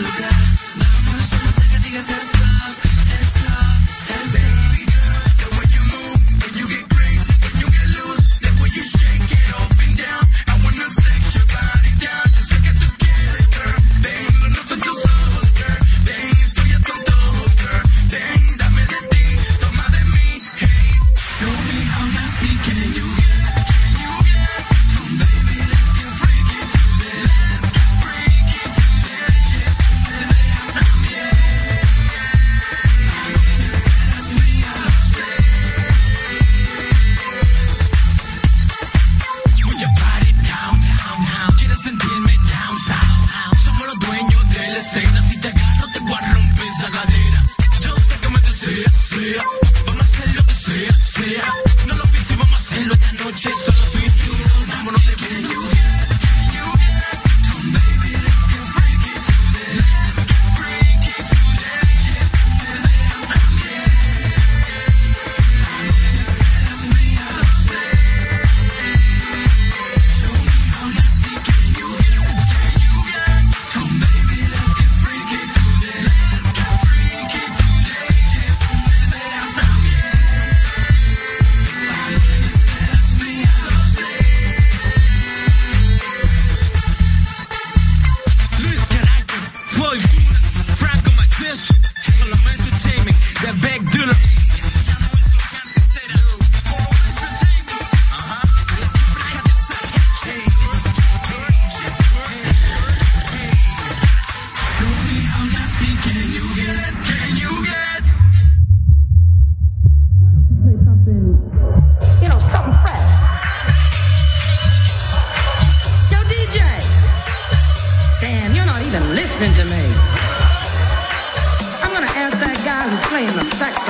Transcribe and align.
lugar. 0.00 0.32
Vámonos, 0.76 1.32
no 1.44 1.52
te 1.52 1.68
que 1.68 1.78
digas 1.78 2.39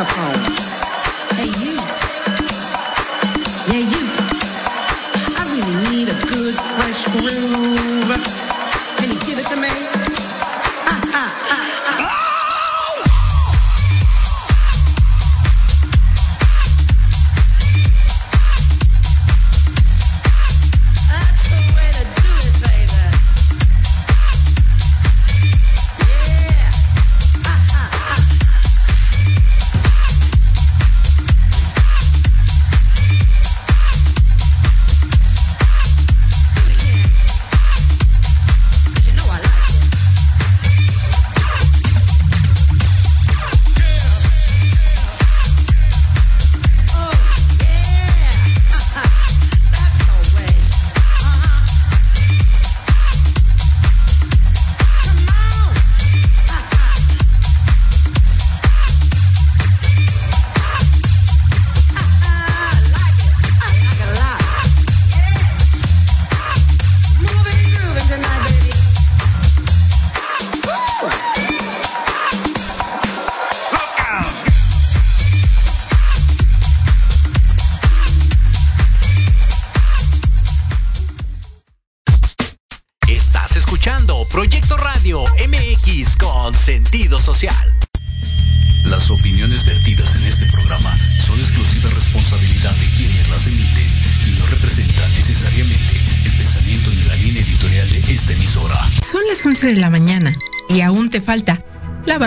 Capone. 0.00 0.69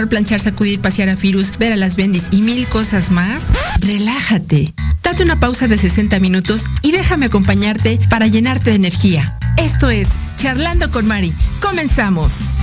Planchar, 0.07 0.39
sacudir, 0.39 0.79
pasear 0.79 1.09
a 1.09 1.17
Firus, 1.17 1.57
ver 1.57 1.73
a 1.73 1.77
las 1.77 1.95
bendis 1.95 2.25
y 2.31 2.41
mil 2.41 2.67
cosas 2.67 3.11
más, 3.11 3.51
relájate. 3.79 4.73
Date 5.01 5.23
una 5.23 5.39
pausa 5.39 5.67
de 5.67 5.77
60 5.77 6.19
minutos 6.19 6.65
y 6.81 6.91
déjame 6.91 7.25
acompañarte 7.25 7.99
para 8.09 8.27
llenarte 8.27 8.69
de 8.69 8.75
energía. 8.75 9.37
Esto 9.57 9.89
es 9.89 10.09
Charlando 10.37 10.91
con 10.91 11.05
Mari. 11.07 11.33
Comenzamos. 11.61 12.62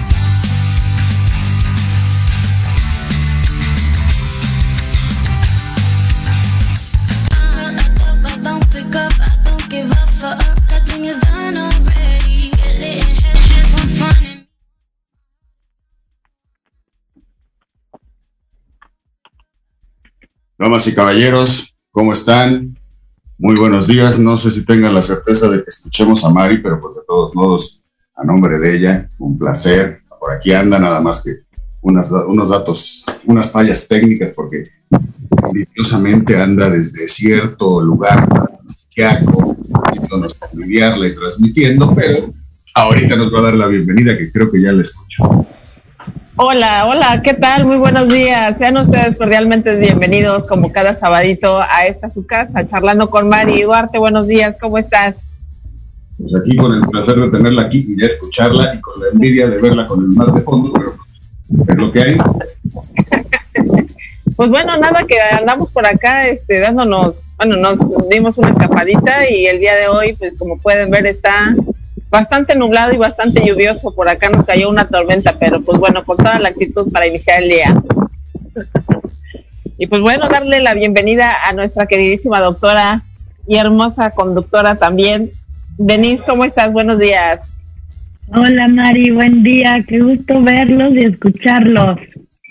Damas 20.60 20.86
y 20.88 20.94
caballeros, 20.94 21.74
¿cómo 21.90 22.12
están? 22.12 22.78
Muy 23.38 23.56
buenos 23.56 23.86
días. 23.86 24.18
No 24.18 24.36
sé 24.36 24.50
si 24.50 24.66
tengan 24.66 24.92
la 24.92 25.00
certeza 25.00 25.48
de 25.48 25.64
que 25.64 25.70
escuchemos 25.70 26.22
a 26.22 26.28
Mari, 26.28 26.58
pero 26.58 26.78
pues 26.78 26.96
de 26.96 27.00
todos 27.06 27.34
modos, 27.34 27.80
a 28.14 28.24
nombre 28.24 28.58
de 28.58 28.76
ella, 28.76 29.08
un 29.18 29.38
placer. 29.38 30.02
Por 30.20 30.32
aquí 30.32 30.52
anda, 30.52 30.78
nada 30.78 31.00
más 31.00 31.24
que 31.24 31.30
unas, 31.80 32.12
unos 32.12 32.50
datos, 32.50 33.06
unas 33.24 33.50
fallas 33.50 33.88
técnicas, 33.88 34.32
porque 34.32 34.64
deliciosamente 35.50 36.38
anda 36.38 36.68
desde 36.68 37.08
cierto 37.08 37.80
lugar 37.80 38.28
psiquiátrico, 38.66 39.56
haciéndonos 39.82 40.36
familiarla 40.36 41.06
y 41.06 41.14
transmitiendo, 41.14 41.94
pero 41.94 42.34
ahorita 42.74 43.16
nos 43.16 43.34
va 43.34 43.38
a 43.38 43.42
dar 43.44 43.54
la 43.54 43.66
bienvenida, 43.66 44.14
que 44.18 44.30
creo 44.30 44.52
que 44.52 44.60
ya 44.60 44.72
la 44.72 44.82
escucho. 44.82 45.46
Hola, 46.42 46.86
hola, 46.86 47.20
¿qué 47.22 47.34
tal? 47.34 47.66
Muy 47.66 47.76
buenos 47.76 48.08
días. 48.08 48.56
Sean 48.56 48.74
ustedes 48.78 49.18
cordialmente 49.18 49.76
bienvenidos 49.76 50.46
como 50.46 50.72
cada 50.72 50.94
sabadito 50.94 51.60
a 51.60 51.84
esta 51.86 52.08
su 52.08 52.24
casa, 52.24 52.64
charlando 52.64 53.10
con 53.10 53.28
Mari. 53.28 53.60
Duarte, 53.60 53.98
buenos 53.98 54.26
días, 54.26 54.56
¿cómo 54.58 54.78
estás? 54.78 55.32
Pues 56.16 56.34
aquí 56.34 56.56
con 56.56 56.72
el 56.72 56.80
placer 56.88 57.16
de 57.16 57.28
tenerla 57.28 57.60
aquí 57.64 57.84
y 57.86 57.94
de 57.94 58.06
escucharla 58.06 58.74
y 58.74 58.80
con 58.80 59.00
la 59.00 59.08
envidia 59.12 59.48
de 59.48 59.60
verla 59.60 59.86
con 59.86 60.00
el 60.00 60.08
mar 60.08 60.32
de 60.32 60.40
fondo, 60.40 60.72
pero 60.72 60.96
es 61.68 61.76
lo 61.76 61.92
que 61.92 62.02
hay. 62.02 62.16
Pues 64.36 64.48
bueno, 64.48 64.74
nada 64.78 65.04
que 65.06 65.16
andamos 65.38 65.70
por 65.70 65.84
acá, 65.84 66.26
este, 66.26 66.60
dándonos, 66.60 67.24
bueno, 67.36 67.56
nos 67.56 67.78
dimos 68.08 68.38
una 68.38 68.48
escapadita 68.48 69.28
y 69.28 69.44
el 69.44 69.60
día 69.60 69.74
de 69.74 69.88
hoy, 69.88 70.14
pues 70.14 70.32
como 70.38 70.56
pueden 70.56 70.90
ver, 70.90 71.04
está 71.04 71.54
bastante 72.10 72.56
nublado 72.56 72.92
y 72.92 72.98
bastante 72.98 73.46
lluvioso. 73.46 73.94
Por 73.94 74.08
acá 74.08 74.28
nos 74.28 74.44
cayó 74.44 74.68
una 74.68 74.88
tormenta, 74.88 75.38
pero 75.38 75.62
pues 75.62 75.78
bueno, 75.78 76.04
con 76.04 76.16
toda 76.16 76.38
la 76.38 76.50
actitud 76.50 76.90
para 76.92 77.06
iniciar 77.06 77.42
el 77.42 77.48
día. 77.48 77.82
y 79.78 79.86
pues 79.86 80.02
bueno, 80.02 80.28
darle 80.28 80.60
la 80.60 80.74
bienvenida 80.74 81.32
a 81.48 81.52
nuestra 81.52 81.86
queridísima 81.86 82.40
doctora 82.40 83.02
y 83.46 83.56
hermosa 83.56 84.10
conductora 84.10 84.74
también. 84.76 85.30
Denise, 85.78 86.26
¿cómo 86.26 86.44
estás? 86.44 86.72
Buenos 86.72 86.98
días. 86.98 87.40
Hola 88.32 88.68
Mari, 88.68 89.10
buen 89.10 89.42
día, 89.42 89.84
qué 89.88 89.98
gusto 89.98 90.40
verlos 90.40 90.92
y 90.92 91.04
escucharlos. 91.04 91.98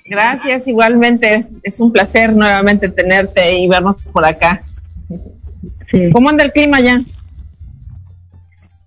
Gracias, 0.05 0.67
igualmente. 0.67 1.45
Es 1.63 1.79
un 1.79 1.91
placer 1.93 2.35
nuevamente 2.35 2.89
tenerte 2.89 3.59
y 3.59 3.67
vernos 3.67 3.95
por 4.11 4.25
acá. 4.25 4.61
Sí. 5.91 6.09
¿Cómo 6.11 6.29
anda 6.29 6.43
el 6.43 6.51
clima 6.51 6.81
ya? 6.81 6.99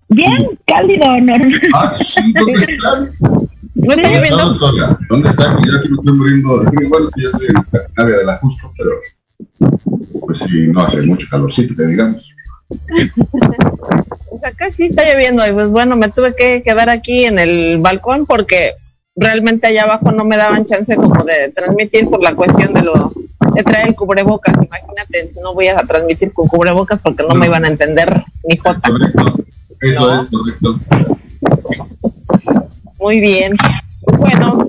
Bien, 0.09 0.47
cálido, 0.65 1.05
normal. 1.21 1.61
Ah, 1.73 1.91
sí, 1.91 2.33
¿dónde 2.33 2.53
están? 2.59 3.09
¿No 3.75 3.93
está 3.93 4.09
lloviendo? 4.09 4.97
¿Dónde 5.09 5.29
está? 5.29 5.57
Yo 5.65 5.77
aquí 5.77 5.89
me 5.89 5.97
estoy 5.97 6.13
muriendo 6.13 6.59
de 6.59 6.85
Igual 6.85 7.09
que 7.13 7.21
yo 7.21 7.29
estoy 7.29 7.47
en 7.47 7.57
Escandinavia 7.57 8.17
de 8.17 8.25
la 8.25 8.37
Justo, 8.37 8.71
pero 8.77 8.91
pues 10.25 10.39
sí, 10.39 10.67
no 10.67 10.83
hace 10.83 11.01
mucho 11.03 11.27
calorcito, 11.29 11.75
que 11.75 11.83
digamos. 11.83 12.33
Pues 14.33 14.45
acá 14.45 14.71
sí 14.71 14.85
está 14.85 15.03
lloviendo 15.03 15.47
y 15.47 15.51
pues 15.51 15.69
bueno, 15.69 15.95
me 15.95 16.09
tuve 16.09 16.35
que 16.35 16.63
quedar 16.63 16.89
aquí 16.89 17.25
en 17.25 17.37
el 17.37 17.77
balcón 17.77 18.25
porque 18.25 18.71
realmente 19.15 19.67
allá 19.67 19.83
abajo 19.83 20.11
no 20.11 20.25
me 20.25 20.37
daban 20.37 20.65
chance 20.65 20.95
como 20.95 21.23
de 21.23 21.49
transmitir 21.49 22.09
por 22.09 22.19
la 22.19 22.33
cuestión 22.33 22.73
de 22.73 22.81
lo 22.81 23.13
de 23.53 23.63
traer 23.63 23.89
el 23.89 23.95
cubrebocas. 23.95 24.55
Imagínate, 24.55 25.33
no 25.39 25.53
voy 25.53 25.67
a 25.67 25.77
transmitir 25.83 26.33
con 26.33 26.47
cubrebocas 26.47 26.99
porque 26.99 27.21
no, 27.21 27.35
me 27.35 27.45
iban 27.45 27.63
a 27.63 27.67
entender 27.67 28.23
ni 28.43 28.57
jota. 28.57 28.89
Eso 29.83 30.13
es 30.15 30.25
correcto. 30.25 30.79
Muy 32.99 33.19
bien. 33.19 33.53
Pues 34.01 34.17
bueno, 34.17 34.65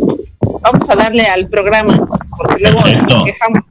vamos 0.61 0.91
a 0.91 0.97
darle 0.97 1.25
al 1.27 1.49
programa 1.49 1.97
porque 2.37 2.63
luego 2.63 2.83
quejamos, 3.25 3.63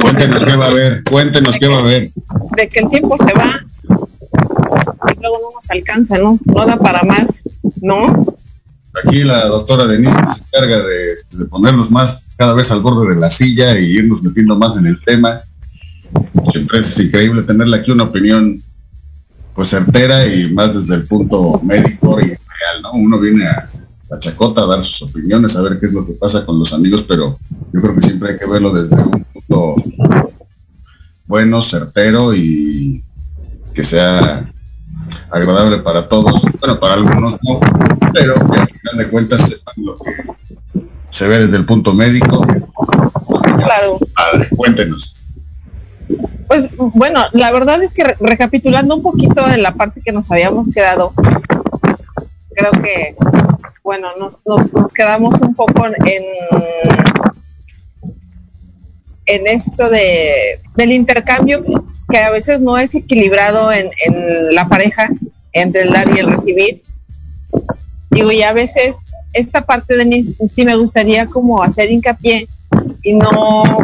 Cuéntenos 0.00 0.44
qué 0.44 0.56
va 0.56 0.66
a 0.66 0.70
haber, 0.70 1.04
cuéntenos 1.04 1.56
qué 1.58 1.66
va 1.68 1.76
a 1.76 1.80
haber. 1.80 2.10
De 2.56 2.68
que 2.68 2.80
el 2.80 2.88
tiempo 2.88 3.16
se 3.16 3.32
va 3.34 3.52
y 5.12 5.20
luego 5.20 5.38
no 5.42 5.54
nos 5.54 5.70
alcanza, 5.70 6.18
¿no? 6.18 6.38
No 6.44 6.66
da 6.66 6.76
para 6.76 7.02
más, 7.02 7.48
¿no? 7.80 8.26
Aquí 9.04 9.22
la 9.22 9.46
doctora 9.46 9.86
Denise 9.86 10.20
se 10.24 10.42
encarga 10.42 10.82
este, 11.12 11.36
de, 11.38 11.44
ponernos 11.44 11.90
más 11.90 12.26
cada 12.36 12.54
vez 12.54 12.70
al 12.72 12.80
borde 12.80 13.14
de 13.14 13.20
la 13.20 13.30
silla 13.30 13.78
y 13.78 13.96
irnos 13.96 14.22
metiendo 14.22 14.58
más 14.58 14.76
en 14.76 14.86
el 14.86 15.02
tema. 15.04 15.40
Siempre 16.50 16.80
es 16.80 16.98
increíble 16.98 17.42
tenerle 17.42 17.76
aquí 17.76 17.92
una 17.92 18.04
opinión 18.04 18.60
pues 19.60 19.68
certera 19.68 20.26
y 20.26 20.54
más 20.54 20.74
desde 20.74 20.94
el 20.94 21.06
punto 21.06 21.60
médico 21.62 22.18
y 22.18 22.28
real, 22.28 22.80
¿no? 22.82 22.92
Uno 22.92 23.18
viene 23.18 23.46
a 23.46 23.68
la 24.08 24.18
chacota 24.18 24.62
a 24.62 24.66
dar 24.66 24.82
sus 24.82 25.02
opiniones, 25.02 25.54
a 25.54 25.60
ver 25.60 25.78
qué 25.78 25.84
es 25.84 25.92
lo 25.92 26.06
que 26.06 26.14
pasa 26.14 26.46
con 26.46 26.58
los 26.58 26.72
amigos, 26.72 27.02
pero 27.02 27.38
yo 27.70 27.80
creo 27.82 27.94
que 27.94 28.00
siempre 28.00 28.30
hay 28.30 28.38
que 28.38 28.48
verlo 28.48 28.72
desde 28.72 28.96
un 28.96 29.22
punto 29.22 29.74
bueno, 31.26 31.60
certero 31.60 32.34
y 32.34 33.04
que 33.74 33.84
sea 33.84 34.50
agradable 35.30 35.76
para 35.80 36.08
todos, 36.08 36.42
bueno, 36.58 36.80
para 36.80 36.94
algunos 36.94 37.36
no, 37.42 37.60
pero 38.14 38.36
que 38.36 38.60
al 38.60 38.66
final 38.66 38.96
de 38.96 39.08
cuentas 39.10 39.42
sepan 39.46 39.74
lo 39.76 39.98
que 39.98 40.86
se 41.10 41.28
ve 41.28 41.38
desde 41.38 41.58
el 41.58 41.66
punto 41.66 41.92
médico. 41.92 42.46
Claro. 43.58 43.98
Padre, 44.14 44.48
cuéntenos. 44.56 45.19
Pues 46.46 46.68
bueno, 46.76 47.24
la 47.32 47.52
verdad 47.52 47.82
es 47.82 47.94
que 47.94 48.02
recapitulando 48.20 48.96
un 48.96 49.02
poquito 49.02 49.46
de 49.48 49.58
la 49.58 49.74
parte 49.74 50.00
que 50.04 50.12
nos 50.12 50.30
habíamos 50.30 50.70
quedado, 50.70 51.12
creo 52.54 52.72
que, 52.82 53.14
bueno, 53.82 54.08
nos, 54.18 54.92
quedamos 54.92 55.40
un 55.40 55.54
poco 55.54 55.86
en, 55.86 55.94
en 59.26 59.46
esto 59.46 59.88
de, 59.88 60.60
del 60.76 60.92
intercambio 60.92 61.62
que 62.10 62.18
a 62.18 62.30
veces 62.30 62.60
no 62.60 62.76
es 62.76 62.94
equilibrado 62.94 63.70
en, 63.72 63.90
la 64.50 64.68
pareja 64.68 65.08
entre 65.52 65.82
el 65.82 65.92
dar 65.92 66.08
y 66.14 66.18
el 66.18 66.26
recibir. 66.26 66.82
Digo, 68.10 68.32
y 68.32 68.42
a 68.42 68.52
veces 68.52 69.06
esta 69.32 69.62
parte 69.62 69.96
de 69.96 70.04
mí 70.04 70.22
sí 70.22 70.64
me 70.64 70.76
gustaría 70.76 71.26
como 71.26 71.62
hacer 71.62 71.90
hincapié 71.90 72.48
y 73.04 73.14
no, 73.14 73.78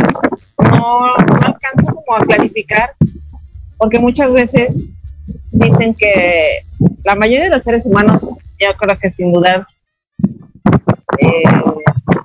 no, 0.87 1.15
alcanzo 1.15 1.95
como 1.95 2.17
a 2.17 2.25
clarificar, 2.25 2.91
porque 3.77 3.99
muchas 3.99 4.33
veces 4.33 4.75
dicen 5.51 5.95
que 5.95 6.65
la 7.05 7.15
mayoría 7.15 7.45
de 7.45 7.51
los 7.51 7.63
seres 7.63 7.87
humanos, 7.87 8.31
yo 8.59 8.69
creo 8.79 8.97
que 8.97 9.11
sin 9.11 9.33
dudar, 9.33 9.67
eh, 11.19 11.43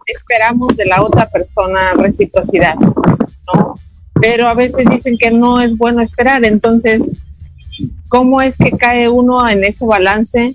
esperamos 0.06 0.78
de 0.78 0.86
la 0.86 1.02
otra 1.02 1.28
persona 1.30 1.94
reciprocidad, 1.94 2.76
pero 4.14 4.48
a 4.48 4.54
veces 4.54 4.86
dicen 4.90 5.18
que 5.18 5.32
no 5.32 5.60
es 5.62 5.78
bueno 5.78 6.02
esperar. 6.02 6.46
Entonces, 6.46 7.14
¿cómo 8.08 8.42
es 8.42 8.58
que 8.58 8.72
cae 8.72 9.10
uno 9.10 9.48
en 9.48 9.64
ese 9.64 9.86
balance 9.86 10.54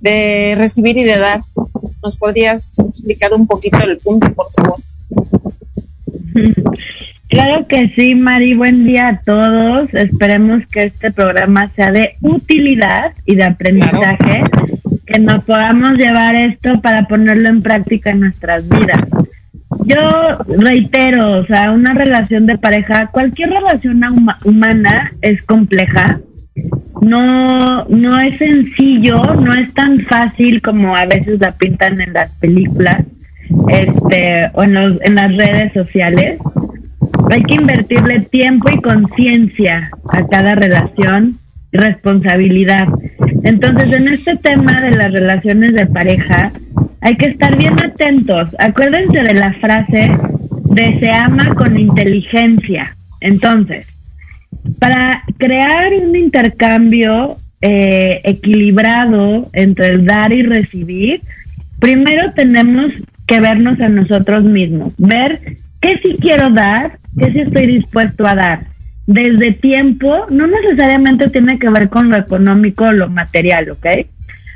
de 0.00 0.54
recibir 0.56 0.98
y 0.98 1.04
de 1.04 1.16
dar? 1.16 1.40
¿Nos 2.02 2.16
podrías 2.16 2.78
explicar 2.78 3.32
un 3.32 3.46
poquito 3.46 3.78
el 3.78 3.98
punto, 3.98 4.30
por 4.34 4.52
favor? 4.52 4.78
Claro 7.34 7.66
que 7.66 7.88
sí, 7.88 8.14
Mari. 8.14 8.54
Buen 8.54 8.84
día 8.84 9.08
a 9.08 9.18
todos. 9.18 9.92
Esperemos 9.92 10.64
que 10.70 10.84
este 10.84 11.10
programa 11.10 11.68
sea 11.74 11.90
de 11.90 12.14
utilidad 12.20 13.12
y 13.26 13.34
de 13.34 13.42
aprendizaje, 13.42 14.44
que 15.04 15.18
nos 15.18 15.44
podamos 15.44 15.98
llevar 15.98 16.36
esto 16.36 16.80
para 16.80 17.08
ponerlo 17.08 17.48
en 17.48 17.60
práctica 17.60 18.12
en 18.12 18.20
nuestras 18.20 18.68
vidas. 18.68 19.02
Yo 19.84 20.38
reitero, 20.46 21.32
o 21.32 21.44
sea, 21.44 21.72
una 21.72 21.92
relación 21.92 22.46
de 22.46 22.56
pareja, 22.56 23.08
cualquier 23.08 23.50
relación 23.50 24.00
humana 24.44 25.10
es 25.20 25.42
compleja. 25.42 26.20
No, 27.02 27.84
no 27.86 28.20
es 28.20 28.36
sencillo, 28.36 29.34
no 29.34 29.54
es 29.54 29.74
tan 29.74 29.98
fácil 29.98 30.62
como 30.62 30.94
a 30.94 31.04
veces 31.06 31.40
la 31.40 31.50
pintan 31.50 32.00
en 32.00 32.12
las 32.12 32.30
películas, 32.38 33.02
este, 33.68 34.50
o 34.52 34.62
en, 34.62 34.76
en 35.02 35.14
las 35.16 35.36
redes 35.36 35.72
sociales. 35.72 36.38
Hay 37.30 37.42
que 37.42 37.54
invertirle 37.54 38.20
tiempo 38.20 38.70
y 38.70 38.80
conciencia 38.80 39.90
a 40.10 40.26
cada 40.26 40.54
relación, 40.54 41.38
responsabilidad. 41.72 42.88
Entonces, 43.42 43.92
en 43.92 44.08
este 44.08 44.36
tema 44.36 44.80
de 44.80 44.92
las 44.92 45.12
relaciones 45.12 45.74
de 45.74 45.86
pareja, 45.86 46.52
hay 47.00 47.16
que 47.16 47.26
estar 47.26 47.56
bien 47.56 47.82
atentos. 47.82 48.48
Acuérdense 48.58 49.22
de 49.22 49.34
la 49.34 49.52
frase 49.54 50.10
de 50.70 50.98
se 50.98 51.10
ama 51.10 51.54
con 51.54 51.78
inteligencia. 51.78 52.96
Entonces, 53.20 53.86
para 54.78 55.22
crear 55.36 55.92
un 55.92 56.16
intercambio 56.16 57.36
eh, 57.60 58.20
equilibrado 58.24 59.48
entre 59.52 59.88
el 59.88 60.04
dar 60.04 60.32
y 60.32 60.42
recibir, 60.42 61.20
primero 61.78 62.32
tenemos 62.32 62.92
que 63.26 63.40
vernos 63.40 63.80
a 63.80 63.88
nosotros 63.88 64.44
mismos, 64.44 64.92
ver 64.98 65.58
qué 65.80 65.98
sí 66.02 66.16
quiero 66.20 66.50
dar, 66.50 66.98
qué 67.18 67.32
sí 67.32 67.40
estoy 67.40 67.66
dispuesto 67.66 68.26
a 68.26 68.34
dar. 68.34 68.60
Desde 69.06 69.52
tiempo, 69.52 70.26
no 70.30 70.46
necesariamente 70.46 71.28
tiene 71.28 71.58
que 71.58 71.68
ver 71.68 71.88
con 71.88 72.08
lo 72.08 72.16
económico 72.16 72.84
o 72.84 72.92
lo 72.92 73.10
material, 73.10 73.70
¿ok? 73.70 73.86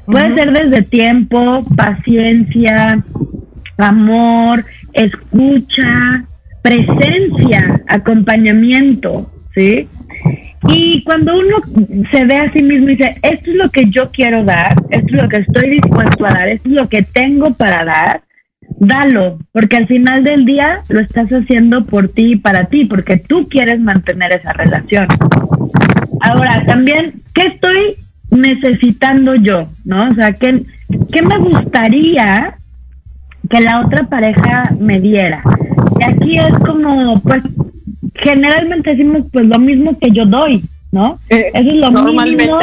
Puede 0.07 0.35
ser 0.35 0.53
desde 0.53 0.83
tiempo, 0.83 1.67
paciencia, 1.77 3.03
amor, 3.77 4.65
escucha, 4.95 6.25
presencia, 6.63 7.83
acompañamiento, 7.87 9.31
¿sí? 9.55 9.87
Y 10.67 11.05
cuando 11.05 11.39
uno 11.39 11.59
se 12.11 12.25
ve 12.25 12.37
a 12.37 12.53
sí 12.53 12.63
mismo 12.63 12.89
y 12.89 12.97
dice, 12.97 13.15
esto 13.23 13.51
es 13.51 13.57
lo 13.57 13.71
que 13.71 13.91
yo 13.91 14.11
quiero 14.11 14.45
dar, 14.45 14.77
esto 14.91 15.07
es 15.09 15.23
lo 15.23 15.29
que 15.29 15.37
estoy 15.37 15.71
dispuesto 15.71 16.27
a 16.27 16.31
dar, 16.31 16.49
esto 16.49 16.69
es 16.69 16.75
lo 16.75 16.89
que 16.89 17.03
tengo 17.03 17.53
para 17.55 17.85
dar, 17.85 18.23
dalo, 18.81 19.39
porque 19.53 19.77
al 19.77 19.87
final 19.87 20.25
del 20.25 20.45
día 20.45 20.83
lo 20.89 21.01
estás 21.01 21.31
haciendo 21.31 21.85
por 21.85 22.09
ti 22.09 22.33
y 22.33 22.37
para 22.37 22.67
ti, 22.67 22.85
porque 22.85 23.17
tú 23.17 23.49
quieres 23.49 23.81
mantener 23.81 24.33
esa 24.33 24.53
relación. 24.53 25.07
Ahora, 26.21 26.65
también, 26.67 27.15
¿qué 27.35 27.49
estoy 27.49 27.95
necesitando 28.31 29.35
yo? 29.35 29.69
¿No? 29.85 30.11
O 30.11 30.15
sea, 30.15 30.33
¿qué, 30.33 30.63
qué 31.13 31.23
me 31.23 31.39
gustaría 31.39 32.55
que 33.49 33.61
la 33.61 33.81
otra 33.81 34.05
pareja 34.05 34.71
me 34.81 35.01
diera? 35.01 35.43
Y 35.99 36.05
aquí 36.05 36.39
es 36.39 36.55
como, 36.65 37.21
pues, 37.21 37.43
generalmente 38.15 38.91
decimos, 38.91 39.25
pues, 39.33 39.47
lo 39.47 39.59
mismo 39.59 39.99
que 39.99 40.11
yo 40.11 40.27
doy, 40.27 40.63
¿no? 40.93 41.19
Eh, 41.31 41.51
eso 41.55 41.71
es 41.71 41.77
lo 41.77 41.91
mínimo. 41.91 42.61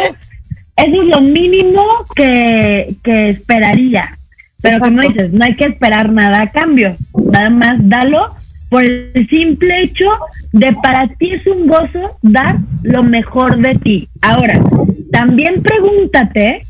Eso 0.77 1.01
es 1.01 1.07
lo 1.07 1.21
mínimo 1.21 1.83
que, 2.15 2.95
que 3.01 3.29
esperaría. 3.29 4.17
Pero 4.65 4.79
como 4.79 5.01
dices, 5.01 5.33
no 5.33 5.45
hay 5.45 5.55
que 5.55 5.65
esperar 5.65 6.11
nada 6.11 6.41
a 6.41 6.47
cambio, 6.47 6.95
nada 7.31 7.49
más 7.49 7.77
dalo 7.87 8.29
por 8.69 8.83
el 8.83 9.27
simple 9.29 9.83
hecho 9.83 10.05
de 10.51 10.73
para 10.81 11.07
ti 11.07 11.31
es 11.31 11.45
un 11.47 11.67
gozo 11.67 12.17
dar 12.21 12.55
lo 12.83 13.03
mejor 13.03 13.57
de 13.57 13.75
ti. 13.75 14.09
Ahora, 14.21 14.59
también 15.11 15.61
pregúntate 15.61 16.65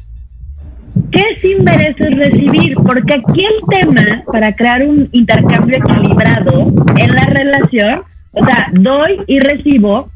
qué 1.12 1.24
sí 1.42 1.56
mereces 1.62 2.16
recibir, 2.16 2.76
porque 2.76 3.16
aquí 3.16 3.46
el 3.46 3.80
tema 3.80 4.24
para 4.32 4.54
crear 4.54 4.86
un 4.86 5.08
intercambio 5.12 5.78
equilibrado 5.78 6.74
en 6.98 7.16
la 7.16 7.26
relación, 7.26 8.02
o 8.32 8.46
sea, 8.46 8.70
doy 8.74 9.22
y 9.28 9.40
recibo, 9.40 10.10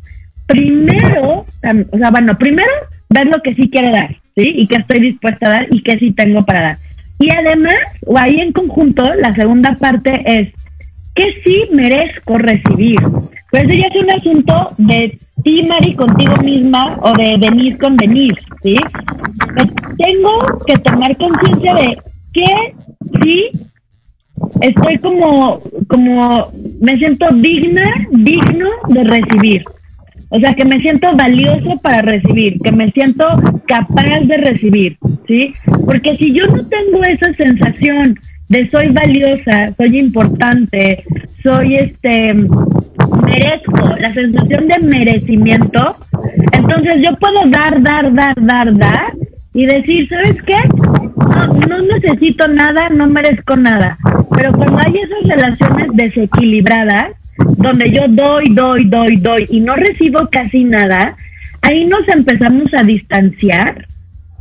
primero, 0.48 1.46
o 1.92 1.98
sea, 1.98 2.12
bueno, 2.12 2.38
primero 2.38 2.72
ver 3.10 3.28
lo 3.28 3.42
que 3.42 3.56
sí 3.56 3.70
quiero 3.70 3.92
dar, 3.92 4.16
¿sí? 4.36 4.54
Y 4.58 4.68
que 4.68 4.78
estoy 4.78 5.00
dispuesta 5.00 5.48
a 5.48 5.50
dar 5.50 5.68
y 5.72 5.82
que 5.82 5.98
sí 5.98 6.12
tengo 6.12 6.44
para 6.46 6.62
dar. 6.62 6.78
Y 7.20 7.30
además, 7.30 7.76
o 8.06 8.18
ahí 8.18 8.40
en 8.40 8.54
conjunto, 8.54 9.14
la 9.16 9.36
segunda 9.36 9.76
parte 9.76 10.22
es 10.26 10.54
que 11.14 11.42
sí 11.44 11.68
merezco 11.74 12.38
recibir. 12.38 13.00
Pues 13.52 13.64
eso 13.64 13.74
ya 13.74 13.88
es 13.88 14.04
un 14.04 14.10
asunto 14.12 14.70
de 14.78 15.18
ti, 15.44 15.64
Mari, 15.64 15.96
contigo 15.96 16.38
misma 16.38 16.98
o 17.02 17.14
de 17.14 17.38
venir 17.38 17.78
con 17.78 17.98
venir, 17.98 18.36
¿sí? 18.64 18.76
tengo 19.98 20.64
que 20.66 20.78
tomar 20.78 21.18
conciencia 21.18 21.76
de 21.76 21.98
que 22.34 22.76
sí 23.22 23.52
estoy 24.62 24.98
como, 25.00 25.62
como, 25.88 26.48
me 26.80 26.98
siento 26.98 27.28
digna, 27.34 27.94
digno 28.12 28.70
de 28.88 29.04
recibir. 29.04 29.64
O 30.30 30.40
sea, 30.40 30.54
que 30.54 30.64
me 30.64 30.80
siento 30.80 31.16
valioso 31.16 31.80
para 31.82 32.04
recibir, 32.04 32.60
que 32.60 32.72
me 32.72 32.92
siento 32.92 33.26
capaz 33.68 34.22
de 34.22 34.38
recibir, 34.38 34.98
¿sí? 35.28 35.56
Porque 35.86 36.16
si 36.18 36.34
yo 36.34 36.46
no 36.48 36.66
tengo 36.68 37.04
esa 37.04 37.34
sensación 37.34 38.20
de 38.48 38.70
soy 38.70 38.90
valiosa, 38.90 39.74
soy 39.76 39.98
importante, 39.98 41.04
soy 41.42 41.76
este, 41.76 42.34
merezco, 43.24 43.96
la 44.00 44.14
sensación 44.14 44.68
de 44.68 44.80
merecimiento, 44.80 45.96
entonces 46.52 47.02
yo 47.02 47.16
puedo 47.16 47.46
dar, 47.48 47.82
dar, 47.82 48.14
dar, 48.14 48.36
dar, 48.40 48.78
dar 48.78 49.14
y 49.54 49.66
decir, 49.66 50.08
¿sabes 50.10 50.42
qué? 50.44 50.58
No, 51.18 51.48
no 51.68 51.82
necesito 51.82 52.48
nada, 52.48 52.90
no 52.90 53.08
merezco 53.08 53.56
nada. 53.56 53.98
Pero 54.36 54.54
cuando 54.54 54.78
hay 54.78 54.96
esas 54.98 55.28
relaciones 55.28 55.88
desequilibradas, 55.94 57.12
donde 57.58 57.92
yo 57.92 58.08
doy, 58.08 58.54
doy, 58.54 58.86
doy, 58.86 59.18
doy 59.18 59.48
y 59.50 59.60
no 59.60 59.76
recibo 59.76 60.30
casi 60.30 60.64
nada, 60.64 61.16
ahí 61.62 61.86
nos 61.86 62.08
empezamos 62.08 62.74
a 62.74 62.84
distanciar. 62.84 63.86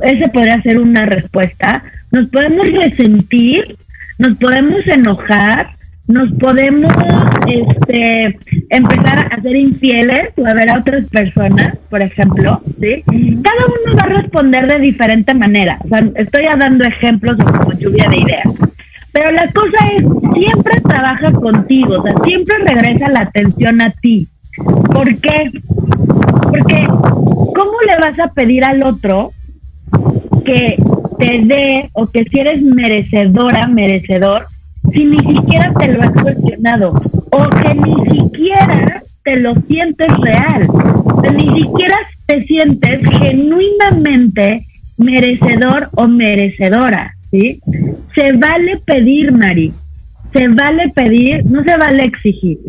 Ese 0.01 0.29
podría 0.29 0.61
ser 0.61 0.79
una 0.79 1.05
respuesta. 1.05 1.83
Nos 2.11 2.27
podemos 2.27 2.71
resentir, 2.71 3.75
nos 4.17 4.35
podemos 4.35 4.87
enojar, 4.87 5.67
nos 6.07 6.31
podemos 6.33 6.91
este, 7.47 8.39
empezar 8.69 9.27
a 9.31 9.41
ser 9.41 9.55
infieles 9.55 10.29
o 10.37 10.45
a 10.45 10.53
ver 10.55 10.71
a 10.71 10.79
otras 10.79 11.05
personas, 11.05 11.77
por 11.89 12.01
ejemplo, 12.01 12.61
¿sí? 12.81 13.03
Cada 13.43 13.65
uno 13.67 13.95
va 13.95 14.03
a 14.03 14.21
responder 14.21 14.65
de 14.65 14.79
diferente 14.79 15.33
manera. 15.35 15.77
Estoy 16.15 16.45
dando 16.45 16.83
ejemplos 16.83 17.37
como 17.37 17.73
lluvia 17.73 18.09
de 18.09 18.17
ideas. 18.17 18.47
Pero 19.11 19.31
la 19.31 19.47
cosa 19.51 19.77
es, 19.95 20.03
siempre 20.37 20.81
trabaja 20.81 21.31
contigo, 21.31 21.99
o 21.99 22.03
sea, 22.03 22.13
siempre 22.23 22.57
regresa 22.59 23.09
la 23.09 23.21
atención 23.21 23.81
a 23.81 23.91
ti. 23.91 24.27
¿Por 24.91 25.15
qué? 25.19 25.51
Porque, 26.43 26.87
¿cómo 26.87 27.73
le 27.87 27.97
vas 27.99 28.19
a 28.19 28.31
pedir 28.33 28.63
al 28.63 28.83
otro 28.83 29.31
que 30.45 30.77
te 31.17 31.39
dé 31.43 31.89
o 31.93 32.07
que 32.07 32.23
si 32.25 32.39
eres 32.39 32.61
merecedora, 32.61 33.67
merecedor, 33.67 34.45
si 34.91 35.05
ni 35.05 35.19
siquiera 35.19 35.73
te 35.73 35.89
lo 35.89 36.03
has 36.03 36.13
cuestionado 36.13 37.01
o 37.31 37.49
que 37.49 37.73
ni 37.75 38.19
siquiera 38.19 39.01
te 39.23 39.35
lo 39.37 39.55
sientes 39.67 40.07
real, 40.19 40.67
que 41.21 41.31
ni 41.31 41.61
siquiera 41.61 41.97
te 42.25 42.43
sientes 42.45 43.01
genuinamente 43.19 44.65
merecedor 44.97 45.89
o 45.95 46.07
merecedora? 46.07 47.15
¿Sí? 47.31 47.61
Se 48.15 48.31
vale 48.33 48.77
pedir, 48.85 49.31
Mari. 49.31 49.73
Se 50.31 50.47
vale 50.47 50.89
pedir, 50.89 51.43
no 51.45 51.63
se 51.63 51.75
vale 51.75 52.03
exigir, 52.03 52.59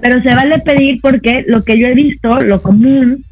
pero 0.00 0.22
se 0.22 0.34
vale 0.34 0.58
pedir 0.60 1.00
porque 1.02 1.44
lo 1.46 1.64
que 1.64 1.78
yo 1.78 1.86
he 1.86 1.94
visto, 1.94 2.40
lo 2.40 2.62
común, 2.62 3.22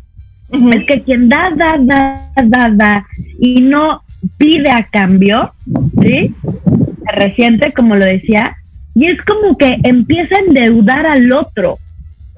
es 0.51 0.85
que 0.85 1.01
quien 1.03 1.31
da, 1.31 1.51
da, 1.57 1.79
da, 1.79 2.31
da, 2.45 2.71
da 2.71 3.07
y 3.41 3.63
no 3.63 4.03
pide 4.37 4.71
a 4.71 4.83
cambio, 4.83 5.53
¿sí? 6.03 6.35
Se 7.05 7.13
resiente, 7.13 7.73
como 7.73 7.97
lo 7.97 8.05
decía, 8.05 8.57
y 8.95 9.07
es 9.07 9.23
como 9.23 9.57
que 9.57 9.79
empieza 9.85 10.37
a 10.37 10.41
endeudar 10.41 11.07
al 11.07 11.33
otro, 11.33 11.79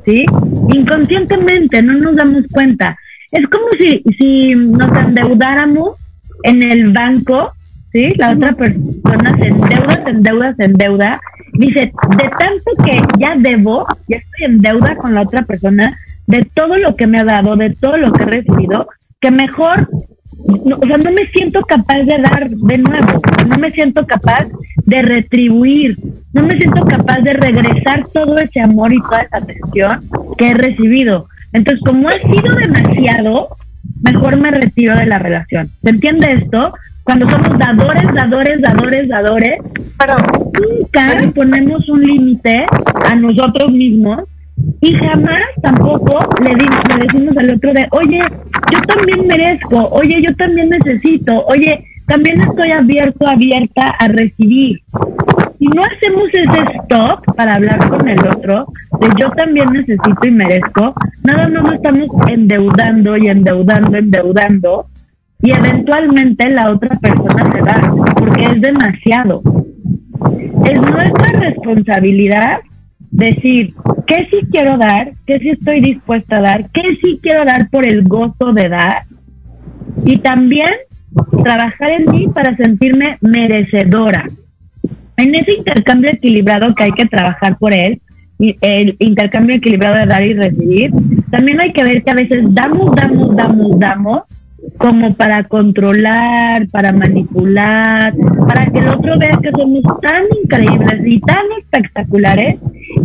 ¿sí? 0.04 0.26
Inconscientemente, 0.72 1.82
no 1.82 1.94
nos 1.94 2.14
damos 2.14 2.44
cuenta. 2.52 2.96
Es 3.32 3.46
como 3.48 3.66
si, 3.78 4.04
si 4.18 4.54
nos 4.54 4.96
endeudáramos 4.96 5.96
en 6.42 6.62
el 6.62 6.92
banco 6.92 7.54
¿sí? 7.92 8.14
La 8.16 8.30
otra 8.30 8.52
persona 8.52 9.36
se 9.36 9.46
endeuda, 9.46 10.04
se 10.04 10.10
endeuda, 10.10 10.54
se 10.54 10.64
endeuda. 10.64 11.20
Dice, 11.52 11.80
de 11.80 12.30
tanto 12.38 12.84
que 12.84 13.02
ya 13.18 13.34
debo, 13.36 13.86
ya 14.08 14.18
estoy 14.18 14.44
en 14.46 14.58
deuda 14.58 14.96
con 14.96 15.14
la 15.14 15.22
otra 15.22 15.42
persona, 15.42 15.98
de 16.26 16.44
todo 16.44 16.76
lo 16.78 16.94
que 16.94 17.06
me 17.06 17.18
ha 17.18 17.24
dado, 17.24 17.56
de 17.56 17.70
todo 17.70 17.96
lo 17.96 18.12
que 18.12 18.22
he 18.22 18.26
recibido, 18.26 18.88
que 19.20 19.30
mejor, 19.30 19.88
o 20.46 20.86
sea, 20.86 20.96
no 20.98 21.12
me 21.12 21.26
siento 21.26 21.62
capaz 21.62 22.04
de 22.04 22.18
dar 22.18 22.48
de 22.48 22.78
nuevo, 22.78 23.20
no 23.48 23.58
me 23.58 23.72
siento 23.72 24.06
capaz 24.06 24.46
de 24.84 25.02
retribuir, 25.02 25.98
no 26.32 26.42
me 26.42 26.56
siento 26.56 26.84
capaz 26.84 27.20
de 27.20 27.32
regresar 27.32 28.04
todo 28.14 28.38
ese 28.38 28.60
amor 28.60 28.92
y 28.92 29.00
toda 29.00 29.22
esa 29.22 29.38
atención 29.38 30.08
que 30.38 30.50
he 30.50 30.54
recibido. 30.54 31.28
Entonces, 31.52 31.82
como 31.84 32.08
ha 32.08 32.18
sido 32.18 32.54
demasiado, 32.54 33.48
mejor 34.02 34.36
me 34.36 34.52
retiro 34.52 34.96
de 34.96 35.06
la 35.06 35.18
relación. 35.18 35.68
¿Se 35.82 35.90
entiende 35.90 36.32
esto? 36.32 36.72
Cuando 37.04 37.28
somos 37.28 37.58
dadores, 37.58 38.14
dadores, 38.14 38.60
dadores, 38.60 39.08
dadores, 39.08 39.58
pero 39.98 40.14
nunca 40.16 41.06
ponemos 41.34 41.88
un 41.88 42.00
límite 42.02 42.66
a 43.04 43.14
nosotros 43.14 43.72
mismos 43.72 44.24
y 44.80 44.94
jamás 44.94 45.42
tampoco 45.62 46.28
le, 46.42 46.54
le 46.54 47.04
decimos 47.04 47.36
al 47.36 47.50
otro 47.50 47.72
de, 47.72 47.86
oye, 47.90 48.20
yo 48.72 48.80
también 48.82 49.26
merezco, 49.26 49.88
oye, 49.90 50.22
yo 50.22 50.34
también 50.36 50.68
necesito, 50.68 51.44
oye, 51.46 51.84
también 52.06 52.40
estoy 52.40 52.72
abierto, 52.72 53.26
abierta 53.26 53.90
a 53.90 54.08
recibir. 54.08 54.82
Si 55.58 55.66
no 55.66 55.84
hacemos 55.84 56.24
ese 56.32 56.78
stop 56.82 57.24
para 57.36 57.54
hablar 57.54 57.88
con 57.88 58.08
el 58.08 58.18
otro, 58.26 58.66
de 58.98 59.08
yo 59.18 59.30
también 59.30 59.70
necesito 59.70 60.24
y 60.24 60.30
merezco, 60.30 60.94
nada 61.22 61.48
más 61.48 61.52
nos 61.52 61.72
estamos 61.72 62.08
endeudando 62.26 63.16
y 63.16 63.28
endeudando, 63.28 63.96
endeudando, 63.96 64.86
y 65.42 65.52
eventualmente 65.52 66.50
la 66.50 66.70
otra 66.70 66.96
persona 66.98 67.52
se 67.52 67.60
va, 67.62 67.94
porque 68.14 68.44
es 68.44 68.60
demasiado. 68.60 69.42
Es 70.66 70.80
nuestra 70.80 71.32
responsabilidad 71.40 72.60
decir 73.10 73.72
qué 74.06 74.28
sí 74.30 74.46
quiero 74.50 74.76
dar, 74.76 75.12
qué 75.26 75.38
sí 75.38 75.50
estoy 75.50 75.80
dispuesta 75.80 76.38
a 76.38 76.40
dar, 76.42 76.70
qué 76.70 76.96
sí 77.00 77.18
quiero 77.22 77.44
dar 77.44 77.68
por 77.70 77.86
el 77.86 78.02
gozo 78.02 78.52
de 78.52 78.68
dar 78.68 79.02
y 80.04 80.18
también 80.18 80.70
trabajar 81.42 81.90
en 81.90 82.10
mí 82.10 82.28
para 82.28 82.56
sentirme 82.56 83.18
merecedora. 83.20 84.26
En 85.16 85.34
ese 85.34 85.54
intercambio 85.54 86.10
equilibrado 86.10 86.74
que 86.74 86.84
hay 86.84 86.92
que 86.92 87.06
trabajar 87.06 87.56
por 87.58 87.72
él, 87.72 88.00
el 88.38 88.96
intercambio 88.98 89.56
equilibrado 89.56 89.96
de 89.96 90.06
dar 90.06 90.22
y 90.22 90.34
recibir, 90.34 90.92
también 91.30 91.60
hay 91.60 91.72
que 91.72 91.82
ver 91.82 92.02
que 92.02 92.10
a 92.10 92.14
veces 92.14 92.44
damos, 92.54 92.94
damos, 92.94 93.36
damos, 93.36 93.78
damos 93.78 94.22
como 94.78 95.14
para 95.14 95.44
controlar, 95.44 96.68
para 96.68 96.92
manipular, 96.92 98.12
para 98.46 98.66
que 98.66 98.78
el 98.78 98.88
otro 98.88 99.18
vea 99.18 99.38
que 99.42 99.50
somos 99.50 99.82
tan 100.00 100.24
increíbles 100.42 101.06
y 101.06 101.20
tan 101.20 101.44
espectaculares 101.58 102.58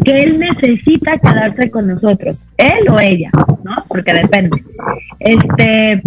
que 0.04 0.24
él 0.24 0.40
necesita 0.40 1.18
quedarse 1.18 1.70
con 1.70 1.88
nosotros, 1.88 2.38
él 2.58 2.90
o 2.90 3.00
ella, 3.00 3.30
¿no? 3.64 3.74
Porque 3.88 4.14
depende. 4.14 4.64
Este, 5.20 6.02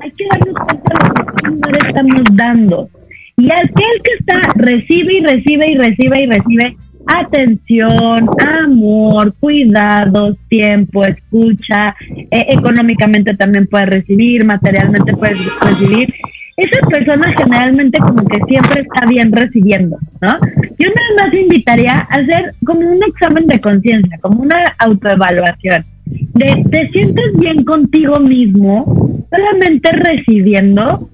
hay 0.00 0.10
que 0.16 0.26
darnos 0.30 0.54
cuenta 0.54 1.08
de 1.08 1.52
lo 1.52 1.68
que 1.68 1.72
no 1.72 1.88
estamos 1.88 2.22
dando. 2.32 2.90
Y 3.36 3.50
aquel 3.50 4.02
que 4.04 4.12
está, 4.18 4.52
recibe 4.54 5.14
y 5.14 5.20
recibe 5.20 5.70
y 5.70 5.74
recibe 5.76 6.22
y 6.22 6.26
recibe, 6.26 6.76
atención, 7.06 8.28
amor, 8.38 9.34
cuidados, 9.38 10.36
tiempo, 10.48 11.04
escucha, 11.04 11.94
eh, 12.08 12.46
económicamente 12.48 13.36
también 13.36 13.66
puede 13.66 13.86
recibir, 13.86 14.44
materialmente 14.44 15.16
puede 15.16 15.34
recibir. 15.62 16.14
Esa 16.56 16.86
persona 16.88 17.32
generalmente 17.32 17.98
como 17.98 18.26
que 18.26 18.38
siempre 18.46 18.82
está 18.82 19.06
bien 19.06 19.32
recibiendo, 19.32 19.98
¿no? 20.20 20.38
Yo 20.78 20.88
nada 20.88 21.26
más 21.26 21.34
invitaría 21.34 21.94
a 21.94 22.02
hacer 22.02 22.52
como 22.66 22.80
un 22.80 23.02
examen 23.02 23.46
de 23.46 23.60
conciencia, 23.60 24.18
como 24.20 24.42
una 24.42 24.74
autoevaluación. 24.78 25.84
De, 26.04 26.64
¿Te 26.70 26.88
sientes 26.90 27.32
bien 27.38 27.64
contigo 27.64 28.20
mismo 28.20 29.24
solamente 29.30 29.92
recibiendo 29.92 31.08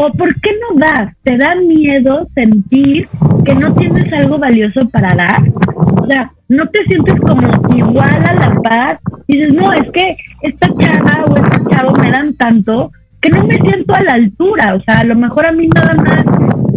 ¿O 0.00 0.12
por 0.12 0.32
qué 0.40 0.50
no 0.60 0.78
das? 0.78 1.12
¿Te 1.24 1.36
da 1.36 1.56
miedo 1.56 2.24
sentir 2.32 3.08
que 3.44 3.52
no 3.52 3.74
tienes 3.74 4.12
algo 4.12 4.38
valioso 4.38 4.88
para 4.90 5.12
dar? 5.16 5.42
O 5.74 6.06
sea, 6.06 6.30
no 6.48 6.68
te 6.68 6.84
sientes 6.84 7.18
como 7.20 7.40
igual 7.74 8.24
a 8.24 8.32
la 8.32 8.54
paz. 8.62 9.00
Dices, 9.26 9.52
no, 9.52 9.72
es 9.72 9.90
que 9.90 10.16
esta 10.42 10.68
chava 10.68 11.24
o 11.26 11.36
este 11.36 11.58
chavo 11.68 11.92
me 11.96 12.12
dan 12.12 12.32
tanto 12.34 12.92
que 13.20 13.30
no 13.30 13.44
me 13.44 13.54
siento 13.54 13.92
a 13.92 14.02
la 14.04 14.12
altura. 14.14 14.76
O 14.76 14.82
sea, 14.82 15.00
a 15.00 15.04
lo 15.04 15.16
mejor 15.16 15.46
a 15.46 15.52
mí 15.52 15.66
nada 15.66 15.94
más 15.94 16.24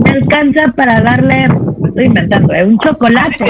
me 0.03 0.09
alcanza 0.09 0.73
para 0.75 0.99
darle, 1.01 1.47
estoy 1.89 2.05
inventando, 2.05 2.53
¿eh? 2.55 2.65
un 2.65 2.79
chocolate. 2.79 3.45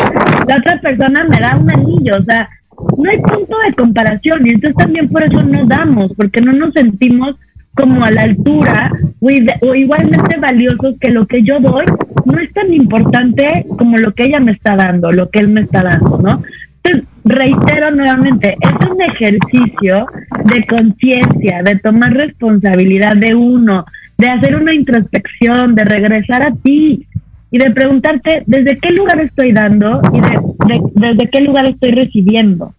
La 0.50 0.58
otra 0.58 0.82
persona 0.82 1.24
me 1.24 1.40
da 1.40 1.56
un 1.56 1.72
anillo. 1.72 2.18
O 2.18 2.22
sea, 2.22 2.50
no 2.98 3.10
hay 3.10 3.20
punto 3.20 3.58
de 3.66 3.74
comparación. 3.74 4.46
Y 4.46 4.50
entonces 4.50 4.76
también 4.76 5.08
por 5.08 5.24
eso 5.24 5.42
no 5.42 5.66
damos, 5.66 6.12
porque 6.18 6.42
no 6.42 6.52
nos 6.52 6.74
sentimos 6.74 7.38
como 7.74 8.04
a 8.04 8.12
la 8.12 8.24
altura 8.24 8.92
o, 9.20 9.76
igualmente 9.76 10.38
valiosos 10.38 10.96
que 11.00 11.10
lo 11.10 11.26
que 11.26 11.44
yo 11.44 11.60
doy 11.60 11.86
no 12.26 12.40
es 12.40 12.52
tan 12.54 12.74
importante 12.74 13.66
como 13.78 13.98
lo 13.98 14.14
que 14.14 14.26
ella 14.26 14.40
me 14.40 14.52
está 14.52 14.76
dando, 14.76 15.12
lo 15.12 15.30
que 15.30 15.40
él 15.40 15.48
me 15.48 15.62
está 15.62 15.84
dando, 15.84 16.20
¿no? 16.22 16.44
Entonces, 16.84 17.08
reitero 17.24 17.92
nuevamente, 17.92 18.58
es 18.60 18.90
un 18.90 19.02
ejercicio 19.02 20.08
de 20.46 20.66
conciencia, 20.66 21.62
de 21.62 21.78
tomar 21.78 22.14
responsabilidad 22.14 23.16
de 23.16 23.36
uno, 23.36 23.86
de 24.18 24.30
hacer 24.30 24.56
una 24.56 24.74
introspección, 24.74 25.76
de 25.76 25.86
regresar 25.86 26.42
a 26.42 26.52
ti 26.52 27.08
y 27.52 27.58
de 27.58 27.70
preguntarte 27.72 28.44
desde 28.48 28.78
qué 28.78 28.92
lugar 28.92 29.20
estoy 29.20 29.52
dando 29.52 30.02
y 30.14 31.00
desde 31.00 31.30
qué 31.30 31.42
lugar 31.42 31.66
estoy 31.66 31.92
recibiendo. 31.92 32.74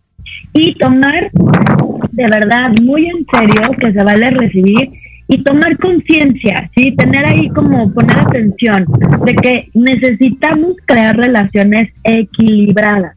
Y 0.52 0.74
tomar 0.74 1.30
de 2.12 2.28
verdad 2.28 2.72
muy 2.82 3.06
en 3.06 3.26
serio 3.30 3.70
que 3.78 3.92
se 3.92 4.02
vale 4.02 4.30
recibir 4.30 4.90
y 5.28 5.42
tomar 5.42 5.78
conciencia, 5.78 6.68
¿sí? 6.74 6.94
Tener 6.94 7.24
ahí 7.24 7.48
como 7.48 7.92
poner 7.92 8.18
atención 8.18 8.84
de 9.24 9.34
que 9.34 9.68
necesitamos 9.72 10.74
crear 10.84 11.16
relaciones 11.16 11.90
equilibradas. 12.04 13.16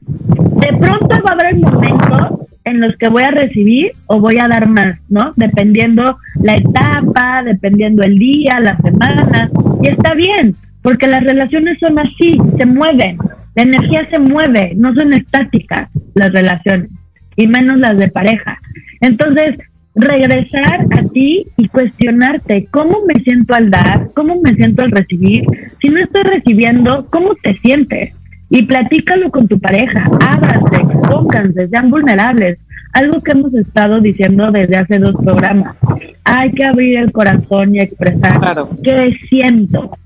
De 0.00 0.68
pronto 0.78 1.08
va 1.24 1.30
a 1.30 1.34
haber 1.34 1.56
momentos 1.58 2.40
en 2.64 2.80
los 2.80 2.96
que 2.96 3.08
voy 3.08 3.22
a 3.22 3.30
recibir 3.30 3.92
o 4.06 4.20
voy 4.20 4.38
a 4.38 4.48
dar 4.48 4.68
más, 4.68 4.98
¿no? 5.08 5.32
Dependiendo 5.36 6.16
la 6.42 6.56
etapa, 6.56 7.42
dependiendo 7.44 8.02
el 8.02 8.18
día, 8.18 8.60
la 8.60 8.76
semana, 8.78 9.50
y 9.82 9.88
está 9.88 10.14
bien, 10.14 10.54
porque 10.82 11.06
las 11.06 11.22
relaciones 11.22 11.78
son 11.78 11.98
así, 11.98 12.40
se 12.56 12.66
mueven, 12.66 13.18
la 13.54 13.62
energía 13.62 14.06
se 14.08 14.18
mueve, 14.18 14.72
no 14.76 14.94
son 14.94 15.12
estáticas 15.12 15.88
las 16.14 16.32
relaciones 16.32 16.88
y 17.36 17.46
menos 17.46 17.78
las 17.78 17.96
de 17.98 18.08
pareja. 18.08 18.58
Entonces, 19.00 19.56
regresar 19.94 20.86
a 20.90 21.02
ti 21.12 21.46
y 21.56 21.68
cuestionarte 21.68 22.66
cómo 22.70 22.98
me 23.06 23.20
siento 23.22 23.54
al 23.54 23.70
dar, 23.70 24.08
cómo 24.14 24.40
me 24.40 24.54
siento 24.54 24.82
al 24.82 24.90
recibir. 24.90 25.44
Si 25.80 25.88
no 25.88 26.00
estoy 26.00 26.22
recibiendo, 26.22 27.06
¿cómo 27.10 27.34
te 27.34 27.54
sientes? 27.54 28.14
Y 28.48 28.62
platícalo 28.62 29.30
con 29.30 29.48
tu 29.48 29.58
pareja, 29.58 30.10
ábranse, 30.20 30.76
expónganse, 30.76 31.68
sean 31.68 31.90
vulnerables. 31.90 32.58
Algo 32.92 33.20
que 33.20 33.32
hemos 33.32 33.54
estado 33.54 34.00
diciendo 34.00 34.50
desde 34.50 34.76
hace 34.76 34.98
dos 34.98 35.14
programas. 35.16 35.76
Hay 36.24 36.52
que 36.52 36.64
abrir 36.64 36.98
el 36.98 37.12
corazón 37.12 37.74
y 37.74 37.80
expresar 37.80 38.38
qué 38.82 39.16
siento 39.28 39.96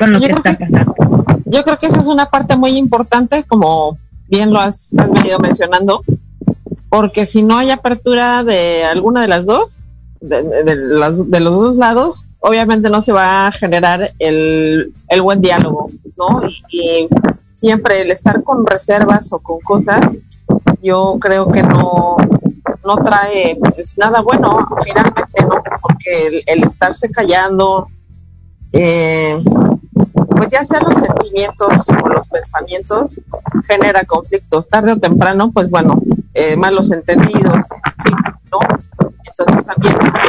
con 0.00 0.12
lo 0.12 0.18
que 0.18 0.26
está 0.26 0.42
pasando. 0.42 1.24
yo 1.44 1.62
creo 1.62 1.78
que 1.78 1.86
esa 1.86 2.00
es 2.00 2.06
una 2.06 2.26
parte 2.26 2.56
muy 2.56 2.76
importante, 2.76 3.44
como 3.44 3.98
bien 4.28 4.52
lo 4.52 4.58
has, 4.58 4.94
venido 5.12 5.38
mencionando, 5.40 6.00
porque 6.88 7.26
si 7.26 7.42
no 7.42 7.58
hay 7.58 7.70
apertura 7.70 8.42
de 8.44 8.84
alguna 8.84 9.22
de 9.22 9.28
las 9.28 9.44
dos, 9.44 9.78
de, 10.20 11.40
los 11.40 11.54
dos 11.54 11.76
lados, 11.76 12.26
obviamente 12.40 12.88
no 12.90 13.02
se 13.02 13.12
va 13.12 13.46
a 13.46 13.52
generar 13.52 14.12
el, 14.18 14.92
buen 15.22 15.40
diálogo, 15.40 15.90
¿no? 16.16 16.42
Y, 16.70 17.08
siempre 17.54 18.00
el 18.00 18.10
estar 18.10 18.42
con 18.42 18.64
reservas 18.64 19.30
o 19.34 19.38
con 19.38 19.60
cosas, 19.60 20.16
yo 20.82 21.18
creo 21.20 21.50
que 21.50 21.62
no, 21.62 22.16
no 22.86 22.96
trae 23.04 23.58
pues, 23.60 23.98
nada 23.98 24.22
bueno, 24.22 24.66
finalmente, 24.82 25.42
¿no? 25.42 25.62
Porque 25.82 26.42
el, 26.46 26.64
estarse 26.64 27.10
callando, 27.10 27.86
eh, 28.72 29.36
pues 29.92 30.48
ya 30.50 30.64
sean 30.64 30.84
los 30.84 30.96
sentimientos 30.96 31.88
o 32.02 32.08
los 32.08 32.28
pensamientos, 32.28 33.20
genera 33.66 34.04
conflictos. 34.04 34.68
Tarde 34.68 34.92
o 34.92 34.98
temprano, 34.98 35.50
pues 35.52 35.70
bueno, 35.70 36.02
eh, 36.34 36.56
malos 36.56 36.90
entendidos, 36.92 37.58
¿no? 38.50 38.58
Entonces 39.26 39.64
también 39.64 39.96
este, 40.06 40.20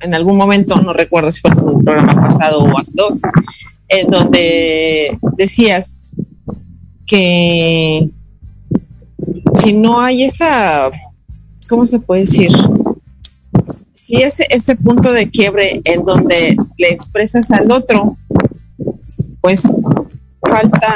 en 0.00 0.14
algún 0.14 0.36
momento, 0.36 0.76
no 0.76 0.92
recuerdo 0.92 1.30
si 1.30 1.40
fue 1.40 1.50
en 1.50 1.60
un 1.60 1.84
programa 1.84 2.14
pasado 2.14 2.60
o 2.60 2.78
hace 2.78 2.92
dos, 2.94 3.20
en 3.88 4.08
donde 4.08 5.18
decías 5.36 5.98
que 7.06 8.08
si 9.54 9.72
no 9.72 10.00
hay 10.00 10.24
esa, 10.24 10.90
¿cómo 11.68 11.86
se 11.86 11.98
puede 11.98 12.20
decir? 12.22 12.52
Si 13.92 14.22
ese, 14.22 14.46
ese 14.50 14.76
punto 14.76 15.12
de 15.12 15.28
quiebre 15.28 15.82
en 15.84 16.04
donde 16.04 16.56
le 16.78 16.88
expresas 16.88 17.50
al 17.50 17.70
otro 17.70 18.16
pues 19.40 19.80
falta, 20.40 20.94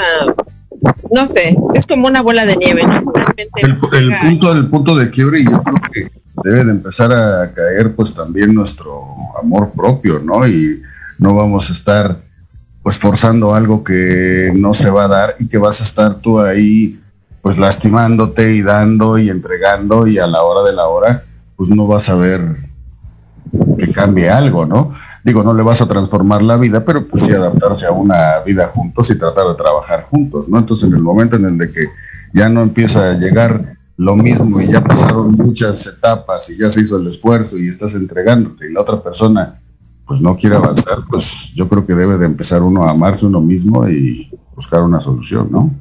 no 1.14 1.26
sé, 1.26 1.56
es 1.74 1.86
como 1.86 2.06
una 2.06 2.22
bola 2.22 2.46
de 2.46 2.56
nieve, 2.56 2.86
¿no? 2.86 3.12
el, 3.56 3.78
punto, 3.78 4.54
del 4.54 4.68
punto 4.68 4.96
de 4.96 5.10
quiebre 5.10 5.40
y 5.40 5.44
yo 5.44 5.62
creo 5.62 5.80
que 5.92 6.10
debe 6.42 6.64
de 6.64 6.70
empezar 6.72 7.12
a 7.12 7.52
caer 7.52 7.94
pues 7.94 8.14
también 8.14 8.54
nuestro 8.54 9.02
amor 9.40 9.70
propio, 9.70 10.18
¿no? 10.18 10.46
Y 10.46 10.82
no 11.18 11.34
vamos 11.34 11.70
a 11.70 11.72
estar 11.72 12.16
pues 12.82 12.98
forzando 12.98 13.54
algo 13.54 13.82
que 13.82 14.52
no 14.54 14.74
se 14.74 14.90
va 14.90 15.04
a 15.04 15.08
dar 15.08 15.36
y 15.38 15.48
que 15.48 15.58
vas 15.58 15.80
a 15.80 15.84
estar 15.84 16.16
tú 16.16 16.40
ahí 16.40 17.00
pues 17.40 17.58
lastimándote 17.58 18.54
y 18.54 18.62
dando 18.62 19.18
y 19.18 19.30
entregando 19.30 20.06
y 20.06 20.18
a 20.18 20.26
la 20.26 20.42
hora 20.42 20.68
de 20.68 20.74
la 20.74 20.86
hora 20.86 21.22
pues 21.56 21.70
no 21.70 21.86
vas 21.86 22.08
a 22.08 22.16
ver 22.16 22.56
que 23.78 23.92
cambie 23.92 24.28
algo, 24.28 24.66
¿no? 24.66 24.92
Digo, 25.24 25.42
no 25.42 25.54
le 25.54 25.62
vas 25.62 25.80
a 25.80 25.88
transformar 25.88 26.42
la 26.42 26.58
vida, 26.58 26.84
pero 26.84 27.08
pues 27.08 27.22
sí 27.24 27.32
adaptarse 27.32 27.86
a 27.86 27.92
una 27.92 28.40
vida 28.44 28.68
juntos 28.68 29.10
y 29.10 29.18
tratar 29.18 29.48
de 29.48 29.54
trabajar 29.54 30.02
juntos, 30.02 30.48
¿no? 30.48 30.58
Entonces 30.58 30.88
en 30.88 30.94
el 30.94 31.02
momento 31.02 31.36
en 31.36 31.46
el 31.46 31.56
de 31.56 31.72
que 31.72 31.86
ya 32.34 32.50
no 32.50 32.60
empieza 32.60 33.10
a 33.10 33.14
llegar 33.14 33.76
lo 33.96 34.16
mismo 34.16 34.60
y 34.60 34.70
ya 34.70 34.84
pasaron 34.84 35.32
muchas 35.32 35.86
etapas 35.86 36.50
y 36.50 36.58
ya 36.58 36.70
se 36.70 36.82
hizo 36.82 36.98
el 36.98 37.06
esfuerzo 37.06 37.56
y 37.56 37.68
estás 37.68 37.94
entregándote 37.94 38.68
y 38.68 38.72
la 38.72 38.82
otra 38.82 39.02
persona 39.02 39.60
pues 40.06 40.20
no 40.20 40.36
quiere 40.36 40.56
avanzar, 40.56 40.98
pues 41.10 41.52
yo 41.54 41.66
creo 41.70 41.86
que 41.86 41.94
debe 41.94 42.18
de 42.18 42.26
empezar 42.26 42.62
uno 42.62 42.84
a 42.84 42.90
amarse 42.90 43.24
uno 43.24 43.40
mismo 43.40 43.88
y 43.88 44.30
buscar 44.54 44.82
una 44.82 45.00
solución, 45.00 45.48
¿no? 45.50 45.72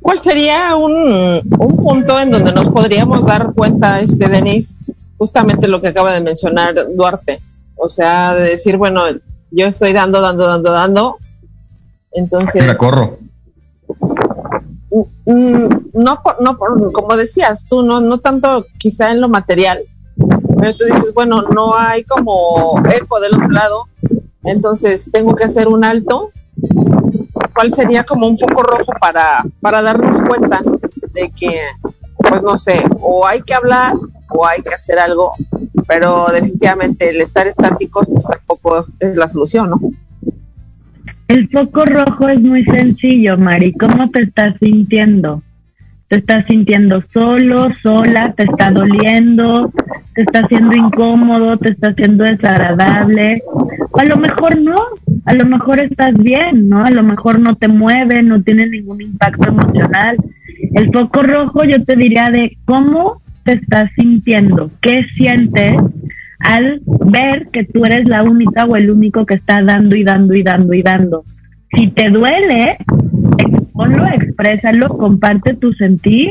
¿Cuál 0.00 0.18
sería 0.18 0.74
un, 0.74 1.40
un 1.58 1.76
punto 1.76 2.18
en 2.18 2.32
donde 2.32 2.52
nos 2.52 2.72
podríamos 2.72 3.24
dar 3.24 3.52
cuenta, 3.54 4.00
este 4.00 4.28
Denis, 4.28 4.78
justamente 5.16 5.68
lo 5.68 5.80
que 5.80 5.88
acaba 5.88 6.12
de 6.12 6.20
mencionar 6.20 6.74
Duarte? 6.96 7.40
O 7.78 7.88
sea, 7.88 8.34
de 8.34 8.50
decir, 8.50 8.76
bueno, 8.76 9.02
yo 9.50 9.66
estoy 9.66 9.92
dando, 9.92 10.20
dando, 10.20 10.46
dando, 10.46 10.72
dando. 10.72 11.18
Entonces. 12.12 12.66
la 12.66 12.74
corro. 12.74 13.18
Mm, 14.90 15.32
mm, 15.32 15.68
no, 15.94 16.22
no, 16.40 16.58
como 16.92 17.16
decías 17.16 17.66
tú, 17.68 17.82
no, 17.82 18.00
no 18.00 18.18
tanto 18.18 18.66
quizá 18.78 19.10
en 19.10 19.20
lo 19.20 19.28
material, 19.28 19.78
pero 20.58 20.74
tú 20.74 20.84
dices, 20.84 21.12
bueno, 21.14 21.42
no 21.42 21.76
hay 21.76 22.02
como 22.04 22.82
eco 22.90 23.20
del 23.20 23.34
otro 23.34 23.50
lado, 23.50 23.88
entonces 24.44 25.10
tengo 25.12 25.34
que 25.36 25.44
hacer 25.44 25.68
un 25.68 25.84
alto. 25.84 26.30
¿Cuál 27.54 27.72
sería 27.72 28.04
como 28.04 28.26
un 28.26 28.38
foco 28.38 28.62
rojo 28.62 28.92
para, 29.00 29.44
para 29.60 29.82
darnos 29.82 30.20
cuenta 30.22 30.60
de 31.12 31.30
que, 31.30 31.60
pues 32.16 32.42
no 32.42 32.56
sé, 32.56 32.84
o 33.00 33.26
hay 33.26 33.42
que 33.42 33.54
hablar 33.54 33.94
o 34.30 34.46
hay 34.46 34.62
que 34.62 34.74
hacer 34.74 34.98
algo 34.98 35.32
pero 35.88 36.26
definitivamente 36.32 37.08
el 37.08 37.16
estar 37.16 37.46
estático 37.46 38.04
pues, 38.04 38.24
tampoco 38.24 38.86
es 39.00 39.16
la 39.16 39.26
solución, 39.26 39.70
¿no? 39.70 39.80
El 41.26 41.48
foco 41.48 41.84
rojo 41.84 42.28
es 42.28 42.40
muy 42.40 42.64
sencillo, 42.64 43.36
Mari. 43.36 43.72
¿Cómo 43.72 44.10
te 44.10 44.22
estás 44.22 44.54
sintiendo? 44.60 45.42
¿Te 46.08 46.16
estás 46.16 46.46
sintiendo 46.46 47.02
solo, 47.12 47.68
sola? 47.82 48.32
¿Te 48.32 48.44
está 48.44 48.70
doliendo? 48.70 49.72
¿Te 50.14 50.22
está 50.22 50.40
haciendo 50.40 50.74
incómodo? 50.74 51.56
¿Te 51.58 51.70
está 51.70 51.88
haciendo 51.88 52.24
desagradable? 52.24 53.42
A 53.94 54.04
lo 54.04 54.16
mejor 54.16 54.58
no, 54.58 54.80
a 55.24 55.34
lo 55.34 55.44
mejor 55.44 55.80
estás 55.80 56.14
bien, 56.16 56.68
¿no? 56.68 56.84
A 56.84 56.90
lo 56.90 57.02
mejor 57.02 57.38
no 57.40 57.56
te 57.56 57.68
mueve, 57.68 58.22
no 58.22 58.42
tiene 58.42 58.66
ningún 58.66 59.02
impacto 59.02 59.48
emocional. 59.48 60.16
El 60.74 60.90
foco 60.92 61.22
rojo 61.22 61.64
yo 61.64 61.82
te 61.84 61.96
diría 61.96 62.30
de 62.30 62.56
cómo 62.64 63.20
estás 63.52 63.90
sintiendo? 63.94 64.70
¿Qué 64.80 65.04
sientes 65.04 65.76
al 66.40 66.80
ver 66.86 67.48
que 67.52 67.64
tú 67.64 67.84
eres 67.84 68.06
la 68.06 68.22
única 68.22 68.64
o 68.64 68.76
el 68.76 68.90
único 68.90 69.26
que 69.26 69.34
está 69.34 69.62
dando 69.62 69.96
y 69.96 70.04
dando 70.04 70.34
y 70.34 70.42
dando 70.42 70.74
y 70.74 70.82
dando? 70.82 71.24
Si 71.74 71.88
te 71.88 72.08
duele, 72.08 72.76
exponlo, 73.38 74.06
exprésalo, 74.06 74.88
comparte 74.88 75.54
tu 75.54 75.72
sentir. 75.74 76.30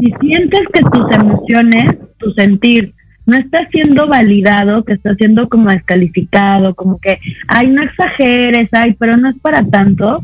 Si 0.00 0.14
sientes 0.20 0.66
que 0.72 0.80
tus 0.80 1.12
emociones, 1.12 1.98
tu 2.18 2.30
sentir, 2.32 2.94
no 3.26 3.36
está 3.36 3.66
siendo 3.68 4.06
validado, 4.06 4.84
que 4.84 4.94
está 4.94 5.14
siendo 5.14 5.48
como 5.48 5.70
descalificado, 5.70 6.74
como 6.74 6.98
que, 6.98 7.18
ay, 7.48 7.68
no 7.68 7.82
exageres, 7.82 8.68
ay, 8.72 8.94
pero 8.98 9.16
no 9.16 9.28
es 9.28 9.38
para 9.38 9.64
tanto, 9.64 10.20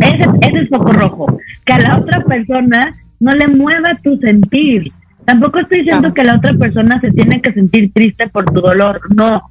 ese, 0.00 0.24
ese 0.42 0.58
es 0.58 0.68
foco 0.68 0.92
rojo. 0.92 1.38
Que 1.64 1.72
a 1.74 1.78
la 1.80 1.98
otra 1.98 2.24
persona 2.24 2.92
no 3.20 3.34
le 3.34 3.48
mueva 3.48 3.94
tu 4.02 4.16
sentir. 4.18 4.90
Tampoco 5.28 5.58
estoy 5.58 5.80
diciendo 5.80 6.14
que 6.14 6.24
la 6.24 6.36
otra 6.36 6.54
persona 6.54 6.98
se 7.02 7.12
tiene 7.12 7.42
que 7.42 7.52
sentir 7.52 7.92
triste 7.92 8.28
por 8.28 8.46
tu 8.46 8.62
dolor, 8.62 8.98
no. 9.14 9.42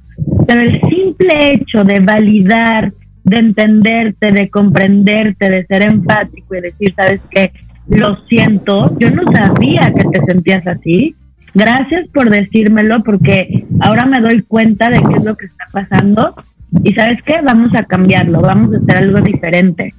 Pero 0.44 0.60
el 0.62 0.80
simple 0.80 1.52
hecho 1.52 1.84
de 1.84 2.00
validar, 2.00 2.90
de 3.22 3.36
entenderte, 3.38 4.32
de 4.32 4.50
comprenderte, 4.50 5.48
de 5.48 5.64
ser 5.66 5.82
empático 5.82 6.56
y 6.56 6.62
decir, 6.62 6.92
¿sabes 6.96 7.20
qué? 7.30 7.52
Lo 7.86 8.16
siento, 8.26 8.98
yo 8.98 9.12
no 9.12 9.22
sabía 9.30 9.92
que 9.94 10.02
te 10.02 10.20
sentías 10.26 10.66
así. 10.66 11.14
Gracias 11.54 12.08
por 12.08 12.28
decírmelo 12.28 13.04
porque 13.04 13.64
ahora 13.78 14.04
me 14.04 14.20
doy 14.20 14.42
cuenta 14.42 14.90
de 14.90 15.00
qué 15.00 15.14
es 15.14 15.24
lo 15.24 15.36
que 15.36 15.46
está 15.46 15.66
pasando 15.70 16.34
y 16.82 16.92
sabes 16.92 17.22
qué, 17.22 17.40
vamos 17.40 17.72
a 17.76 17.84
cambiarlo, 17.84 18.40
vamos 18.40 18.74
a 18.74 18.78
hacer 18.78 18.96
algo 18.96 19.20
diferente. 19.20 19.94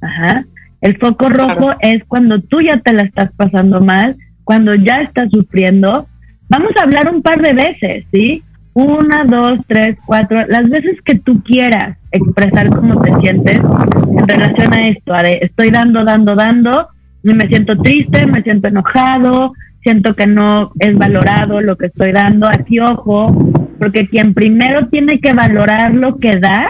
Ajá. 0.00 0.44
El 0.80 0.96
foco 0.96 1.28
rojo 1.28 1.76
es 1.78 2.02
cuando 2.04 2.40
tú 2.40 2.62
ya 2.62 2.78
te 2.78 2.92
la 2.92 3.04
estás 3.04 3.32
pasando 3.36 3.80
mal, 3.80 4.16
cuando 4.44 4.74
ya 4.74 5.02
estás 5.02 5.30
sufriendo. 5.30 6.06
Vamos 6.48 6.72
a 6.76 6.82
hablar 6.82 7.12
un 7.12 7.22
par 7.22 7.40
de 7.40 7.52
veces, 7.52 8.04
¿sí? 8.10 8.42
Una, 8.72 9.24
dos, 9.24 9.60
tres, 9.66 9.96
cuatro, 10.06 10.46
las 10.46 10.68
veces 10.70 11.00
que 11.02 11.18
tú 11.18 11.42
quieras 11.42 11.96
expresar 12.12 12.68
cómo 12.70 13.00
te 13.00 13.14
sientes 13.20 13.56
en 13.56 14.28
relación 14.28 14.72
a 14.72 14.88
esto, 14.88 15.14
estoy 15.16 15.70
dando, 15.70 16.04
dando, 16.04 16.34
dando, 16.34 16.88
y 17.22 17.34
me 17.34 17.46
siento 17.48 17.76
triste, 17.76 18.26
me 18.26 18.42
siento 18.42 18.68
enojado, 18.68 19.52
siento 19.82 20.14
que 20.14 20.26
no 20.26 20.72
es 20.78 20.96
valorado 20.96 21.60
lo 21.60 21.76
que 21.76 21.86
estoy 21.86 22.12
dando. 22.12 22.48
Aquí, 22.48 22.80
ojo, 22.80 23.32
porque 23.78 24.08
quien 24.08 24.34
primero 24.34 24.86
tiene 24.86 25.20
que 25.20 25.32
valorar 25.32 25.94
lo 25.94 26.18
que 26.18 26.38
da, 26.38 26.68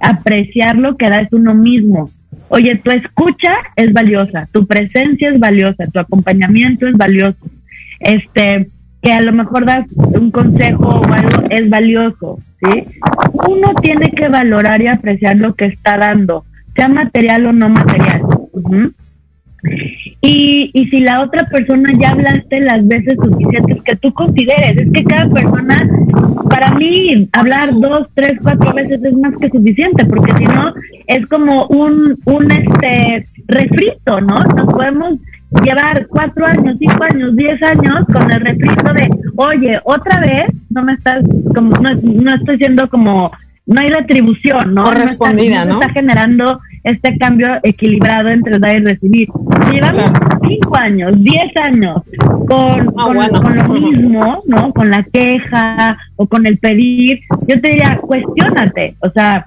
apreciar 0.00 0.76
lo 0.76 0.96
que 0.96 1.08
da 1.08 1.20
es 1.20 1.32
uno 1.32 1.54
mismo. 1.54 2.10
Oye, 2.50 2.74
tu 2.76 2.90
escucha 2.90 3.54
es 3.76 3.92
valiosa, 3.92 4.48
tu 4.50 4.66
presencia 4.66 5.30
es 5.30 5.38
valiosa, 5.38 5.86
tu 5.86 6.00
acompañamiento 6.00 6.86
es 6.88 6.96
valioso. 6.96 7.38
Este, 8.00 8.66
que 9.02 9.12
a 9.12 9.20
lo 9.20 9.32
mejor 9.32 9.64
das 9.64 9.86
un 9.96 10.30
consejo 10.30 11.00
o 11.00 11.12
algo 11.12 11.42
es 11.48 11.70
valioso, 11.70 12.38
¿sí? 12.60 12.86
Uno 13.32 13.74
tiene 13.80 14.10
que 14.10 14.28
valorar 14.28 14.82
y 14.82 14.88
apreciar 14.88 15.36
lo 15.36 15.54
que 15.54 15.66
está 15.66 15.96
dando, 15.96 16.44
sea 16.74 16.88
material 16.88 17.46
o 17.46 17.52
no 17.52 17.68
material. 17.68 18.22
Y, 20.22 20.70
y 20.72 20.86
si 20.88 21.00
la 21.00 21.20
otra 21.20 21.44
persona 21.44 21.92
ya 21.98 22.10
hablaste 22.10 22.60
las 22.60 22.86
veces 22.86 23.16
suficientes 23.22 23.82
que 23.82 23.96
tú 23.96 24.12
consideres, 24.12 24.76
es 24.78 24.92
que 24.92 25.04
cada 25.04 25.28
persona, 25.28 25.88
para 26.48 26.74
mí, 26.74 27.28
hablar 27.32 27.74
dos, 27.80 28.08
tres, 28.14 28.38
cuatro 28.42 28.72
veces 28.72 29.02
es 29.02 29.12
más 29.14 29.34
que 29.40 29.50
suficiente, 29.50 30.04
porque 30.04 30.32
si 30.34 30.44
no, 30.44 30.74
es 31.06 31.26
como 31.28 31.66
un, 31.66 32.18
un 32.24 32.50
este 32.50 33.24
refrito, 33.48 34.20
¿no? 34.20 34.42
Nos 34.44 34.66
podemos 34.66 35.14
llevar 35.64 36.06
cuatro 36.06 36.46
años, 36.46 36.76
cinco 36.78 37.02
años, 37.02 37.36
diez 37.36 37.62
años 37.62 38.04
con 38.12 38.30
el 38.30 38.40
refrito 38.40 38.92
de, 38.92 39.08
oye, 39.36 39.80
otra 39.84 40.20
vez, 40.20 40.46
no 40.70 40.82
me 40.82 40.94
estás, 40.94 41.22
como, 41.54 41.76
no, 41.76 41.90
no 42.02 42.34
estoy 42.34 42.56
siendo 42.56 42.88
como, 42.88 43.30
no 43.66 43.80
hay 43.80 43.90
retribución, 43.90 44.74
¿no? 44.74 44.84
Correspondida, 44.84 45.64
¿no? 45.64 45.80
está 45.80 45.92
generando 45.92 46.60
este 46.82 47.18
cambio 47.18 47.58
equilibrado 47.62 48.28
entre 48.28 48.58
dar 48.58 48.76
y 48.76 48.84
recibir. 48.84 49.28
llevamos 49.70 50.12
cinco 50.46 50.76
años, 50.76 51.12
diez 51.22 51.56
años 51.56 52.02
con, 52.48 52.94
ah, 52.96 53.28
con, 53.30 53.56
lo 53.56 53.68
mismo, 53.68 54.38
¿no? 54.46 54.72
Con 54.72 54.90
la 54.90 55.02
queja 55.02 55.96
o 56.16 56.26
con 56.26 56.46
el 56.46 56.58
pedir, 56.58 57.20
yo 57.46 57.60
te 57.60 57.68
diría, 57.68 57.98
cuestionate, 57.98 58.94
o 59.00 59.10
sea, 59.10 59.46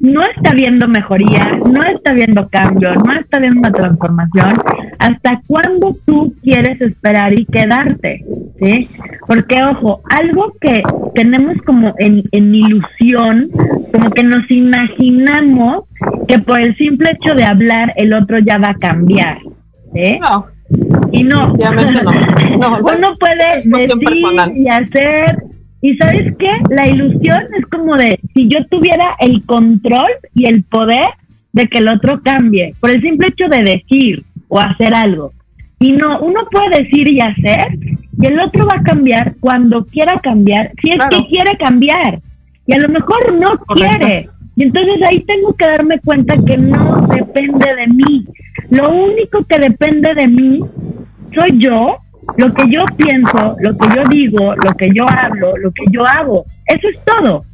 no 0.00 0.24
está 0.24 0.52
viendo 0.54 0.88
mejoría, 0.88 1.58
no 1.70 1.82
está 1.82 2.14
viendo 2.14 2.48
cambio, 2.48 2.94
no 2.94 3.12
está 3.12 3.38
viendo 3.38 3.60
una 3.60 3.72
transformación, 3.72 4.62
¿hasta 4.98 5.42
cuándo 5.46 5.94
tú 6.06 6.34
quieres 6.42 6.80
esperar 6.80 7.34
y 7.34 7.44
quedarte? 7.44 8.24
¿Sí? 8.58 8.88
Porque, 9.26 9.62
ojo, 9.62 10.00
algo 10.08 10.54
que 10.60 10.82
tenemos 11.14 11.56
como 11.66 11.94
en, 11.98 12.22
en 12.32 12.54
ilusión, 12.54 13.50
como 13.92 14.10
que 14.10 14.22
nos 14.22 14.50
imaginamos 14.50 15.84
que 16.26 16.38
por 16.38 16.60
el 16.60 16.74
simple 16.76 17.10
hecho 17.10 17.34
de 17.34 17.44
hablar 17.44 17.92
el 17.96 18.14
otro 18.14 18.38
ya 18.38 18.56
va 18.56 18.70
a 18.70 18.74
cambiar. 18.74 19.38
¿sí? 19.92 20.18
No. 20.18 20.46
Y 21.12 21.24
no. 21.24 21.52
Obviamente 21.52 22.02
no. 22.02 22.12
no 22.58 22.78
Uno 22.78 23.16
puede 23.18 23.54
decir 23.54 23.76
y 24.56 24.68
hacer 24.68 25.49
y 25.82 25.96
sabes 25.96 26.34
qué? 26.38 26.50
La 26.68 26.88
ilusión 26.88 27.42
es 27.56 27.64
como 27.66 27.96
de 27.96 28.20
si 28.34 28.48
yo 28.48 28.64
tuviera 28.66 29.16
el 29.18 29.44
control 29.46 30.10
y 30.34 30.46
el 30.46 30.62
poder 30.62 31.08
de 31.52 31.66
que 31.68 31.78
el 31.78 31.88
otro 31.88 32.22
cambie, 32.22 32.74
por 32.80 32.90
el 32.90 33.00
simple 33.00 33.28
hecho 33.28 33.48
de 33.48 33.62
decir 33.62 34.22
o 34.48 34.58
hacer 34.60 34.94
algo. 34.94 35.32
Y 35.78 35.92
no, 35.92 36.20
uno 36.20 36.40
puede 36.50 36.82
decir 36.82 37.08
y 37.08 37.20
hacer, 37.20 37.78
y 38.20 38.26
el 38.26 38.38
otro 38.38 38.66
va 38.66 38.74
a 38.74 38.82
cambiar 38.82 39.34
cuando 39.40 39.86
quiera 39.86 40.18
cambiar, 40.18 40.72
si 40.82 40.92
es 40.92 41.00
que 41.10 41.26
quiere 41.26 41.56
cambiar. 41.56 42.20
Y 42.66 42.74
a 42.74 42.78
lo 42.78 42.88
mejor 42.88 43.32
no 43.32 43.56
quiere. 43.74 44.28
Y 44.56 44.64
entonces 44.64 45.02
ahí 45.02 45.20
tengo 45.20 45.54
que 45.54 45.64
darme 45.64 45.98
cuenta 46.00 46.36
que 46.44 46.58
no 46.58 47.06
depende 47.06 47.66
de 47.74 47.86
mí. 47.86 48.26
Lo 48.68 48.90
único 48.90 49.42
que 49.44 49.58
depende 49.58 50.14
de 50.14 50.28
mí 50.28 50.60
soy 51.34 51.58
yo 51.58 52.00
lo 52.36 52.52
que 52.54 52.70
yo 52.70 52.84
pienso, 52.96 53.56
lo 53.60 53.76
que 53.76 53.88
yo 53.94 54.08
digo, 54.08 54.54
lo 54.56 54.74
que 54.74 54.90
yo 54.92 55.08
hablo, 55.08 55.56
lo 55.56 55.70
que 55.72 55.84
yo 55.90 56.06
hago. 56.06 56.44
Eso 56.66 56.88
es 56.88 56.98
todo. 57.04 57.44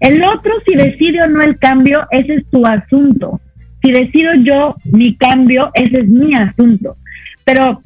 El 0.00 0.22
otro, 0.24 0.52
si 0.66 0.74
decide 0.74 1.22
o 1.22 1.26
no 1.26 1.42
el 1.42 1.58
cambio, 1.58 2.06
ese 2.10 2.34
es 2.36 2.46
tu 2.50 2.66
asunto. 2.66 3.40
Si 3.82 3.92
decido 3.92 4.34
yo 4.34 4.76
mi 4.84 5.14
cambio, 5.14 5.70
ese 5.74 6.00
es 6.00 6.08
mi 6.08 6.34
asunto. 6.34 6.96
Pero 7.44 7.82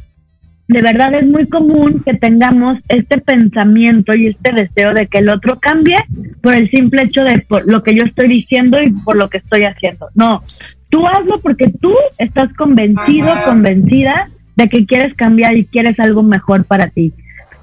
de 0.67 0.81
verdad 0.81 1.13
es 1.15 1.27
muy 1.27 1.47
común 1.47 2.03
que 2.05 2.15
tengamos 2.15 2.79
este 2.89 3.19
pensamiento 3.19 4.15
y 4.15 4.29
este 4.29 4.53
deseo 4.53 4.95
de 4.95 5.07
que 5.07 5.19
el 5.19 5.29
otro 5.29 5.59
cambie 5.59 5.99
por 6.41 6.55
el 6.55 6.71
simple 6.71 7.03
hecho 7.03 7.23
de 7.23 7.45
lo 7.67 7.83
que 7.83 7.95
yo 7.95 8.05
estoy 8.05 8.29
diciendo 8.29 8.83
y 8.83 8.91
por 8.91 9.17
lo 9.17 9.29
que 9.29 9.39
estoy 9.39 9.65
haciendo. 9.65 10.09
No, 10.15 10.43
tú 10.89 11.07
hazlo 11.07 11.39
porque 11.41 11.69
tú 11.69 11.95
estás 12.19 12.53
convencido, 12.55 13.29
convencida 13.45 14.29
de 14.57 14.69
que 14.69 14.87
quieres 14.87 15.15
cambiar 15.15 15.57
y 15.57 15.65
quieres 15.65 15.99
algo 16.01 16.23
mejor 16.23 16.65
para 16.65 16.89
ti. 16.89 17.13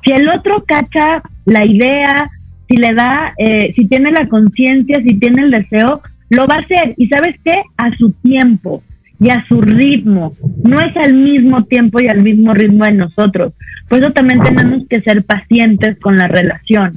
Si 0.03 0.11
el 0.11 0.27
otro 0.29 0.63
cacha 0.65 1.21
la 1.45 1.65
idea, 1.65 2.27
si 2.67 2.77
le 2.77 2.93
da, 2.93 3.33
eh, 3.37 3.71
si 3.75 3.85
tiene 3.85 4.11
la 4.11 4.27
conciencia, 4.27 5.01
si 5.01 5.15
tiene 5.15 5.43
el 5.43 5.51
deseo, 5.51 6.01
lo 6.29 6.47
va 6.47 6.55
a 6.55 6.59
hacer. 6.59 6.95
Y 6.97 7.07
sabes 7.07 7.35
qué? 7.43 7.61
A 7.77 7.95
su 7.95 8.13
tiempo 8.13 8.81
y 9.19 9.29
a 9.29 9.43
su 9.43 9.61
ritmo. 9.61 10.33
No 10.63 10.81
es 10.81 10.97
al 10.97 11.13
mismo 11.13 11.63
tiempo 11.65 11.99
y 11.99 12.07
al 12.07 12.23
mismo 12.23 12.53
ritmo 12.53 12.85
de 12.85 12.93
nosotros. 12.93 13.53
Por 13.87 13.99
eso 13.99 14.11
también 14.11 14.41
tenemos 14.41 14.87
que 14.89 15.01
ser 15.01 15.23
pacientes 15.23 15.99
con 15.99 16.17
la 16.17 16.27
relación, 16.27 16.93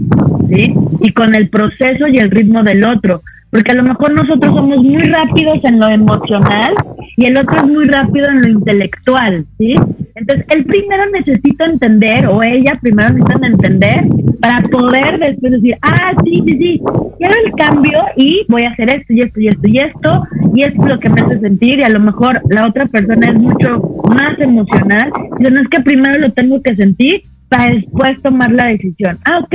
¿sí? 0.49 0.75
Y 1.01 1.13
con 1.13 1.35
el 1.35 1.49
proceso 1.49 2.07
y 2.07 2.19
el 2.19 2.31
ritmo 2.31 2.63
del 2.63 2.85
otro 2.85 3.23
porque 3.55 3.71
a 3.71 3.77
lo 3.77 3.85
mejor 3.85 4.13
nosotros 4.13 4.53
somos 4.53 4.83
muy 4.83 5.03
rápidos 5.03 5.63
en 5.63 5.79
lo 5.79 5.89
emocional 5.89 6.75
y 7.17 7.27
el 7.27 7.37
otro 7.37 7.59
es 7.59 7.67
muy 7.69 7.85
rápido 7.87 8.29
en 8.29 8.43
lo 8.43 8.49
intelectual, 8.49 9.45
¿sí? 9.59 9.77
Entonces, 10.17 10.45
él 10.51 10.65
primero 10.65 11.09
necesita 11.11 11.67
entender, 11.67 12.27
o 12.27 12.43
ella 12.43 12.77
primero 12.83 13.11
necesita 13.11 13.47
entender, 13.47 14.05
para 14.41 14.61
poder 14.63 15.21
después 15.21 15.53
decir, 15.53 15.79
ah, 15.83 16.15
sí, 16.25 16.43
sí, 16.45 16.59
sí, 16.59 16.83
quiero 17.17 17.35
el 17.45 17.53
cambio 17.53 18.01
y 18.17 18.45
voy 18.49 18.65
a 18.65 18.71
hacer 18.71 18.91
esto 18.91 19.13
y 19.13 19.21
esto 19.21 19.41
y 19.41 19.47
esto 19.47 19.69
y 19.69 19.79
esto, 19.79 20.23
y 20.53 20.63
esto 20.65 20.83
es 20.83 20.89
lo 20.89 20.99
que 20.99 21.09
me 21.11 21.21
hace 21.21 21.39
sentir, 21.39 21.79
y 21.79 21.85
a 21.85 21.89
lo 21.91 22.01
mejor 22.01 22.43
la 22.51 22.67
otra 22.67 22.87
persona 22.87 23.29
es 23.29 23.37
mucho 23.37 24.03
más 24.09 24.37
emocional, 24.41 25.13
y 25.39 25.45
no 25.45 25.61
es 25.61 25.69
que 25.69 25.79
primero 25.79 26.19
lo 26.19 26.33
tengo 26.33 26.61
que 26.61 26.75
sentir 26.75 27.23
para 27.49 27.73
después 27.73 28.21
tomar 28.21 28.51
la 28.51 28.65
decisión. 28.65 29.17
Ah, 29.25 29.39
ok 29.39 29.55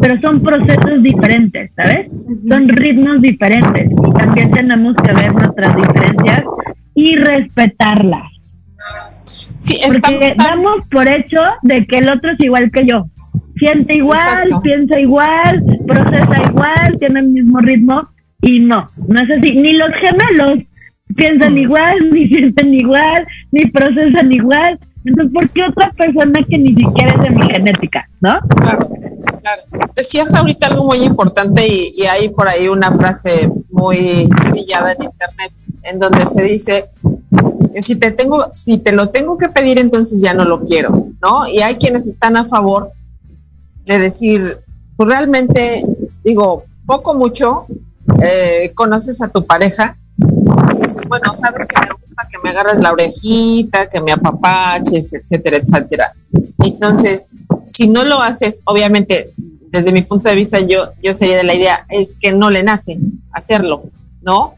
pero 0.00 0.18
son 0.20 0.40
procesos 0.40 1.02
diferentes, 1.02 1.70
¿sabes? 1.76 2.08
Son 2.48 2.68
ritmos 2.68 3.20
diferentes 3.20 3.90
y 3.90 4.12
también 4.18 4.50
tenemos 4.50 4.96
que 4.96 5.12
ver 5.12 5.34
nuestras 5.34 5.76
diferencias 5.76 6.44
y 6.94 7.16
respetarlas. 7.16 8.32
Sí, 9.58 9.78
Porque 9.86 10.34
damos 10.38 10.86
por 10.90 11.06
hecho 11.06 11.40
de 11.62 11.86
que 11.86 11.98
el 11.98 12.08
otro 12.08 12.32
es 12.32 12.40
igual 12.40 12.70
que 12.72 12.86
yo. 12.86 13.08
Siente 13.56 13.96
igual, 13.96 14.48
piensa 14.62 14.98
igual, 14.98 15.62
procesa 15.86 16.48
igual, 16.48 16.96
tiene 16.98 17.20
el 17.20 17.28
mismo 17.28 17.60
ritmo 17.60 18.08
y 18.40 18.60
no, 18.60 18.86
no 19.06 19.20
es 19.20 19.30
así. 19.30 19.54
Ni 19.54 19.74
los 19.74 19.90
gemelos 19.92 20.60
piensan 21.14 21.54
mm. 21.54 21.58
igual, 21.58 22.10
ni 22.12 22.26
sienten 22.26 22.72
igual, 22.72 23.26
ni 23.52 23.66
procesan 23.66 24.32
igual. 24.32 24.78
Entonces, 25.04 25.32
¿por 25.32 25.50
qué 25.50 25.64
otra 25.64 25.90
persona 25.90 26.40
que 26.48 26.56
ni 26.56 26.74
siquiera 26.74 27.12
es 27.12 27.22
de 27.22 27.30
mi 27.30 27.42
genética, 27.50 28.08
no? 28.20 28.40
Claro. 28.40 28.88
Claro. 29.40 29.62
Decías 29.94 30.34
ahorita 30.34 30.68
algo 30.68 30.84
muy 30.84 31.02
importante 31.02 31.66
y, 31.66 32.02
hay 32.02 32.28
por 32.30 32.48
ahí 32.48 32.68
una 32.68 32.92
frase 32.92 33.50
muy 33.70 34.28
brillada 34.50 34.92
en 34.92 35.02
internet 35.04 35.52
en 35.84 35.98
donde 35.98 36.26
se 36.26 36.42
dice, 36.42 36.86
Si 37.80 37.96
te 37.96 38.10
tengo, 38.10 38.52
si 38.52 38.78
te 38.78 38.92
lo 38.92 39.08
tengo 39.10 39.38
que 39.38 39.48
pedir, 39.48 39.78
entonces 39.78 40.20
ya 40.20 40.34
no 40.34 40.44
lo 40.44 40.64
quiero, 40.64 41.08
¿no? 41.22 41.46
Y 41.46 41.60
hay 41.60 41.76
quienes 41.76 42.06
están 42.08 42.36
a 42.36 42.46
favor 42.46 42.90
de 43.86 43.98
decir, 43.98 44.58
pues 44.96 45.08
realmente, 45.08 45.84
digo, 46.24 46.64
poco 46.86 47.14
mucho, 47.14 47.66
eh, 48.22 48.72
conoces 48.74 49.22
a 49.22 49.28
tu 49.28 49.46
pareja, 49.46 49.96
y 50.18 51.08
bueno, 51.08 51.32
sabes 51.32 51.66
que 51.66 51.80
me 51.80 51.92
gusta 51.92 52.26
que 52.30 52.38
me 52.42 52.50
agarres 52.50 52.78
la 52.78 52.92
orejita, 52.92 53.88
que 53.88 54.00
me 54.00 54.12
apapaches, 54.12 55.12
etcétera, 55.12 55.58
etcétera. 55.58 56.12
Entonces, 56.58 57.30
si 57.70 57.88
no 57.88 58.04
lo 58.04 58.20
haces, 58.20 58.62
obviamente, 58.64 59.30
desde 59.70 59.92
mi 59.92 60.02
punto 60.02 60.28
de 60.28 60.36
vista, 60.36 60.58
yo, 60.60 60.88
yo 61.02 61.14
sería 61.14 61.36
de 61.36 61.44
la 61.44 61.54
idea, 61.54 61.86
es 61.88 62.16
que 62.20 62.32
no 62.32 62.50
le 62.50 62.62
nace 62.62 62.98
hacerlo, 63.32 63.84
¿no? 64.22 64.54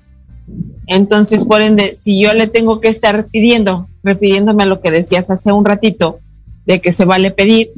Entonces, 0.86 1.44
por 1.44 1.60
ende, 1.60 1.94
si 1.94 2.20
yo 2.20 2.32
le 2.32 2.46
tengo 2.46 2.80
que 2.80 2.88
estar 2.88 3.26
pidiendo, 3.26 3.86
refiriéndome 4.02 4.64
a 4.64 4.66
lo 4.66 4.80
que 4.80 4.90
decías 4.90 5.30
hace 5.30 5.52
un 5.52 5.64
ratito, 5.64 6.18
de 6.66 6.80
que 6.80 6.90
se 6.90 7.04
vale 7.04 7.30
pedir, 7.30 7.68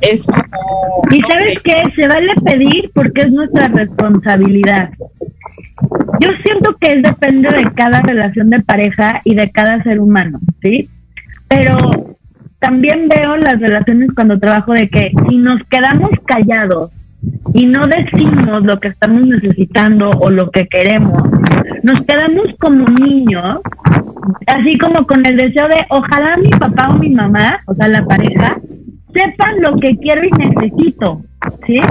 es 0.00 0.26
como... 0.26 1.02
¿Y 1.10 1.20
sabes 1.20 1.58
qué? 1.60 1.84
Se 1.94 2.08
vale 2.08 2.32
pedir 2.42 2.90
porque 2.94 3.22
es 3.22 3.32
nuestra 3.32 3.68
responsabilidad. 3.68 4.90
Yo 6.20 6.30
siento 6.42 6.76
que 6.76 6.96
depende 6.96 7.50
de 7.50 7.70
cada 7.74 8.00
relación 8.00 8.48
de 8.48 8.60
pareja 8.60 9.20
y 9.24 9.34
de 9.34 9.50
cada 9.50 9.82
ser 9.82 10.00
humano, 10.00 10.38
¿sí? 10.62 10.88
Pero 11.48 12.16
también 12.64 13.10
veo 13.10 13.36
las 13.36 13.60
relaciones 13.60 14.08
cuando 14.14 14.38
trabajo 14.38 14.72
de 14.72 14.88
que 14.88 15.12
si 15.28 15.36
nos 15.36 15.62
quedamos 15.64 16.08
callados 16.24 16.90
y 17.52 17.66
no 17.66 17.86
decimos 17.86 18.64
lo 18.64 18.80
que 18.80 18.88
estamos 18.88 19.20
necesitando 19.20 20.08
o 20.12 20.30
lo 20.30 20.50
que 20.50 20.66
queremos, 20.66 21.22
nos 21.82 22.00
quedamos 22.06 22.46
como 22.58 22.88
niños, 22.88 23.58
así 24.46 24.78
como 24.78 25.06
con 25.06 25.26
el 25.26 25.36
deseo 25.36 25.68
de 25.68 25.84
ojalá 25.90 26.38
mi 26.38 26.48
papá 26.48 26.88
o 26.88 26.94
mi 26.94 27.10
mamá, 27.10 27.58
o 27.66 27.74
sea, 27.74 27.86
la 27.88 28.02
pareja, 28.06 28.56
sepan 29.12 29.60
lo 29.60 29.76
que 29.76 29.98
quiero 29.98 30.24
y 30.24 30.30
necesito, 30.30 31.20
¿sí? 31.66 31.82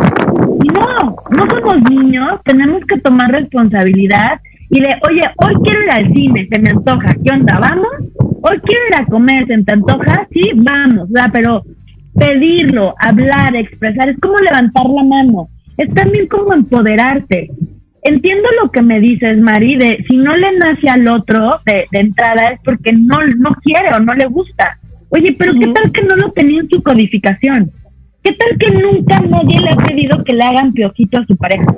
Y 0.63 0.69
no, 0.69 1.15
no 1.29 1.49
somos 1.51 1.83
niños, 1.83 2.39
tenemos 2.43 2.83
que 2.85 2.97
tomar 2.97 3.29
responsabilidad 3.29 4.41
y 4.71 4.79
de, 4.79 4.95
oye, 5.07 5.29
hoy 5.37 5.53
quiero 5.63 5.83
ir 5.83 5.91
al 5.91 6.07
cine, 6.11 6.47
se 6.51 6.57
me 6.57 6.71
antoja, 6.71 7.15
¿qué 7.23 7.31
onda? 7.31 7.59
¿Vamos? 7.59 8.32
Hoy 8.45 8.59
quiero 8.59 8.81
ir 8.89 8.95
a 8.95 9.05
comer, 9.05 9.47
¿se 9.47 9.63
te 9.63 9.71
antoja? 9.71 10.27
Sí, 10.29 10.51
vamos, 10.53 11.09
¿verdad? 11.09 11.29
Pero 11.31 11.63
pedirlo, 12.13 12.93
hablar, 12.99 13.55
expresar, 13.55 14.09
es 14.09 14.19
como 14.19 14.37
levantar 14.37 14.85
la 14.85 15.01
mano, 15.01 15.47
es 15.77 15.93
también 15.93 16.27
como 16.27 16.53
empoderarte. 16.53 17.49
Entiendo 18.01 18.49
lo 18.61 18.69
que 18.69 18.81
me 18.81 18.99
dices, 18.99 19.37
Mari, 19.37 19.77
de 19.77 20.03
si 20.05 20.17
no 20.17 20.35
le 20.35 20.57
nace 20.57 20.89
al 20.89 21.07
otro 21.07 21.61
de, 21.65 21.87
entrada 21.93 22.49
es 22.49 22.59
porque 22.65 22.91
no, 22.91 23.25
no 23.37 23.55
quiere 23.63 23.93
o 23.93 24.01
no 24.01 24.13
le 24.13 24.25
gusta. 24.25 24.77
Oye, 25.07 25.33
pero 25.39 25.53
¿qué 25.53 25.67
tal 25.67 25.93
que 25.93 26.01
no 26.01 26.17
lo 26.17 26.29
tenía 26.31 26.59
en 26.59 26.69
su 26.69 26.83
codificación? 26.83 27.71
¿Qué 28.21 28.33
tal 28.33 28.57
que 28.57 28.71
nunca 28.71 29.21
nadie 29.21 29.61
le 29.61 29.69
ha 29.69 29.77
pedido 29.77 30.21
que 30.25 30.33
le 30.33 30.43
hagan 30.43 30.73
piojito 30.73 31.19
a 31.19 31.25
su 31.25 31.37
pareja? 31.37 31.73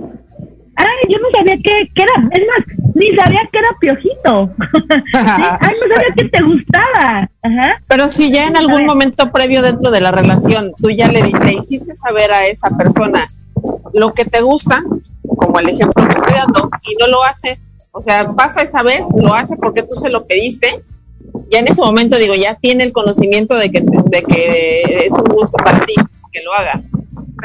Ay, 0.75 0.87
yo 1.09 1.19
no 1.19 1.29
sabía 1.31 1.57
que, 1.57 1.89
era, 1.95 2.13
es 2.31 2.47
más, 2.47 2.77
ni 2.93 3.15
sabía 3.15 3.47
que 3.51 3.59
era 3.59 3.69
piojito. 3.79 4.51
Ay, 5.59 5.75
no 5.81 5.95
sabía 5.95 6.13
que 6.15 6.25
te 6.25 6.41
gustaba. 6.41 7.29
Pero 7.87 8.09
si 8.09 8.31
ya 8.31 8.47
en 8.47 8.57
algún 8.57 8.85
momento 8.85 9.31
previo 9.31 9.61
dentro 9.61 9.91
de 9.91 10.01
la 10.01 10.11
relación 10.11 10.73
tú 10.77 10.89
ya 10.89 11.07
le, 11.07 11.21
le 11.21 11.53
hiciste 11.53 11.95
saber 11.95 12.31
a 12.31 12.47
esa 12.47 12.69
persona 12.69 13.25
lo 13.93 14.13
que 14.13 14.25
te 14.25 14.41
gusta, 14.41 14.83
como 15.37 15.59
el 15.59 15.69
ejemplo 15.69 16.05
que 16.05 16.13
estoy 16.13 16.33
dando, 16.33 16.69
y 16.89 16.95
no 16.99 17.07
lo 17.07 17.23
hace, 17.23 17.59
o 17.91 18.01
sea, 18.01 18.29
pasa 18.31 18.61
esa 18.61 18.83
vez, 18.83 19.07
lo 19.15 19.33
hace 19.33 19.55
porque 19.55 19.83
tú 19.83 19.95
se 19.95 20.09
lo 20.09 20.25
pediste, 20.25 20.83
ya 21.49 21.59
en 21.59 21.67
ese 21.67 21.81
momento 21.81 22.17
digo, 22.17 22.35
ya 22.35 22.55
tiene 22.55 22.83
el 22.83 22.93
conocimiento 22.93 23.55
de 23.55 23.71
que, 23.71 23.81
de 23.81 24.23
que 24.23 25.05
es 25.05 25.13
un 25.13 25.25
gusto 25.25 25.57
para 25.57 25.85
ti 25.85 25.95
que 26.31 26.43
lo 26.43 26.53
haga 26.53 26.81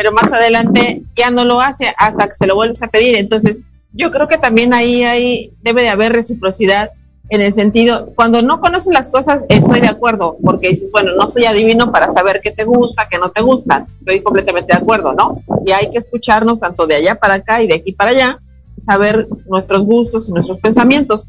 pero 0.00 0.12
más 0.12 0.32
adelante 0.32 1.02
ya 1.14 1.30
no 1.30 1.44
lo 1.44 1.60
hace 1.60 1.92
hasta 1.98 2.26
que 2.26 2.32
se 2.32 2.46
lo 2.46 2.54
vuelves 2.54 2.82
a 2.82 2.88
pedir. 2.88 3.18
Entonces, 3.18 3.60
yo 3.92 4.10
creo 4.10 4.28
que 4.28 4.38
también 4.38 4.72
ahí, 4.72 5.02
ahí 5.02 5.52
debe 5.60 5.82
de 5.82 5.90
haber 5.90 6.14
reciprocidad 6.14 6.88
en 7.28 7.42
el 7.42 7.52
sentido, 7.52 8.08
cuando 8.14 8.40
no 8.40 8.62
conoces 8.62 8.94
las 8.94 9.08
cosas, 9.08 9.42
estoy 9.50 9.82
de 9.82 9.88
acuerdo, 9.88 10.38
porque 10.42 10.70
dices, 10.70 10.90
bueno, 10.90 11.12
no 11.16 11.28
soy 11.28 11.44
adivino 11.44 11.92
para 11.92 12.08
saber 12.08 12.40
qué 12.42 12.50
te 12.50 12.64
gusta, 12.64 13.08
qué 13.10 13.18
no 13.18 13.30
te 13.30 13.42
gusta, 13.42 13.86
estoy 13.98 14.22
completamente 14.22 14.72
de 14.72 14.78
acuerdo, 14.78 15.12
¿no? 15.12 15.42
Y 15.66 15.72
hay 15.72 15.90
que 15.90 15.98
escucharnos 15.98 16.60
tanto 16.60 16.86
de 16.86 16.94
allá 16.94 17.16
para 17.16 17.34
acá 17.34 17.60
y 17.60 17.66
de 17.66 17.74
aquí 17.74 17.92
para 17.92 18.12
allá, 18.12 18.38
saber 18.78 19.28
nuestros 19.46 19.84
gustos 19.84 20.30
y 20.30 20.32
nuestros 20.32 20.58
pensamientos. 20.60 21.28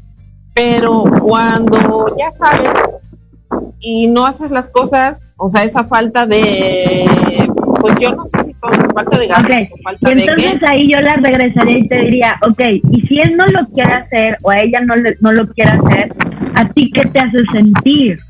Pero 0.54 1.04
cuando 1.20 2.06
ya 2.16 2.30
sabes 2.30 2.70
y 3.78 4.06
no 4.06 4.24
haces 4.24 4.50
las 4.50 4.68
cosas, 4.68 5.28
o 5.36 5.50
sea, 5.50 5.62
esa 5.62 5.84
falta 5.84 6.24
de 6.24 7.51
pues 7.82 7.98
yo 7.98 8.14
no 8.14 8.26
sé 8.26 8.44
si 8.44 8.54
son 8.54 8.72
falta 8.94 9.18
de 9.18 9.26
ganas 9.26 9.68
o 9.72 9.82
falta 9.82 10.08
y 10.08 10.12
entonces 10.12 10.62
ahí 10.62 10.88
yo 10.88 11.00
la 11.00 11.16
regresaría 11.16 11.78
y 11.78 11.88
te 11.88 11.98
diría, 11.98 12.36
ok, 12.42 12.60
y 12.90 13.00
si 13.02 13.20
él 13.20 13.36
no 13.36 13.46
lo 13.48 13.66
quiere 13.66 13.92
hacer 13.92 14.38
o 14.42 14.50
a 14.50 14.60
ella 14.60 14.80
no, 14.80 14.94
no 15.20 15.32
lo 15.32 15.48
quiere 15.48 15.72
hacer, 15.72 16.12
¿a 16.54 16.68
ti 16.68 16.90
qué 16.92 17.04
te 17.06 17.18
hace 17.18 17.44
sentir? 17.52 18.20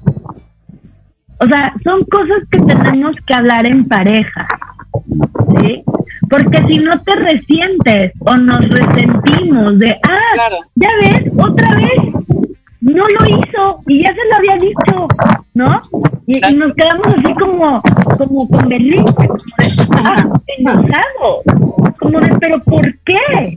O 1.39 1.47
sea, 1.47 1.75
son 1.85 2.05
cosas 2.05 2.39
que 2.51 2.61
tenemos 2.61 3.15
que 3.27 3.35
hablar 3.35 3.67
en 3.67 3.85
pareja, 3.85 4.47
¿sí? 5.61 5.85
Porque 6.31 6.63
si 6.67 6.79
no 6.79 6.99
te 7.03 7.15
resientes 7.17 8.13
o 8.21 8.37
nos 8.37 8.67
resentimos 8.69 9.79
de, 9.79 9.99
ah, 10.03 10.49
ya 10.77 10.89
ves, 11.03 11.33
otra 11.37 11.75
vez 11.75 11.99
no 12.83 13.05
lo 13.09 13.27
hizo 13.27 13.79
y 13.87 14.03
ya 14.03 14.13
se 14.13 14.21
lo 14.29 14.37
había 14.37 14.57
dicho, 14.57 15.07
¿no? 15.55 15.81
Y, 16.27 16.55
nos 16.55 16.75
quedamos 16.75 17.07
así 17.07 17.35
como, 17.35 17.81
como 18.19 18.49
con 18.49 18.69
Berlín, 18.69 19.05
enojado, 20.59 21.43
como 22.01 22.21
de, 22.21 22.35
pero 22.41 22.61
¿por 22.61 22.99
qué? 23.05 23.57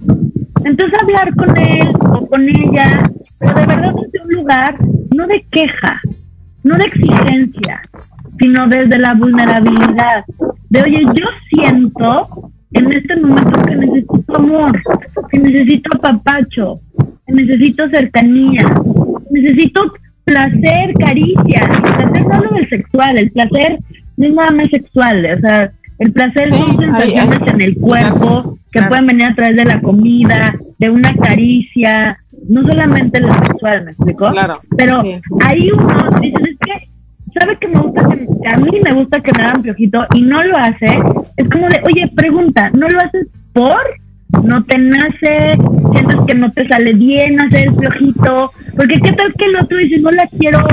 Entonces 0.63 0.99
hablar 1.01 1.35
con 1.35 1.57
él 1.57 1.89
o 1.99 2.27
con 2.27 2.47
ella, 2.47 3.09
pero 3.39 3.53
de 3.55 3.65
verdad 3.65 3.93
desde 4.03 4.25
un 4.25 4.33
lugar 4.33 4.75
no 5.15 5.27
de 5.27 5.43
queja, 5.51 5.99
no 6.63 6.77
de 6.77 6.83
exigencia, 6.83 7.81
sino 8.37 8.67
desde 8.67 8.99
la 8.99 9.15
vulnerabilidad, 9.15 10.23
de 10.69 10.83
oye, 10.83 11.05
yo 11.15 11.25
siento 11.49 12.51
en 12.73 12.91
este 12.91 13.15
momento 13.15 13.63
que 13.63 13.75
necesito 13.75 14.35
amor, 14.35 14.81
que 15.31 15.39
necesito 15.39 15.89
apapacho, 15.95 16.75
que 17.25 17.33
necesito 17.33 17.89
cercanía, 17.89 18.65
necesito 19.35 19.93
placer, 20.23 20.93
caricia, 20.99 21.69
placer 21.81 22.11
no 22.11 22.23
solo 22.23 22.57
el 22.57 22.69
sexual, 22.69 23.17
el 23.17 23.31
placer 23.31 23.79
no 24.17 24.27
es 24.27 24.33
nada 24.33 24.51
más 24.51 24.69
sexual, 24.69 25.25
o 25.37 25.41
sea, 25.41 25.71
el 25.99 26.11
placer 26.11 26.47
son 26.49 26.77
sensaciones 26.77 27.41
en 27.47 27.61
el 27.61 27.75
cuerpo 27.75 28.57
que 28.71 28.81
pueden 28.83 29.07
venir 29.07 29.25
a 29.25 29.35
través 29.35 29.55
de 29.55 29.65
la 29.65 29.81
comida, 29.81 30.53
de 30.77 30.89
una 30.89 31.13
caricia, 31.15 32.17
no 32.49 32.61
solamente 32.63 33.19
lo 33.19 33.33
sexual, 33.45 33.85
¿me 33.85 33.91
explicó? 33.91 34.31
Claro, 34.31 34.61
Pero 34.75 35.01
ahí 35.41 35.69
uno 35.71 36.19
dice, 36.19 36.37
es 36.43 36.57
que, 36.59 37.39
¿sabe 37.39 37.57
que 37.57 37.67
me 37.67 37.79
gusta 37.79 38.09
que, 38.09 38.47
a 38.47 38.57
mí 38.57 38.81
me 38.83 38.93
gusta 38.93 39.21
que 39.21 39.31
me 39.31 39.43
hagan 39.43 39.61
piojito 39.61 40.05
y 40.13 40.21
no 40.21 40.43
lo 40.43 40.57
hace? 40.57 40.99
Es 41.37 41.49
como 41.49 41.69
de, 41.69 41.81
oye, 41.83 42.11
pregunta, 42.13 42.71
¿no 42.73 42.89
lo 42.89 42.99
haces 42.99 43.27
por? 43.53 43.79
No 44.43 44.63
te 44.63 44.77
nace, 44.77 45.57
sientes 45.91 46.17
que 46.27 46.33
no 46.33 46.51
te 46.51 46.67
sale 46.67 46.93
bien 46.93 47.39
hacer 47.39 47.67
el 47.67 47.75
piojito, 47.75 48.51
porque 48.75 48.99
qué 48.99 49.11
tal 49.13 49.33
que 49.33 49.45
el 49.45 49.55
otro 49.55 49.77
dice, 49.77 49.99
no 50.01 50.11
la 50.11 50.27
quiero, 50.27 50.65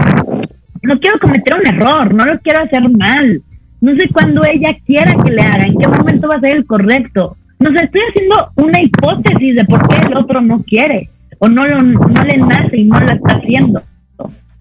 no 0.82 0.98
quiero 0.98 1.18
cometer 1.18 1.54
un 1.54 1.66
error, 1.66 2.14
no 2.14 2.24
lo 2.24 2.38
quiero 2.40 2.60
hacer 2.60 2.88
mal, 2.90 3.42
no 3.80 3.94
sé 3.94 4.08
cuándo 4.08 4.44
ella 4.44 4.76
quiera 4.86 5.14
que 5.22 5.30
le 5.30 5.42
haga, 5.42 5.66
en 5.66 5.78
qué 5.78 5.86
momento 5.86 6.28
va 6.28 6.36
a 6.36 6.40
ser 6.40 6.56
el 6.56 6.66
correcto. 6.66 7.36
No 7.58 7.70
sé, 7.70 7.84
estoy 7.84 8.00
haciendo 8.08 8.50
una 8.56 8.80
hipótesis 8.80 9.54
de 9.54 9.64
por 9.64 9.86
qué 9.88 9.96
el 10.06 10.16
otro 10.16 10.40
no 10.40 10.62
quiere, 10.62 11.08
o 11.38 11.48
no, 11.48 11.66
lo, 11.66 11.80
le 11.80 12.36
nace 12.38 12.76
y 12.78 12.86
no 12.86 13.00
lo 13.00 13.12
está 13.12 13.34
haciendo. 13.34 13.82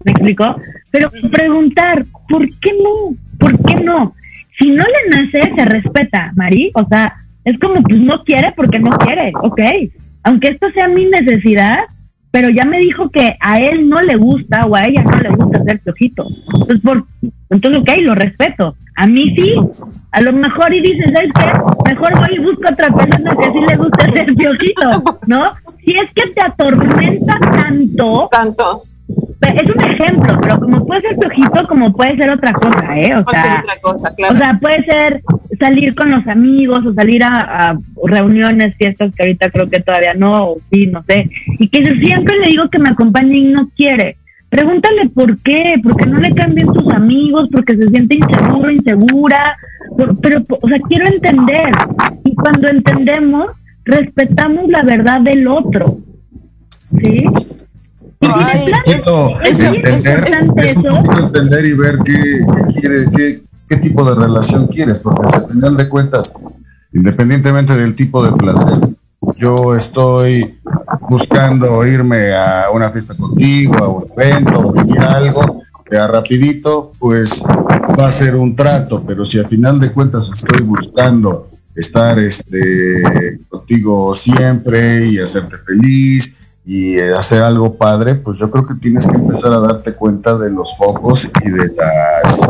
¿Me 0.04 0.12
explicó? 0.12 0.56
Pero 0.90 1.10
preguntar, 1.30 2.04
¿por 2.28 2.48
qué 2.58 2.72
no? 2.82 3.16
¿Por 3.38 3.60
qué 3.64 3.76
no? 3.76 4.14
Si 4.58 4.70
no 4.70 4.84
le 4.84 5.16
nace, 5.16 5.52
se 5.54 5.64
respeta, 5.64 6.32
Mari. 6.34 6.70
O 6.74 6.86
sea, 6.86 7.14
es 7.44 7.58
como, 7.58 7.82
pues 7.82 8.00
no 8.00 8.22
quiere 8.22 8.52
porque 8.56 8.78
no 8.78 8.96
quiere, 8.98 9.32
ok. 9.42 9.60
Aunque 10.22 10.48
esto 10.48 10.70
sea 10.72 10.88
mi 10.88 11.06
necesidad, 11.06 11.80
pero 12.30 12.48
ya 12.48 12.64
me 12.64 12.78
dijo 12.78 13.10
que 13.10 13.36
a 13.40 13.60
él 13.60 13.88
no 13.88 14.00
le 14.00 14.16
gusta 14.16 14.66
o 14.66 14.74
a 14.74 14.86
ella 14.86 15.02
no 15.02 15.16
le 15.18 15.28
gusta 15.30 15.58
hacer 15.58 15.80
piojito. 15.80 16.26
Entonces, 16.54 16.80
por, 16.80 17.04
entonces 17.50 17.80
ok, 17.80 17.90
lo 18.02 18.14
respeto. 18.14 18.76
A 18.96 19.06
mí 19.06 19.34
sí, 19.38 19.54
a 20.10 20.20
lo 20.20 20.32
mejor 20.32 20.72
y 20.72 20.80
dices, 20.80 21.12
¿sabes 21.12 21.30
qué? 21.34 21.90
Mejor 21.90 22.18
voy 22.18 22.34
y 22.34 22.38
busco 22.38 22.62
otra 22.70 22.90
persona 22.90 23.36
que 23.36 23.52
sí 23.52 23.60
le 23.60 23.76
gusta 23.76 24.04
hacer 24.04 24.34
piojito, 24.34 24.90
¿no? 25.28 25.52
Si 25.84 25.92
es 25.92 26.10
que 26.14 26.28
te 26.28 26.40
atormenta 26.40 27.38
tanto, 27.38 28.28
tanto, 28.30 28.82
es 29.48 29.74
un 29.74 29.82
ejemplo, 29.82 30.38
pero 30.40 30.60
como 30.60 30.86
puede 30.86 31.02
ser 31.02 31.16
flojito, 31.16 31.66
como 31.68 31.92
puede 31.92 32.16
ser 32.16 32.30
otra 32.30 32.52
cosa, 32.52 32.98
¿eh? 32.98 33.16
O 33.16 33.28
sea, 33.28 33.60
otra 33.60 33.80
cosa, 33.80 34.14
claro. 34.14 34.34
O 34.34 34.36
sea, 34.36 34.58
puede 34.60 34.84
ser 34.84 35.22
salir 35.58 35.94
con 35.94 36.10
los 36.10 36.26
amigos 36.26 36.84
o 36.86 36.94
salir 36.94 37.22
a, 37.24 37.76
reuniones, 38.04 38.76
fiestas 38.76 39.12
que 39.14 39.22
ahorita 39.22 39.50
creo 39.50 39.68
que 39.68 39.80
todavía 39.80 40.14
no, 40.14 40.50
o 40.50 40.56
sí, 40.70 40.86
no 40.86 41.02
sé. 41.04 41.30
Y 41.58 41.68
que 41.68 41.94
siempre 41.96 42.38
le 42.38 42.48
digo 42.48 42.68
que 42.68 42.78
me 42.78 42.90
acompañe 42.90 43.36
y 43.36 43.44
no 43.44 43.68
quiere. 43.76 44.16
Pregúntale 44.48 45.08
por 45.08 45.38
qué, 45.38 45.80
porque 45.82 46.04
no 46.04 46.18
le 46.18 46.32
cambien 46.32 46.66
sus 46.66 46.88
amigos, 46.88 47.48
porque 47.50 47.76
se 47.76 47.88
siente 47.88 48.16
inseguro, 48.16 48.70
insegura, 48.70 49.56
pero, 50.20 50.42
o 50.60 50.68
sea, 50.68 50.78
quiero 50.80 51.06
entender. 51.06 51.72
Y 52.24 52.34
cuando 52.34 52.68
entendemos, 52.68 53.46
respetamos 53.84 54.68
la 54.68 54.82
verdad 54.82 55.20
del 55.20 55.48
otro. 55.48 55.98
¿Sí? 57.02 57.24
Es, 58.40 59.64
entender, 61.18 61.64
y 61.64 61.72
ver 61.74 61.98
qué, 62.04 62.20
quiere, 62.78 63.06
qué, 63.14 63.42
qué, 63.68 63.76
tipo 63.76 64.04
de 64.04 64.14
relación 64.14 64.66
quieres, 64.66 65.00
porque 65.00 65.34
al 65.34 65.48
final 65.48 65.76
de 65.76 65.88
cuentas, 65.88 66.34
independientemente 66.92 67.74
del 67.74 67.94
tipo 67.94 68.24
de 68.24 68.32
placer, 68.32 68.78
yo 69.36 69.74
estoy 69.74 70.58
buscando 71.08 71.86
irme 71.86 72.34
a 72.34 72.70
una 72.72 72.90
fiesta 72.90 73.14
contigo, 73.16 73.76
a 73.76 73.88
un 73.88 74.06
evento, 74.16 74.60
o 74.60 74.74
algo, 75.00 75.62
a 75.98 76.06
rapidito, 76.06 76.92
pues 76.98 77.44
va 77.46 78.06
a 78.06 78.10
ser 78.10 78.36
un 78.36 78.56
trato, 78.56 79.04
pero 79.06 79.24
si 79.24 79.38
al 79.38 79.46
final 79.46 79.78
de 79.78 79.92
cuentas 79.92 80.30
estoy 80.30 80.62
buscando 80.62 81.50
estar 81.74 82.18
este, 82.18 83.38
contigo 83.48 84.14
siempre 84.14 85.06
y 85.06 85.18
hacerte 85.18 85.56
feliz 85.58 86.38
y 86.64 86.98
hacer 87.00 87.42
algo 87.42 87.74
padre, 87.74 88.14
pues 88.14 88.38
yo 88.38 88.50
creo 88.50 88.66
que 88.66 88.74
tienes 88.74 89.06
que 89.06 89.16
empezar 89.16 89.52
a 89.52 89.58
darte 89.58 89.94
cuenta 89.94 90.38
de 90.38 90.50
los 90.50 90.76
focos 90.76 91.28
y 91.44 91.50
de 91.50 91.72
las 91.74 92.48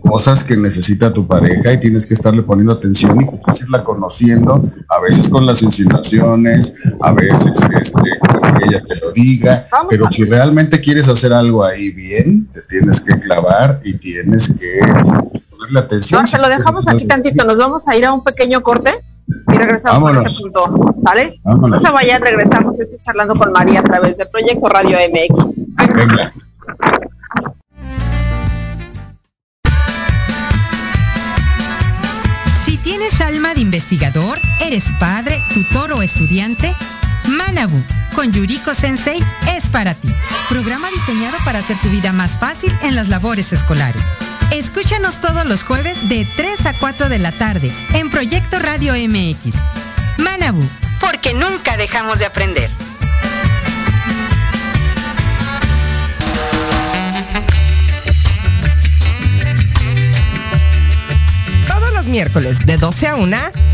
cosas 0.00 0.44
que 0.44 0.56
necesita 0.56 1.12
tu 1.12 1.26
pareja 1.26 1.72
y 1.72 1.80
tienes 1.80 2.06
que 2.06 2.14
estarle 2.14 2.42
poniendo 2.42 2.72
atención 2.72 3.20
y 3.20 3.24
pues 3.24 3.62
irla 3.62 3.84
conociendo, 3.84 4.62
a 4.88 5.00
veces 5.00 5.28
con 5.28 5.44
las 5.44 5.62
insinuaciones, 5.62 6.78
a 7.00 7.12
veces 7.12 7.58
este, 7.80 8.18
con 8.18 8.54
que 8.54 8.64
ella 8.64 8.82
te 8.86 8.96
lo 8.96 9.12
diga, 9.12 9.66
pero 9.90 10.10
si 10.10 10.24
realmente 10.24 10.80
quieres 10.80 11.08
hacer 11.08 11.32
algo 11.32 11.64
ahí 11.64 11.90
bien, 11.90 12.48
te 12.52 12.62
tienes 12.62 13.00
que 13.00 13.18
clavar 13.18 13.80
y 13.84 13.94
tienes 13.94 14.54
que 14.58 14.80
ponerle 15.50 15.80
atención. 15.80 16.26
se 16.26 16.38
lo 16.38 16.48
dejamos 16.48 16.88
aquí 16.88 17.06
tantito, 17.06 17.44
nos 17.44 17.58
vamos 17.58 17.88
a 17.88 17.96
ir 17.96 18.06
a 18.06 18.12
un 18.12 18.24
pequeño 18.24 18.62
corte 18.62 18.90
y 19.48 19.56
regresamos 19.56 20.16
a 20.16 20.28
ese 20.28 20.42
punto, 20.42 20.94
¿sale? 21.02 21.40
No 21.44 21.78
se 21.78 21.90
vayan, 21.90 22.22
regresamos. 22.22 22.78
Estoy 22.78 22.98
charlando 23.00 23.34
con 23.34 23.52
María 23.52 23.80
a 23.80 23.82
través 23.82 24.16
de 24.16 24.26
Proyecto 24.26 24.68
Radio 24.68 24.98
MX. 24.98 25.94
Venga. 25.94 26.32
Si 32.64 32.76
tienes 32.78 33.20
alma 33.20 33.54
de 33.54 33.60
investigador, 33.60 34.38
eres 34.60 34.84
padre, 34.98 35.38
tutor 35.52 35.92
o 35.92 36.02
estudiante, 36.02 36.74
Manabu 37.26 37.80
con 38.14 38.32
Yuriko 38.32 38.74
Sensei 38.74 39.20
es 39.56 39.68
para 39.68 39.94
ti. 39.94 40.08
Programa 40.48 40.88
diseñado 40.90 41.36
para 41.44 41.58
hacer 41.58 41.76
tu 41.80 41.88
vida 41.88 42.12
más 42.12 42.38
fácil 42.38 42.72
en 42.82 42.94
las 42.94 43.08
labores 43.08 43.52
escolares. 43.52 44.02
Escúchanos 44.52 45.20
todos 45.20 45.44
los 45.46 45.62
jueves 45.62 46.08
de 46.08 46.26
3 46.36 46.66
a 46.66 46.72
4 46.78 47.08
de 47.08 47.18
la 47.18 47.32
tarde 47.32 47.70
en 47.94 48.10
Proyecto 48.10 48.58
Radio 48.58 48.94
MX. 48.94 49.56
Manabu, 50.18 50.62
porque 51.00 51.34
nunca 51.34 51.76
dejamos 51.76 52.18
de 52.18 52.26
aprender. 52.26 52.70
Todos 61.66 61.92
los 61.92 62.06
miércoles 62.06 62.64
de 62.64 62.76
12 62.76 63.08
a 63.08 63.16
1, 63.16 63.36
Tequila 63.36 63.52
Doble. 63.52 63.73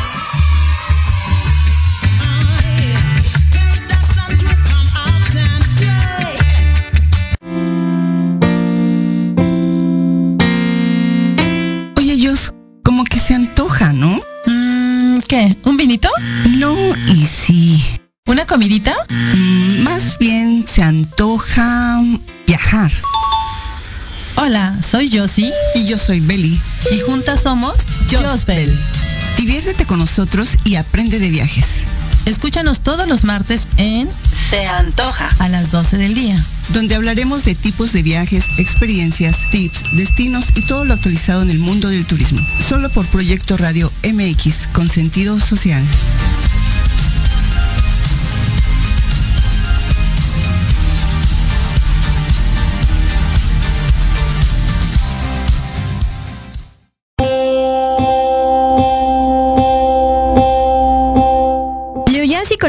¿Un 15.63 15.77
vinito? 15.77 16.09
No, 16.57 16.75
y 17.07 17.25
sí. 17.25 17.81
¿Una 18.25 18.45
comidita? 18.45 18.93
Mm, 19.09 19.81
más 19.83 20.17
bien 20.17 20.65
se 20.67 20.83
antoja 20.83 22.01
viajar. 22.45 22.91
Hola, 24.35 24.77
soy 24.85 25.09
Josie. 25.09 25.49
Y 25.75 25.85
yo 25.85 25.97
soy 25.97 26.19
Belly. 26.19 26.59
Y 26.91 26.99
juntas 26.99 27.43
somos 27.43 27.75
Jospel. 28.11 28.77
Diviértete 29.37 29.85
con 29.85 29.99
nosotros 29.99 30.57
y 30.65 30.75
aprende 30.75 31.17
de 31.17 31.29
viajes. 31.29 31.85
Escúchanos 32.25 32.81
todos 32.81 33.07
los 33.07 33.23
martes 33.23 33.69
en 33.77 34.09
Te 34.51 34.67
Antoja 34.67 35.29
a 35.39 35.47
las 35.47 35.71
12 35.71 35.95
del 35.95 36.13
día, 36.13 36.35
donde 36.73 36.95
hablaremos 36.95 37.45
de 37.45 37.55
tipos 37.55 37.93
de 37.93 38.03
viajes, 38.03 38.43
experiencias, 38.57 39.49
tips, 39.49 39.95
destinos 39.95 40.47
y 40.55 40.65
todo 40.65 40.83
lo 40.83 40.93
actualizado 40.93 41.41
en 41.41 41.51
el 41.51 41.59
mundo 41.59 41.87
del 41.87 42.05
turismo. 42.05 42.45
Solo 42.67 42.89
por 42.89 43.05
Proyecto 43.07 43.55
Radio 43.55 43.89
MX 44.03 44.67
con 44.73 44.89
sentido 44.89 45.39
social. 45.39 45.81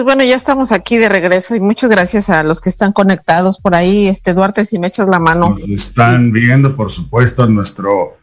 Pues 0.00 0.16
bueno, 0.16 0.24
ya 0.24 0.34
estamos 0.34 0.72
aquí 0.72 0.96
de 0.96 1.10
regreso 1.10 1.54
y 1.54 1.60
muchas 1.60 1.90
gracias 1.90 2.30
a 2.30 2.42
los 2.42 2.62
que 2.62 2.70
están 2.70 2.90
conectados 2.92 3.58
por 3.58 3.74
ahí. 3.74 4.08
Este 4.08 4.32
Duarte, 4.32 4.64
si 4.64 4.78
me 4.78 4.86
echas 4.86 5.10
la 5.10 5.18
mano. 5.18 5.50
Nos 5.50 5.60
están 5.68 6.32
viendo, 6.32 6.74
por 6.74 6.90
supuesto, 6.90 7.46
nuestro 7.46 8.16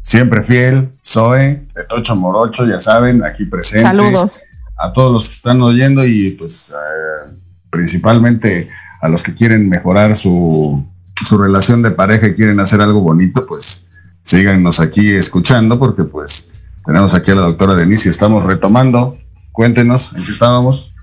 siempre 0.00 0.44
fiel 0.44 0.92
Zoe 1.04 1.66
de 1.74 1.84
Tocho 1.88 2.14
Morocho, 2.14 2.64
ya 2.68 2.78
saben, 2.78 3.24
aquí 3.24 3.46
presente. 3.46 3.82
Saludos. 3.84 4.44
A 4.76 4.92
todos 4.92 5.12
los 5.12 5.26
que 5.26 5.34
están 5.34 5.60
oyendo 5.60 6.06
y 6.06 6.30
pues 6.38 6.70
eh, 6.70 7.32
principalmente 7.68 8.68
a 9.00 9.08
los 9.08 9.24
que 9.24 9.34
quieren 9.34 9.68
mejorar 9.68 10.14
su, 10.14 10.86
su 11.16 11.36
relación 11.36 11.82
de 11.82 11.90
pareja 11.90 12.28
y 12.28 12.34
quieren 12.34 12.60
hacer 12.60 12.80
algo 12.80 13.00
bonito, 13.00 13.44
pues 13.44 13.90
síganos 14.22 14.78
aquí 14.78 15.10
escuchando 15.10 15.80
porque 15.80 16.04
pues 16.04 16.54
tenemos 16.86 17.12
aquí 17.12 17.32
a 17.32 17.34
la 17.34 17.42
doctora 17.42 17.74
Denise 17.74 18.08
y 18.08 18.10
estamos 18.10 18.46
retomando. 18.46 19.18
Cuéntenos 19.50 20.14
en 20.14 20.24
qué 20.24 20.30
estábamos. 20.30 20.93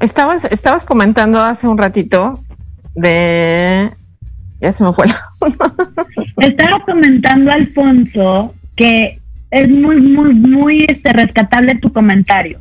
Estabas, 0.00 0.44
estabas 0.44 0.84
comentando 0.84 1.40
hace 1.40 1.66
un 1.68 1.78
ratito 1.78 2.42
de 2.94 3.90
ya 4.60 4.72
se 4.72 4.84
me 4.84 4.92
fue. 4.92 5.06
Estaba 6.38 6.84
comentando 6.84 7.52
Alfonso 7.52 8.54
que 8.76 9.18
es 9.50 9.68
muy, 9.68 10.00
muy, 10.00 10.34
muy 10.34 10.86
este 10.88 11.12
rescatable 11.12 11.76
tu 11.76 11.92
comentario. 11.92 12.60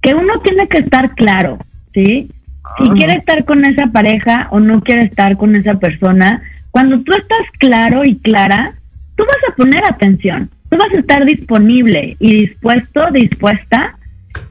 Que 0.00 0.14
uno 0.14 0.38
tiene 0.40 0.68
que 0.68 0.78
estar 0.78 1.14
claro, 1.14 1.58
¿sí? 1.92 2.30
si 2.78 2.88
quiere 2.90 3.14
estar 3.14 3.44
con 3.44 3.64
esa 3.64 3.86
pareja 3.86 4.48
o 4.50 4.60
no 4.60 4.80
quiere 4.80 5.02
estar 5.02 5.36
con 5.36 5.54
esa 5.54 5.74
persona, 5.74 6.42
cuando 6.70 7.00
tú 7.00 7.12
estás 7.12 7.46
claro 7.58 8.04
y 8.04 8.16
clara, 8.16 8.74
tú 9.16 9.24
vas 9.24 9.52
a 9.52 9.56
poner 9.56 9.84
atención, 9.84 10.50
tú 10.68 10.76
vas 10.76 10.92
a 10.92 10.98
estar 10.98 11.24
disponible 11.24 12.16
y 12.18 12.46
dispuesto, 12.46 13.10
dispuesta, 13.12 13.96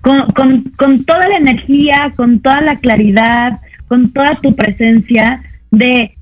con, 0.06 0.32
con, 0.34 0.62
con 0.78 1.03
toda 1.03 1.28
la 1.28 1.38
energía, 1.38 2.14
con 2.16 2.39
toda 2.39 2.62
la 2.62 2.76
claridad, 2.76 3.58
con 3.88 4.14
toda 4.14 4.36
tu 4.36 4.56
presencia 4.56 5.41
de 5.72 6.14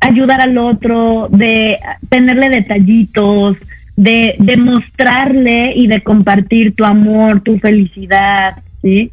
ayudar 0.00 0.40
al 0.40 0.58
otro, 0.58 1.28
de 1.30 1.78
tenerle 2.08 2.48
detallitos, 2.48 3.58
de, 3.94 4.34
de 4.40 4.56
mostrarle 4.56 5.72
y 5.76 5.86
de 5.86 6.00
compartir 6.00 6.74
tu 6.74 6.84
amor, 6.84 7.42
tu 7.42 7.60
felicidad, 7.60 8.60
¿sí? 8.82 9.12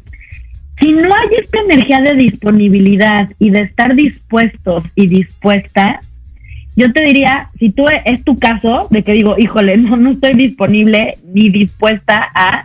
Si 0.80 0.90
no 0.90 1.14
hay 1.14 1.28
esta 1.40 1.60
energía 1.60 2.00
de 2.00 2.16
disponibilidad 2.16 3.30
y 3.38 3.50
de 3.50 3.60
estar 3.60 3.94
dispuestos 3.94 4.82
y 4.96 5.06
dispuesta, 5.06 6.00
yo 6.74 6.92
te 6.92 7.04
diría, 7.04 7.50
si 7.60 7.70
tú 7.70 7.86
es 7.88 8.24
tu 8.24 8.40
caso, 8.40 8.88
de 8.90 9.04
que 9.04 9.12
digo, 9.12 9.36
híjole, 9.38 9.76
no, 9.76 9.96
no 9.96 10.10
estoy 10.10 10.34
disponible 10.34 11.14
ni 11.32 11.48
dispuesta 11.50 12.28
a, 12.34 12.64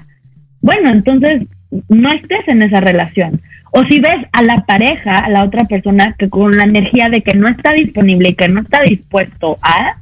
bueno, 0.66 0.90
entonces 0.90 1.44
no 1.90 2.12
estés 2.12 2.48
en 2.48 2.64
esa 2.64 2.80
relación. 2.80 3.40
O 3.70 3.84
si 3.84 4.00
ves 4.00 4.26
a 4.32 4.42
la 4.42 4.66
pareja, 4.66 5.20
a 5.20 5.30
la 5.30 5.44
otra 5.44 5.66
persona, 5.66 6.16
que 6.18 6.28
con 6.28 6.58
la 6.58 6.64
energía 6.64 7.08
de 7.10 7.22
que 7.22 7.36
no 7.36 7.48
está 7.48 7.74
disponible 7.74 8.30
y 8.30 8.34
que 8.34 8.48
no 8.48 8.62
está 8.62 8.82
dispuesto 8.82 9.60
a, 9.62 9.98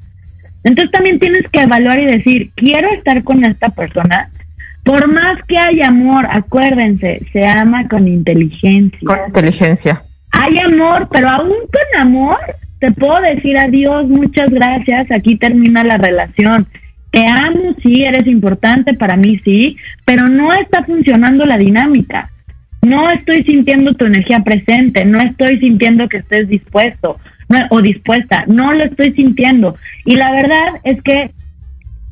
entonces 0.64 0.89
también 0.89 1.20
tienes 1.20 1.49
que 1.49 1.64
evaluar 1.64 1.99
y 1.99 2.05
decir, 2.05 2.51
quiero 2.55 2.88
estar 2.93 3.26
con 3.26 3.43
esta 3.43 3.68
persona. 3.72 4.30
Por 4.86 5.09
más 5.09 5.38
que 5.45 5.57
haya 5.57 5.88
amor, 5.88 6.28
acuérdense, 6.30 7.20
se 7.34 7.45
ama 7.45 7.89
con 7.89 8.07
inteligencia. 8.07 8.99
Con 9.03 9.20
inteligencia. 9.28 10.01
Hay 10.32 10.59
amor, 10.59 11.09
pero 11.11 11.30
aún 11.30 11.57
con 11.74 12.01
amor 12.01 12.39
te 12.80 12.89
puedo 12.91 13.20
decir 13.20 13.57
adiós, 13.57 14.07
muchas 14.07 14.49
gracias, 14.49 15.11
aquí 15.11 15.36
termina 15.36 15.84
la 15.84 15.97
relación. 15.97 16.68
Te 17.14 17.28
amo, 17.28 17.76
sí, 17.84 18.03
eres 18.03 18.26
importante 18.26 18.95
para 18.95 19.16
mí, 19.16 19.38
sí, 19.38 19.78
pero 20.03 20.28
no 20.28 20.51
está 20.51 20.84
funcionando 20.84 21.45
la 21.45 21.59
dinámica. 21.59 22.32
No 22.82 23.11
estoy 23.11 23.43
sintiendo 23.43 23.93
tu 23.93 24.05
energía 24.05 24.39
presente, 24.39 25.05
no 25.05 25.22
estoy 25.22 25.59
sintiendo 25.59 26.09
que 26.09 26.18
estés 26.18 26.47
dispuesto 26.47 27.20
o 27.70 27.82
dispuesta, 27.84 28.45
no 28.47 28.74
lo 28.74 28.84
estoy 28.86 29.11
sintiendo. 29.11 29.78
Y 30.05 30.16
la 30.16 30.32
verdad 30.32 30.82
es 30.84 31.03
que 31.03 31.30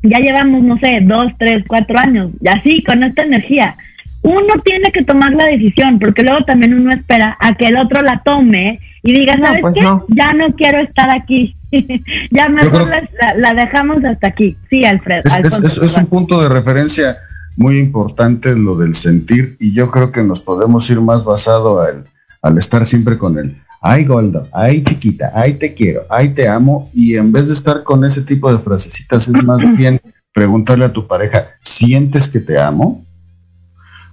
ya 0.03 0.19
llevamos, 0.19 0.61
no 0.61 0.77
sé, 0.77 0.99
dos, 1.01 1.31
tres, 1.39 1.63
cuatro 1.67 1.97
años, 1.97 2.29
y 2.39 2.47
así, 2.47 2.83
con 2.83 3.03
esta 3.03 3.23
energía. 3.23 3.73
Uno 4.21 4.59
tiene 4.63 4.91
que 4.91 5.03
tomar 5.03 5.33
la 5.33 5.45
decisión, 5.45 5.97
porque 5.97 6.21
luego 6.21 6.45
también 6.45 6.75
uno 6.75 6.93
espera 6.93 7.35
a 7.39 7.55
que 7.55 7.65
el 7.65 7.77
otro 7.77 8.03
la 8.03 8.19
tome 8.19 8.79
y 9.01 9.13
diga, 9.13 9.35
¿sabes 9.39 9.61
pues 9.61 9.75
qué? 9.75 9.85
Ya 10.09 10.33
no 10.33 10.53
quiero 10.53 10.77
estar 10.77 11.09
aquí. 11.09 11.55
ya 12.31 12.49
mejor 12.49 12.89
la, 13.37 13.53
dejamos 13.53 14.03
hasta 14.03 14.27
aquí. 14.27 14.57
Sí, 14.69 14.85
Alfredo. 14.85 15.23
Es, 15.25 15.77
es 15.77 15.97
un 15.97 16.07
punto 16.07 16.41
de 16.41 16.49
referencia 16.49 17.17
muy 17.57 17.79
importante 17.79 18.55
lo 18.55 18.77
del 18.77 18.95
sentir 18.95 19.57
y 19.59 19.73
yo 19.73 19.91
creo 19.91 20.11
que 20.11 20.23
nos 20.23 20.41
podemos 20.41 20.89
ir 20.89 21.01
más 21.01 21.25
basado 21.25 21.81
al, 21.81 22.05
al 22.41 22.57
estar 22.57 22.85
siempre 22.85 23.17
con 23.17 23.37
él. 23.37 23.61
Ay, 23.81 24.05
Goldo, 24.05 24.47
ay, 24.51 24.83
chiquita, 24.83 25.31
ay, 25.33 25.55
te 25.55 25.73
quiero, 25.73 26.03
ay, 26.09 26.33
te 26.33 26.47
amo. 26.47 26.89
Y 26.93 27.15
en 27.15 27.31
vez 27.31 27.47
de 27.47 27.53
estar 27.53 27.83
con 27.83 28.05
ese 28.05 28.21
tipo 28.21 28.51
de 28.51 28.59
frasecitas, 28.59 29.27
es 29.27 29.43
más 29.43 29.61
bien 29.75 29.99
preguntarle 30.33 30.85
a 30.85 30.93
tu 30.93 31.07
pareja, 31.07 31.43
¿sientes 31.59 32.27
que 32.29 32.39
te 32.39 32.59
amo? 32.59 33.03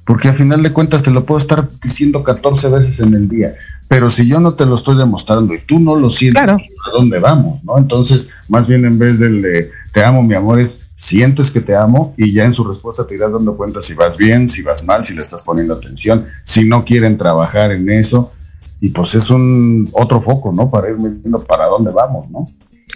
Porque 0.04 0.28
al 0.28 0.34
final 0.34 0.62
de 0.62 0.72
cuentas 0.72 1.02
te 1.02 1.11
lo 1.11 1.26
puedo 1.26 1.38
estar 1.38 1.68
diciendo 1.82 2.24
14 2.24 2.70
veces 2.70 3.00
en 3.00 3.12
el 3.12 3.28
día. 3.28 3.54
Pero 3.89 4.11
si 4.11 4.28
yo 4.28 4.39
no 4.39 4.55
te 4.55 4.66
lo 4.66 4.74
estoy 4.74 4.97
demostrando 4.97 5.55
y 5.55 5.61
tú 5.61 5.80
no 5.80 5.97
lo 5.97 6.11
sientes, 6.11 6.43
¿a 6.47 6.91
dónde 6.93 7.18
vamos? 7.18 7.64
¿no? 7.64 7.78
Entonces, 7.78 8.30
más 8.47 8.68
bien 8.68 8.84
en 8.84 8.99
vez 8.99 9.18
del 9.18 9.41
de 9.41 9.70
te 9.93 10.05
amo, 10.05 10.22
mi 10.22 10.34
amor, 10.34 10.61
es 10.61 10.86
sientes 10.93 11.51
que 11.51 11.62
te 11.62 11.74
amo 11.74 12.14
y 12.18 12.32
ya 12.32 12.45
en 12.45 12.53
su 12.53 12.64
respuesta 12.64 13.07
te 13.07 13.14
irás 13.14 13.32
dando 13.32 13.57
cuenta 13.57 13.80
si 13.80 13.95
vas 13.95 14.18
bien, 14.18 14.47
si 14.47 14.62
vas 14.62 14.84
mal, 14.84 15.07
si 15.07 15.14
le 15.14 15.22
estás 15.22 15.43
poniendo 15.43 15.74
atención, 15.74 16.26
si 16.43 16.68
no 16.68 16.84
quieren 16.84 17.16
trabajar 17.16 17.72
en 17.72 17.89
eso 17.89 18.32
y 18.80 18.91
pues 18.91 19.14
es 19.14 19.30
un 19.30 19.89
otro 19.93 20.20
foco, 20.20 20.53
¿no? 20.53 20.70
Para 20.70 20.91
ir 20.91 20.97
viendo 20.97 21.43
para 21.43 21.66
dónde 21.66 21.91
vamos, 21.91 22.30
¿no? 22.30 22.47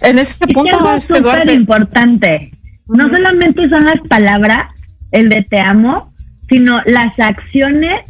En 0.01 0.19
ese 0.19 0.47
punto, 0.47 0.93
es 0.93 1.05
súper 1.05 1.49
importante. 1.49 2.51
No 2.87 3.09
solamente 3.09 3.67
son 3.69 3.85
las 3.85 3.99
palabras, 4.07 4.69
el 5.11 5.29
de 5.29 5.43
te 5.43 5.59
amo, 5.59 6.13
sino 6.49 6.81
las 6.85 7.19
acciones 7.19 8.01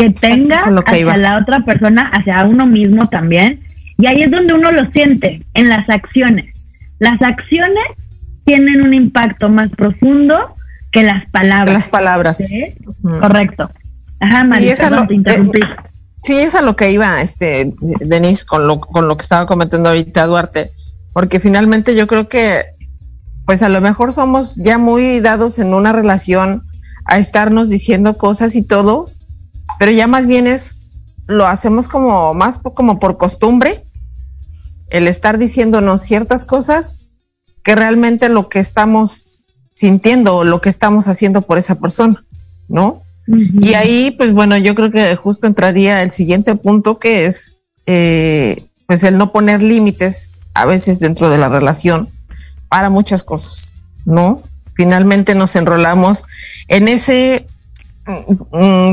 que 0.00 0.10
tenga 0.10 0.56
hacia 0.56 1.16
la 1.16 1.38
otra 1.38 1.60
persona, 1.60 2.10
hacia 2.12 2.44
uno 2.44 2.66
mismo 2.66 3.08
también. 3.08 3.60
Y 3.98 4.06
ahí 4.06 4.22
es 4.22 4.30
donde 4.30 4.54
uno 4.54 4.72
lo 4.72 4.90
siente, 4.92 5.44
en 5.52 5.68
las 5.68 5.88
acciones. 5.90 6.46
Las 6.98 7.20
acciones 7.20 7.84
tienen 8.44 8.80
un 8.80 8.94
impacto 8.94 9.50
más 9.50 9.70
profundo 9.70 10.54
que 10.90 11.02
las 11.02 11.28
palabras. 11.30 11.74
Las 11.74 11.88
palabras. 11.88 12.48
Correcto. 13.02 13.70
Ajá, 14.20 14.44
María, 14.44 14.74
te 15.06 15.14
interrumpí. 15.14 15.60
Sí, 16.22 16.38
es 16.38 16.54
a 16.54 16.62
lo 16.62 16.76
que 16.76 16.90
iba, 16.90 17.20
este, 17.22 17.74
Denise, 18.00 18.44
con 18.44 18.66
lo, 18.66 18.80
con 18.80 19.08
lo 19.08 19.16
que 19.16 19.22
estaba 19.22 19.46
comentando 19.46 19.88
ahorita 19.88 20.26
Duarte, 20.26 20.70
porque 21.12 21.40
finalmente 21.40 21.96
yo 21.96 22.06
creo 22.06 22.28
que, 22.28 22.62
pues 23.46 23.62
a 23.62 23.70
lo 23.70 23.80
mejor 23.80 24.12
somos 24.12 24.56
ya 24.56 24.76
muy 24.76 25.20
dados 25.20 25.58
en 25.58 25.72
una 25.72 25.92
relación 25.92 26.64
a 27.06 27.18
estarnos 27.18 27.70
diciendo 27.70 28.18
cosas 28.18 28.54
y 28.54 28.62
todo, 28.62 29.10
pero 29.80 29.92
ya 29.92 30.06
más 30.06 30.26
bien 30.26 30.46
es, 30.46 30.90
lo 31.26 31.46
hacemos 31.46 31.88
como 31.88 32.34
más 32.34 32.58
como 32.58 32.98
por 32.98 33.16
costumbre, 33.16 33.82
el 34.90 35.08
estar 35.08 35.38
diciéndonos 35.38 36.02
ciertas 36.02 36.44
cosas 36.44 37.06
que 37.62 37.74
realmente 37.74 38.28
lo 38.28 38.50
que 38.50 38.58
estamos 38.58 39.40
sintiendo 39.74 40.36
o 40.36 40.44
lo 40.44 40.60
que 40.60 40.68
estamos 40.68 41.08
haciendo 41.08 41.40
por 41.40 41.56
esa 41.56 41.76
persona, 41.76 42.22
¿no? 42.68 43.00
Y 43.26 43.72
ahí, 43.72 44.10
pues 44.10 44.34
bueno, 44.34 44.58
yo 44.58 44.74
creo 44.74 44.90
que 44.90 45.16
justo 45.16 45.46
entraría 45.46 46.02
el 46.02 46.10
siguiente 46.10 46.56
punto 46.56 46.98
que 46.98 47.24
es, 47.24 47.62
eh, 47.86 48.66
pues 48.86 49.02
el 49.02 49.16
no 49.16 49.32
poner 49.32 49.62
límites 49.62 50.36
a 50.52 50.66
veces 50.66 51.00
dentro 51.00 51.30
de 51.30 51.38
la 51.38 51.48
relación 51.48 52.10
para 52.68 52.90
muchas 52.90 53.24
cosas, 53.24 53.78
¿no? 54.04 54.42
Finalmente 54.74 55.34
nos 55.34 55.56
enrolamos 55.56 56.26
en 56.68 56.86
ese 56.86 57.46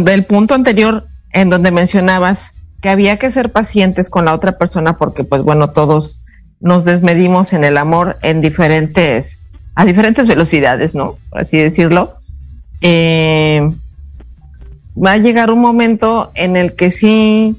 del 0.04 0.26
punto 0.26 0.54
anterior 0.54 1.08
en 1.32 1.50
donde 1.50 1.72
mencionabas 1.72 2.54
que 2.82 2.90
había 2.90 3.18
que 3.18 3.32
ser 3.32 3.52
pacientes 3.52 4.10
con 4.10 4.26
la 4.26 4.34
otra 4.34 4.58
persona 4.58 4.98
porque 4.98 5.24
pues 5.24 5.42
bueno, 5.42 5.70
todos 5.70 6.22
nos 6.60 6.86
desmedimos 6.86 7.54
en 7.54 7.64
el 7.64 7.78
amor 7.78 8.18
en 8.22 8.42
diferentes, 8.42 9.52
a 9.76 9.86
diferentes 9.86 10.28
velocidades, 10.28 10.96
¿no? 10.96 11.18
Así 11.32 11.58
decirlo. 11.58 12.20
Eh, 12.82 13.68
va 14.98 15.14
a 15.14 15.18
llegar 15.18 15.52
un 15.52 15.60
momento 15.60 16.32
en 16.36 16.56
el 16.56 16.76
que 16.76 16.90
sí, 16.90 17.56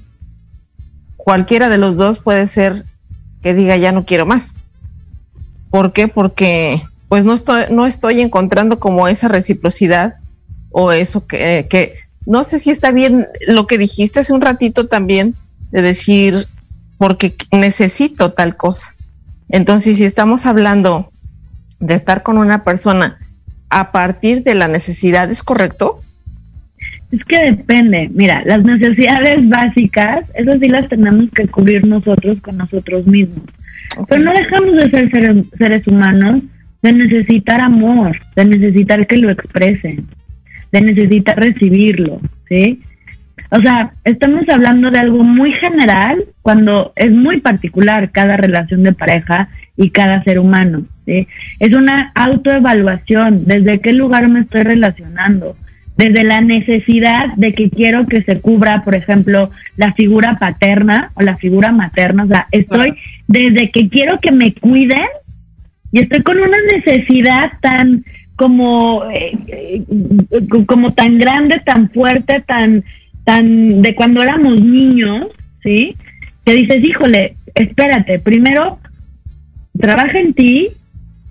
cualquiera 1.16 1.68
de 1.68 1.78
los 1.78 1.96
dos 1.96 2.18
puede 2.18 2.46
ser 2.46 2.84
que 3.42 3.54
diga 3.54 3.76
ya 3.76 3.92
no 3.92 4.04
quiero 4.04 4.26
más. 4.26 4.64
¿Por 5.70 5.92
qué? 5.92 6.08
Porque 6.08 6.82
pues 7.08 7.24
no 7.24 7.34
estoy, 7.34 7.64
no 7.70 7.86
estoy 7.86 8.20
encontrando 8.20 8.78
como 8.78 9.08
esa 9.08 9.28
reciprocidad 9.28 10.16
o 10.70 10.92
eso 10.92 11.26
que, 11.26 11.66
que 11.68 11.94
no 12.26 12.44
sé 12.44 12.58
si 12.58 12.70
está 12.70 12.92
bien 12.92 13.26
lo 13.46 13.66
que 13.66 13.78
dijiste 13.78 14.20
hace 14.20 14.32
un 14.32 14.40
ratito 14.40 14.86
también 14.86 15.34
de 15.70 15.82
decir 15.82 16.34
porque 16.98 17.34
necesito 17.52 18.32
tal 18.32 18.56
cosa. 18.56 18.92
Entonces, 19.48 19.96
si 19.96 20.04
estamos 20.04 20.44
hablando 20.44 21.10
de 21.80 21.94
estar 21.94 22.22
con 22.22 22.38
una 22.38 22.64
persona 22.64 23.18
a 23.70 23.92
partir 23.92 24.42
de 24.42 24.54
la 24.54 24.68
necesidad, 24.68 25.30
¿es 25.30 25.42
correcto? 25.42 26.00
Es 27.10 27.24
que 27.24 27.52
depende. 27.52 28.10
Mira, 28.12 28.42
las 28.44 28.64
necesidades 28.64 29.48
básicas, 29.48 30.26
esas 30.34 30.60
sí 30.60 30.68
las 30.68 30.88
tenemos 30.88 31.30
que 31.30 31.46
cubrir 31.46 31.86
nosotros 31.86 32.38
con 32.42 32.58
nosotros 32.58 33.06
mismos. 33.06 33.46
Pero 34.08 34.22
no 34.22 34.32
dejamos 34.32 34.76
de 34.76 34.90
ser 34.90 35.10
seres, 35.10 35.46
seres, 35.56 35.86
humanos, 35.86 36.42
de 36.82 36.92
necesitar 36.92 37.60
amor, 37.60 38.18
de 38.36 38.44
necesitar 38.44 39.06
que 39.06 39.16
lo 39.16 39.30
expresen, 39.30 40.06
de 40.72 40.80
necesitar 40.80 41.38
recibirlo, 41.38 42.20
¿sí? 42.48 42.80
O 43.50 43.60
sea, 43.60 43.92
estamos 44.04 44.48
hablando 44.48 44.90
de 44.90 44.98
algo 44.98 45.24
muy 45.24 45.52
general 45.52 46.22
cuando 46.42 46.92
es 46.96 47.10
muy 47.10 47.40
particular 47.40 48.10
cada 48.10 48.36
relación 48.36 48.82
de 48.82 48.92
pareja 48.92 49.48
y 49.76 49.90
cada 49.90 50.22
ser 50.24 50.38
humano, 50.38 50.84
¿sí? 51.06 51.28
Es 51.60 51.72
una 51.72 52.12
autoevaluación, 52.14 53.44
desde 53.46 53.80
qué 53.80 53.92
lugar 53.92 54.28
me 54.28 54.40
estoy 54.40 54.62
relacionando, 54.62 55.56
desde 55.96 56.24
la 56.24 56.40
necesidad 56.40 57.34
de 57.36 57.54
que 57.54 57.70
quiero 57.70 58.06
que 58.06 58.22
se 58.22 58.38
cubra, 58.40 58.84
por 58.84 58.94
ejemplo, 58.94 59.50
la 59.76 59.94
figura 59.94 60.36
paterna 60.38 61.10
o 61.14 61.22
la 61.22 61.36
figura 61.36 61.72
materna, 61.72 62.24
o 62.24 62.26
sea, 62.28 62.46
estoy 62.52 62.94
desde 63.26 63.70
que 63.70 63.88
quiero 63.88 64.18
que 64.18 64.30
me 64.30 64.52
cuiden 64.52 65.06
y 65.90 66.00
estoy 66.00 66.22
con 66.22 66.38
una 66.38 66.58
necesidad 66.72 67.52
tan 67.62 68.04
como 68.38 69.02
eh, 69.12 69.82
como 70.66 70.92
tan 70.92 71.18
grande, 71.18 71.58
tan 71.58 71.90
fuerte, 71.90 72.40
tan 72.40 72.84
tan 73.24 73.82
de 73.82 73.94
cuando 73.96 74.22
éramos 74.22 74.60
niños, 74.60 75.26
¿sí? 75.62 75.96
Que 76.46 76.54
dices, 76.54 76.82
híjole, 76.82 77.34
espérate, 77.54 78.20
primero 78.20 78.78
trabaja 79.78 80.20
en 80.20 80.32
ti, 80.34 80.68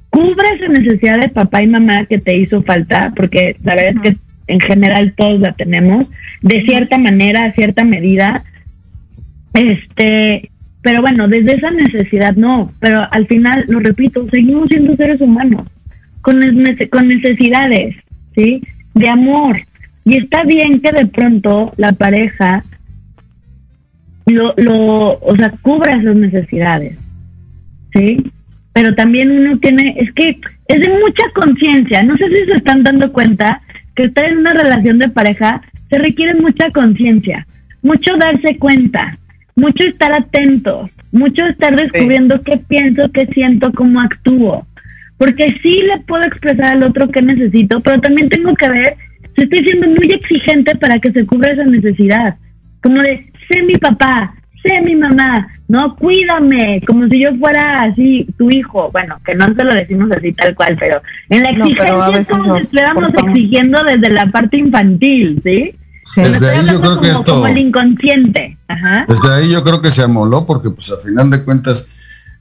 cubre 0.10 0.50
esa 0.54 0.68
necesidad 0.68 1.20
de 1.20 1.30
papá 1.30 1.64
y 1.64 1.68
mamá 1.68 2.06
que 2.06 2.20
te 2.20 2.36
hizo 2.36 2.62
falta, 2.62 3.14
porque 3.16 3.56
la 3.64 3.76
verdad 3.76 4.06
es 4.06 4.18
que 4.18 4.20
en 4.48 4.60
general 4.60 5.14
todos 5.16 5.40
la 5.40 5.54
tenemos, 5.54 6.08
de 6.42 6.62
cierta 6.62 6.98
manera, 6.98 7.46
a 7.46 7.54
cierta 7.54 7.86
medida. 7.86 8.44
Este, 9.54 10.52
pero 10.82 11.02
bueno, 11.02 11.30
desde 11.30 11.56
esa 11.56 11.72
necesidad 11.72 12.36
no, 12.36 12.74
pero 12.80 13.08
al 13.10 13.28
final, 13.28 13.64
lo 13.70 13.80
repito, 13.80 14.28
seguimos 14.30 14.68
siendo 14.68 14.96
seres 14.98 15.22
humanos, 15.22 15.68
con, 16.28 16.42
con 16.90 17.08
necesidades, 17.08 17.96
¿sí? 18.36 18.62
De 18.94 19.08
amor. 19.08 19.62
Y 20.04 20.18
está 20.18 20.44
bien 20.44 20.82
que 20.82 20.92
de 20.92 21.06
pronto 21.06 21.72
la 21.78 21.94
pareja 21.94 22.66
lo, 24.26 24.54
lo, 24.58 25.20
o 25.20 25.36
sea, 25.38 25.52
cubra 25.62 25.96
esas 25.96 26.18
necesidades, 26.18 26.98
¿sí? 27.94 28.30
Pero 28.74 28.94
también 28.94 29.32
uno 29.32 29.58
tiene, 29.60 29.96
es 29.98 30.12
que 30.12 30.38
es 30.68 30.82
de 30.82 30.90
mucha 31.00 31.24
conciencia, 31.34 32.04
no 32.04 32.18
sé 32.18 32.28
si 32.28 32.52
se 32.52 32.58
están 32.58 32.84
dando 32.84 33.14
cuenta 33.14 33.62
que 33.96 34.04
estar 34.04 34.26
en 34.26 34.40
una 34.40 34.52
relación 34.52 34.98
de 34.98 35.08
pareja 35.08 35.62
se 35.90 35.98
requiere 35.98 36.34
mucha 36.34 36.72
conciencia, 36.72 37.48
mucho 37.82 38.18
darse 38.18 38.58
cuenta, 38.58 39.18
mucho 39.56 39.86
estar 39.86 40.12
atento, 40.12 40.90
mucho 41.14 41.46
estar 41.46 41.74
descubriendo 41.78 42.42
qué 42.42 42.58
pienso, 42.58 43.14
qué 43.14 43.28
siento, 43.28 43.72
cómo 43.72 44.02
actúo. 44.02 44.67
Porque 45.18 45.60
sí 45.62 45.82
le 45.84 46.00
puedo 46.02 46.24
expresar 46.24 46.76
al 46.76 46.84
otro 46.84 47.10
qué 47.10 47.22
necesito, 47.22 47.80
pero 47.80 48.00
también 48.00 48.30
tengo 48.30 48.54
que 48.56 48.70
ver 48.70 48.98
si 49.36 49.44
estoy 49.44 49.64
siendo 49.64 49.88
muy 49.88 50.12
exigente 50.12 50.76
para 50.76 51.00
que 51.00 51.12
se 51.12 51.26
cubra 51.26 51.52
esa 51.52 51.64
necesidad. 51.64 52.36
Como 52.82 53.02
de, 53.02 53.32
sé 53.50 53.64
mi 53.64 53.78
papá, 53.78 54.36
sé 54.62 54.82
mi 54.82 54.96
mamá, 54.96 55.48
no, 55.68 55.96
cuídame, 55.96 56.82
como 56.88 57.08
si 57.08 57.20
yo 57.20 57.36
fuera 57.36 57.84
así 57.84 58.28
tu 58.38 58.50
hijo. 58.50 58.90
Bueno, 58.92 59.20
que 59.26 59.36
no 59.36 59.54
se 59.54 59.64
lo 59.64 59.74
decimos 59.74 60.12
así 60.12 60.32
tal 60.34 60.56
cual, 60.56 60.78
pero 60.80 61.02
en 61.30 61.44
la 61.44 61.50
exigencia 61.50 62.20
es 62.20 62.30
como 62.30 62.54
si 62.54 62.60
estuviéramos 62.60 63.10
exigiendo 63.14 63.84
desde 63.84 64.10
la 64.10 64.28
parte 64.28 64.58
infantil, 64.58 65.42
¿sí? 65.44 65.76
Desde 66.16 66.50
ahí 66.50 66.66
yo 66.72 66.80
creo 66.80 67.00
que 67.02 67.10
esto. 67.10 67.34
Como 67.34 67.48
el 67.48 67.58
inconsciente. 67.58 68.58
Desde 69.08 69.34
ahí 69.34 69.52
yo 69.52 69.64
creo 69.64 69.82
que 69.82 69.92
se 69.92 70.04
amoló 70.04 70.46
porque, 70.46 70.70
pues, 70.70 70.92
a 70.92 71.04
final 71.06 71.30
de 71.30 71.44
cuentas, 71.44 71.92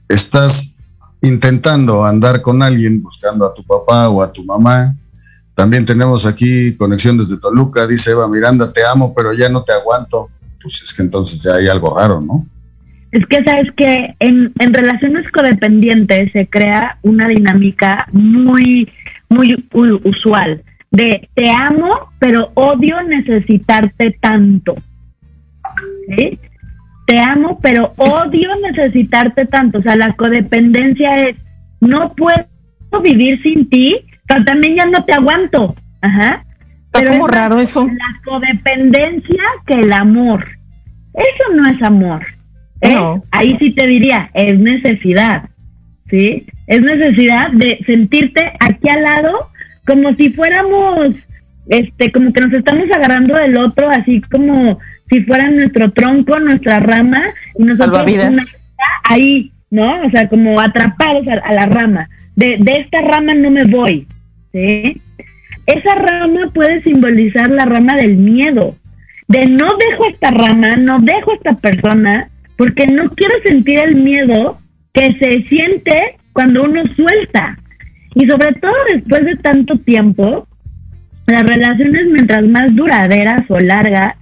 estás 0.07 0.76
intentando 1.21 2.05
andar 2.05 2.41
con 2.41 2.61
alguien 2.61 3.01
buscando 3.01 3.45
a 3.45 3.53
tu 3.53 3.63
papá 3.63 4.09
o 4.09 4.21
a 4.21 4.31
tu 4.31 4.43
mamá. 4.43 4.95
También 5.55 5.85
tenemos 5.85 6.25
aquí 6.25 6.75
conexión 6.77 7.17
desde 7.17 7.37
Toluca. 7.37 7.87
Dice 7.87 8.11
Eva 8.11 8.27
Miranda, 8.27 8.71
te 8.71 8.81
amo, 8.85 9.13
pero 9.15 9.33
ya 9.33 9.49
no 9.49 9.63
te 9.63 9.73
aguanto. 9.73 10.29
Pues 10.61 10.81
es 10.83 10.93
que 10.93 11.01
entonces 11.01 11.41
ya 11.41 11.55
hay 11.55 11.67
algo 11.67 11.97
raro, 11.97 12.21
¿no? 12.21 12.45
Es 13.11 13.25
que 13.25 13.43
sabes 13.43 13.71
que 13.75 14.15
en, 14.19 14.51
en 14.59 14.73
relaciones 14.73 15.31
codependientes 15.31 16.31
se 16.33 16.47
crea 16.47 16.97
una 17.01 17.27
dinámica 17.27 18.05
muy, 18.11 18.91
muy 19.29 19.65
usual 20.03 20.61
de 20.91 21.29
te 21.33 21.49
amo, 21.49 22.11
pero 22.19 22.51
odio 22.53 23.01
necesitarte 23.03 24.17
tanto. 24.21 24.75
Te 27.07 27.19
amo, 27.19 27.57
pero 27.61 27.93
odio 27.95 28.49
necesitarte 28.61 29.45
tanto. 29.45 29.79
O 29.79 29.81
sea, 29.81 29.95
la 29.95 30.13
codependencia 30.13 31.27
es, 31.29 31.37
no 31.79 32.13
puedo 32.13 32.45
vivir 33.01 33.41
sin 33.41 33.69
ti, 33.69 34.05
pero 34.27 34.43
también 34.43 34.75
ya 34.75 34.85
no 34.85 35.03
te 35.05 35.13
aguanto. 35.13 35.73
Ajá. 36.01 36.45
Está 36.93 37.07
como 37.07 37.27
raro 37.27 37.59
eso. 37.59 37.87
La 37.87 38.21
codependencia 38.23 39.41
que 39.65 39.75
el 39.75 39.93
amor. 39.93 40.45
Eso 41.13 41.55
no 41.55 41.69
es 41.69 41.81
amor. 41.81 42.25
¿eh? 42.81 42.95
Ahí 43.31 43.55
sí 43.57 43.71
te 43.71 43.87
diría, 43.87 44.29
es 44.33 44.59
necesidad. 44.59 45.49
¿Sí? 46.09 46.45
Es 46.67 46.81
necesidad 46.81 47.51
de 47.51 47.79
sentirte 47.85 48.51
aquí 48.59 48.89
al 48.89 49.03
lado 49.03 49.49
como 49.87 50.13
si 50.15 50.29
fuéramos, 50.31 51.15
este, 51.69 52.11
como 52.11 52.33
que 52.33 52.41
nos 52.41 52.51
estamos 52.51 52.91
agarrando 52.91 53.35
del 53.35 53.55
otro, 53.55 53.89
así 53.89 54.21
como 54.21 54.77
si 55.09 55.23
fuera 55.23 55.49
nuestro 55.49 55.91
tronco, 55.91 56.39
nuestra 56.39 56.79
rama, 56.79 57.23
y 57.57 57.63
nosotros 57.63 58.59
ahí, 59.03 59.51
¿no? 59.69 60.01
O 60.03 60.09
sea, 60.09 60.27
como 60.27 60.59
atrapados 60.59 61.27
a, 61.27 61.53
la 61.53 61.65
rama. 61.65 62.09
De, 62.35 62.57
de 62.59 62.79
esta 62.79 63.01
rama 63.01 63.33
no 63.33 63.49
me 63.49 63.65
voy, 63.65 64.07
¿sí? 64.53 65.01
Esa 65.65 65.95
rama 65.95 66.51
puede 66.53 66.81
simbolizar 66.83 67.49
la 67.49 67.65
rama 67.65 67.95
del 67.95 68.17
miedo, 68.17 68.75
de 69.27 69.45
no 69.45 69.75
dejo 69.77 70.05
esta 70.05 70.31
rama, 70.31 70.77
no 70.77 70.99
dejo 70.99 71.33
esta 71.33 71.55
persona, 71.55 72.29
porque 72.57 72.87
no 72.87 73.09
quiero 73.09 73.35
sentir 73.43 73.79
el 73.79 73.95
miedo 73.95 74.57
que 74.93 75.13
se 75.15 75.43
siente 75.47 76.17
cuando 76.33 76.63
uno 76.63 76.83
suelta. 76.95 77.57
Y 78.15 78.25
sobre 78.25 78.53
todo 78.53 78.73
después 78.91 79.25
de 79.25 79.35
tanto 79.35 79.77
tiempo, 79.77 80.47
las 81.27 81.45
relaciones 81.45 82.07
mientras 82.07 82.45
más 82.45 82.73
duraderas 82.75 83.43
o 83.49 83.59
largas, 83.59 84.15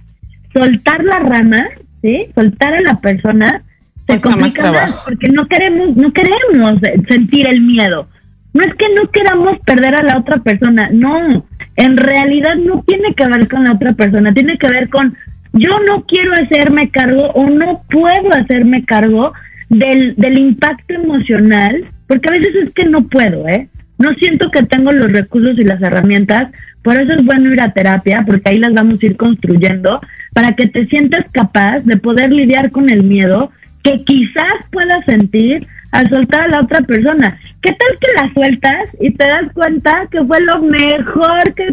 soltar 0.56 1.04
la 1.04 1.18
rama, 1.18 1.66
¿sí? 2.00 2.26
Soltar 2.34 2.74
a 2.74 2.80
la 2.80 2.96
persona 2.96 3.62
se 4.06 4.20
complica 4.20 4.72
más, 4.72 5.02
porque 5.04 5.28
no 5.28 5.46
queremos, 5.46 5.96
no 5.96 6.12
queremos 6.12 6.80
sentir 7.08 7.46
el 7.46 7.60
miedo. 7.60 8.08
No 8.54 8.62
es 8.62 8.74
que 8.74 8.86
no 8.94 9.10
queramos 9.10 9.58
perder 9.60 9.96
a 9.96 10.02
la 10.02 10.16
otra 10.16 10.38
persona, 10.38 10.88
no. 10.92 11.44
En 11.74 11.96
realidad 11.96 12.54
no 12.54 12.82
tiene 12.86 13.14
que 13.14 13.26
ver 13.26 13.48
con 13.48 13.64
la 13.64 13.72
otra 13.72 13.92
persona, 13.92 14.32
tiene 14.32 14.56
que 14.56 14.68
ver 14.68 14.88
con 14.88 15.14
yo 15.52 15.78
no 15.86 16.04
quiero 16.04 16.34
hacerme 16.34 16.90
cargo 16.90 17.30
o 17.32 17.48
no 17.48 17.82
puedo 17.90 18.32
hacerme 18.32 18.84
cargo 18.84 19.32
del, 19.68 20.14
del 20.16 20.38
impacto 20.38 20.94
emocional, 20.94 21.86
porque 22.06 22.28
a 22.28 22.32
veces 22.32 22.54
es 22.54 22.72
que 22.72 22.84
no 22.84 23.08
puedo, 23.08 23.48
¿eh? 23.48 23.68
no 23.98 24.12
siento 24.14 24.50
que 24.50 24.62
tengo 24.62 24.92
los 24.92 25.10
recursos 25.10 25.58
y 25.58 25.64
las 25.64 25.80
herramientas, 25.80 26.50
por 26.82 26.98
eso 26.98 27.14
es 27.14 27.24
bueno 27.24 27.52
ir 27.52 27.60
a 27.60 27.72
terapia, 27.72 28.24
porque 28.26 28.50
ahí 28.50 28.58
las 28.58 28.74
vamos 28.74 29.02
a 29.02 29.06
ir 29.06 29.16
construyendo, 29.16 30.00
para 30.36 30.52
que 30.52 30.66
te 30.66 30.84
sientas 30.84 31.24
capaz 31.32 31.80
de 31.84 31.96
poder 31.96 32.30
lidiar 32.30 32.70
con 32.70 32.90
el 32.90 33.02
miedo 33.02 33.50
que 33.82 34.04
quizás 34.04 34.68
puedas 34.70 35.02
sentir 35.06 35.66
al 35.92 36.10
soltar 36.10 36.42
a 36.42 36.48
la 36.48 36.60
otra 36.60 36.82
persona. 36.82 37.40
¿Qué 37.62 37.70
tal 37.72 37.98
que 37.98 38.12
la 38.14 38.30
sueltas 38.34 38.90
y 39.00 39.12
te 39.12 39.26
das 39.26 39.50
cuenta 39.54 40.06
que 40.10 40.22
fue 40.26 40.42
lo 40.42 40.60
mejor 40.60 41.54
que 41.54 41.68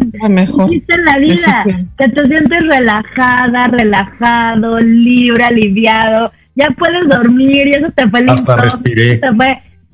hiciste 0.66 0.94
en 0.94 1.04
la 1.04 1.18
vida? 1.18 1.84
Que 1.98 2.08
te 2.08 2.26
sientes 2.26 2.66
relajada, 2.66 3.66
relajado, 3.66 4.80
libre, 4.80 5.44
aliviado, 5.44 6.32
ya 6.54 6.70
puedes 6.70 7.06
dormir 7.06 7.66
y 7.66 7.74
eso 7.74 7.90
te 7.94 8.08
fue 8.08 8.24
Hasta 8.26 8.56
respiré 8.56 9.20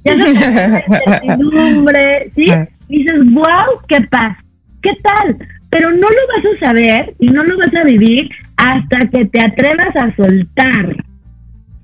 ya 0.04 0.14
no 0.14 0.26
certidumbre, 1.04 2.30
¿sí? 2.36 2.52
Ah. 2.52 2.68
dices, 2.88 3.18
wow, 3.32 3.80
qué 3.88 4.00
paz, 4.02 4.36
¿qué 4.80 4.92
tal? 5.02 5.36
Pero 5.70 5.90
no 5.90 6.06
lo 6.06 6.06
vas 6.06 6.54
a 6.54 6.66
saber 6.66 7.14
y 7.18 7.30
no 7.30 7.42
lo 7.42 7.58
vas 7.58 7.74
a 7.74 7.82
vivir 7.82 8.30
hasta 8.60 9.08
que 9.08 9.24
te 9.24 9.40
atrevas 9.40 9.96
a 9.96 10.14
soltar, 10.14 11.04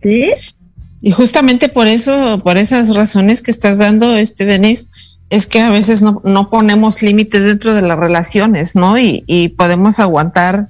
¿sí? 0.03 0.31
Y 1.01 1.11
justamente 1.11 1.69
por 1.69 1.87
eso, 1.87 2.41
por 2.43 2.57
esas 2.57 2.95
razones 2.95 3.43
que 3.43 3.51
estás 3.51 3.79
dando, 3.79 4.15
este 4.15 4.45
Denise, 4.45 4.89
es 5.31 5.47
que 5.47 5.61
a 5.61 5.71
veces 5.71 6.03
no, 6.03 6.21
no 6.25 6.51
ponemos 6.51 7.03
límites 7.03 7.45
dentro 7.45 7.75
de 7.75 7.83
las 7.83 7.99
relaciones, 7.99 8.77
¿no? 8.77 8.99
Y, 8.99 9.25
y 9.27 9.49
podemos 9.51 9.99
aguantar 9.99 10.67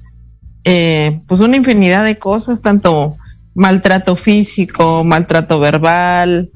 eh, 0.64 1.20
pues 1.26 1.40
una 1.40 1.56
infinidad 1.56 2.04
de 2.04 2.18
cosas, 2.18 2.62
tanto 2.62 3.16
maltrato 3.54 4.16
físico, 4.16 5.04
maltrato 5.04 5.58
verbal, 5.58 6.50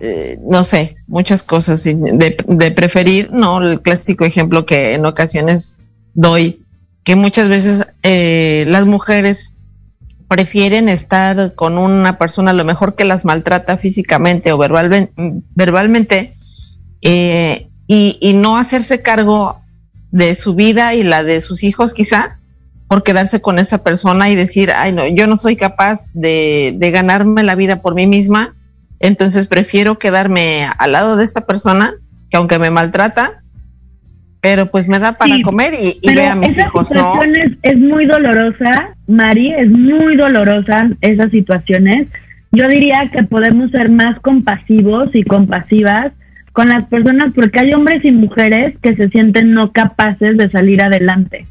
eh, 0.00 0.38
no 0.48 0.64
sé, 0.64 0.96
muchas 1.06 1.42
cosas 1.42 1.84
de, 1.84 2.72
preferir, 2.74 3.32
¿no? 3.32 3.62
El 3.62 3.80
clásico 3.80 4.24
ejemplo 4.24 4.66
que 4.66 4.94
en 4.94 5.06
ocasiones 5.06 5.76
doy, 6.14 6.60
que 7.04 7.16
muchas 7.16 7.48
veces 7.48 7.83
eh, 8.04 8.64
las 8.68 8.86
mujeres 8.86 9.54
prefieren 10.28 10.88
estar 10.88 11.54
con 11.54 11.78
una 11.78 12.18
persona 12.18 12.52
a 12.52 12.54
lo 12.54 12.64
mejor 12.64 12.94
que 12.94 13.04
las 13.04 13.24
maltrata 13.24 13.76
físicamente 13.76 14.52
o 14.52 14.58
verbalmente 14.58 16.32
eh, 17.02 17.66
y, 17.86 18.18
y, 18.20 18.32
no 18.34 18.56
hacerse 18.56 19.02
cargo 19.02 19.60
de 20.12 20.34
su 20.36 20.54
vida 20.54 20.94
y 20.94 21.02
la 21.02 21.24
de 21.24 21.42
sus 21.42 21.64
hijos 21.64 21.92
quizá 21.92 22.38
por 22.88 23.02
quedarse 23.02 23.40
con 23.40 23.58
esa 23.58 23.78
persona 23.82 24.30
y 24.30 24.36
decir, 24.36 24.70
ay 24.70 24.92
no, 24.92 25.08
yo 25.08 25.26
no 25.26 25.36
soy 25.36 25.56
capaz 25.56 26.12
de, 26.14 26.74
de 26.78 26.90
ganarme 26.90 27.42
la 27.42 27.56
vida 27.56 27.80
por 27.80 27.94
mí 27.94 28.06
misma 28.06 28.54
entonces 29.00 29.46
prefiero 29.46 29.98
quedarme 29.98 30.68
al 30.78 30.92
lado 30.92 31.16
de 31.16 31.24
esta 31.24 31.42
persona 31.42 31.94
que 32.30 32.36
aunque 32.36 32.58
me 32.58 32.70
maltrata, 32.70 33.42
pero 34.44 34.66
pues 34.66 34.88
me 34.88 34.98
da 34.98 35.12
para 35.12 35.40
comer 35.40 35.72
y, 35.72 35.96
y 36.02 36.14
ve 36.14 36.26
a 36.26 36.34
mis 36.34 36.58
hijos, 36.58 36.92
¿no? 36.92 37.22
Es, 37.22 37.52
es 37.62 37.78
muy 37.78 38.04
dolorosa, 38.04 38.94
Mari, 39.06 39.54
es 39.54 39.70
muy 39.70 40.16
dolorosa 40.16 40.90
esas 41.00 41.30
situaciones. 41.30 42.10
Yo 42.52 42.68
diría 42.68 43.08
que 43.10 43.22
podemos 43.22 43.70
ser 43.70 43.88
más 43.88 44.20
compasivos 44.20 45.08
y 45.14 45.22
compasivas 45.22 46.12
con 46.52 46.68
las 46.68 46.84
personas 46.84 47.32
porque 47.34 47.60
hay 47.60 47.72
hombres 47.72 48.04
y 48.04 48.12
mujeres 48.12 48.76
que 48.82 48.94
se 48.94 49.08
sienten 49.08 49.54
no 49.54 49.72
capaces 49.72 50.36
de 50.36 50.50
salir 50.50 50.82
adelante. 50.82 51.46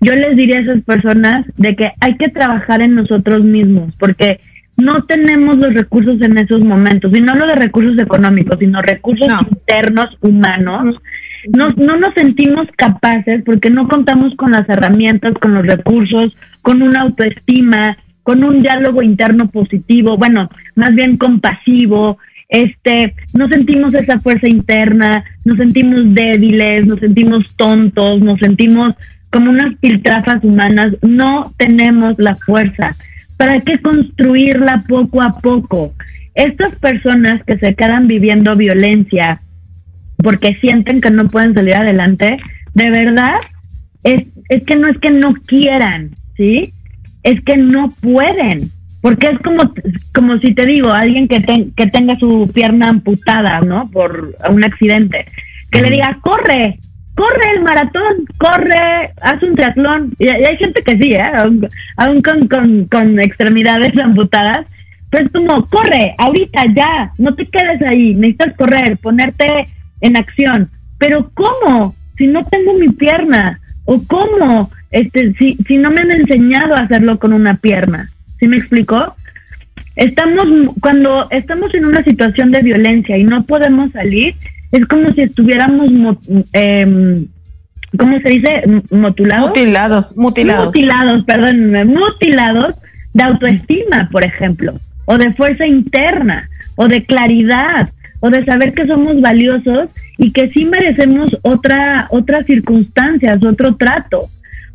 yo 0.00 0.14
les 0.14 0.36
diría 0.36 0.58
a 0.58 0.60
esas 0.60 0.80
personas 0.82 1.44
de 1.56 1.74
que 1.74 1.90
hay 1.98 2.16
que 2.18 2.28
trabajar 2.28 2.82
en 2.82 2.94
nosotros 2.94 3.42
mismos, 3.42 3.96
porque 3.98 4.38
no 4.76 5.02
tenemos 5.02 5.58
los 5.58 5.74
recursos 5.74 6.22
en 6.22 6.38
esos 6.38 6.60
momentos, 6.60 7.12
y 7.16 7.20
no 7.20 7.34
lo 7.34 7.48
de 7.48 7.56
recursos 7.56 7.98
económicos, 7.98 8.60
sino 8.60 8.80
recursos 8.80 9.28
internos 9.50 10.16
humanos. 10.20 10.94
No, 11.48 11.70
no 11.70 11.96
nos 11.96 12.14
sentimos 12.14 12.66
capaces 12.76 13.42
porque 13.44 13.70
no 13.70 13.88
contamos 13.88 14.34
con 14.36 14.52
las 14.52 14.68
herramientas, 14.68 15.34
con 15.34 15.54
los 15.54 15.66
recursos, 15.66 16.36
con 16.62 16.82
una 16.82 17.02
autoestima, 17.02 17.96
con 18.22 18.44
un 18.44 18.62
diálogo 18.62 19.02
interno 19.02 19.48
positivo, 19.48 20.16
bueno, 20.16 20.48
más 20.76 20.94
bien 20.94 21.16
compasivo, 21.16 22.18
este, 22.48 23.14
no 23.32 23.48
sentimos 23.48 23.94
esa 23.94 24.20
fuerza 24.20 24.46
interna, 24.46 25.24
nos 25.44 25.56
sentimos 25.56 26.14
débiles, 26.14 26.86
nos 26.86 27.00
sentimos 27.00 27.56
tontos, 27.56 28.20
nos 28.20 28.38
sentimos 28.38 28.94
como 29.30 29.50
unas 29.50 29.74
piltrafas 29.76 30.44
humanas, 30.44 30.92
no 31.00 31.54
tenemos 31.56 32.14
la 32.18 32.36
fuerza. 32.36 32.94
¿Para 33.38 33.58
qué 33.60 33.80
construirla 33.80 34.84
poco 34.86 35.22
a 35.22 35.40
poco? 35.40 35.94
Estas 36.34 36.74
personas 36.76 37.42
que 37.44 37.58
se 37.58 37.74
quedan 37.74 38.06
viviendo 38.06 38.54
violencia 38.54 39.40
porque 40.22 40.54
sienten 40.60 41.00
que 41.00 41.10
no 41.10 41.28
pueden 41.28 41.54
salir 41.54 41.74
adelante, 41.74 42.36
de 42.74 42.90
verdad, 42.90 43.36
es, 44.04 44.24
es 44.48 44.62
que 44.64 44.76
no 44.76 44.88
es 44.88 44.98
que 44.98 45.10
no 45.10 45.34
quieran, 45.46 46.10
¿sí? 46.36 46.72
Es 47.22 47.40
que 47.42 47.56
no 47.56 47.90
pueden. 48.00 48.70
Porque 49.00 49.30
es 49.30 49.38
como, 49.40 49.72
como 50.14 50.38
si 50.38 50.54
te 50.54 50.64
digo, 50.64 50.92
alguien 50.92 51.26
que, 51.26 51.42
que 51.76 51.86
tenga 51.88 52.16
su 52.18 52.50
pierna 52.54 52.88
amputada, 52.88 53.60
¿no? 53.60 53.90
Por 53.90 54.34
un 54.48 54.64
accidente. 54.64 55.26
Que 55.70 55.82
le 55.82 55.90
diga, 55.90 56.18
corre, 56.20 56.78
corre 57.14 57.50
el 57.56 57.62
maratón, 57.62 58.26
corre, 58.38 59.10
haz 59.20 59.42
un 59.42 59.56
triatlón. 59.56 60.14
Y, 60.18 60.28
hay 60.28 60.56
gente 60.56 60.82
que 60.82 60.96
sí, 60.96 61.14
¿eh? 61.14 61.32
Aún, 61.96 62.22
con, 62.22 62.86
con, 62.86 63.18
extremidades 63.18 63.96
amputadas. 64.02 64.66
Pero 65.10 65.24
es 65.26 65.32
como, 65.32 65.66
corre, 65.66 66.14
ahorita 66.16 66.64
ya, 66.74 67.12
no 67.18 67.34
te 67.34 67.44
quedes 67.44 67.82
ahí, 67.82 68.14
necesitas 68.14 68.54
correr, 68.56 68.96
ponerte 68.96 69.66
en 70.02 70.16
acción. 70.16 70.70
Pero 70.98 71.30
¿cómo? 71.32 71.94
Si 72.18 72.26
no 72.26 72.44
tengo 72.44 72.74
mi 72.74 72.90
pierna. 72.90 73.60
¿O 73.84 74.00
cómo? 74.06 74.70
Este, 74.90 75.32
si, 75.34 75.56
si 75.66 75.78
no 75.78 75.90
me 75.90 76.02
han 76.02 76.10
enseñado 76.10 76.76
a 76.76 76.80
hacerlo 76.80 77.18
con 77.18 77.32
una 77.32 77.56
pierna. 77.56 78.12
¿Sí 78.38 78.46
me 78.46 78.58
explicó? 78.58 79.16
Estamos, 79.96 80.46
cuando 80.80 81.26
estamos 81.30 81.74
en 81.74 81.84
una 81.84 82.04
situación 82.04 82.50
de 82.50 82.62
violencia 82.62 83.16
y 83.18 83.24
no 83.24 83.42
podemos 83.42 83.90
salir, 83.92 84.34
es 84.70 84.86
como 84.86 85.12
si 85.12 85.22
estuviéramos, 85.22 85.88
eh, 86.52 87.24
¿cómo 87.98 88.18
se 88.18 88.28
dice? 88.28 88.62
Mutilados. 88.90 89.48
Mutilados, 89.48 90.16
mutilados. 90.16 90.66
Mutilados, 90.66 91.24
perdón, 91.24 91.88
mutilados 91.88 92.74
de 93.12 93.22
autoestima, 93.22 94.08
por 94.10 94.24
ejemplo, 94.24 94.72
o 95.04 95.18
de 95.18 95.32
fuerza 95.32 95.66
interna, 95.66 96.48
o 96.76 96.88
de 96.88 97.04
claridad, 97.04 97.90
o 98.22 98.30
de 98.30 98.44
saber 98.44 98.72
que 98.72 98.86
somos 98.86 99.20
valiosos 99.20 99.88
y 100.16 100.30
que 100.30 100.48
sí 100.48 100.64
merecemos 100.64 101.36
otra, 101.42 102.06
otras 102.10 102.46
circunstancias, 102.46 103.42
otro 103.42 103.74
trato. 103.74 104.28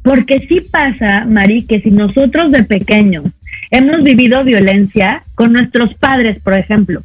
Porque 0.04 0.42
sí 0.42 0.60
pasa, 0.60 1.26
Mari, 1.26 1.64
que 1.64 1.80
si 1.82 1.90
nosotros 1.90 2.52
de 2.52 2.64
pequeños 2.64 3.24
hemos 3.72 4.04
vivido 4.04 4.44
violencia 4.44 5.24
con 5.34 5.54
nuestros 5.54 5.94
padres, 5.94 6.40
por 6.40 6.56
ejemplo, 6.56 7.02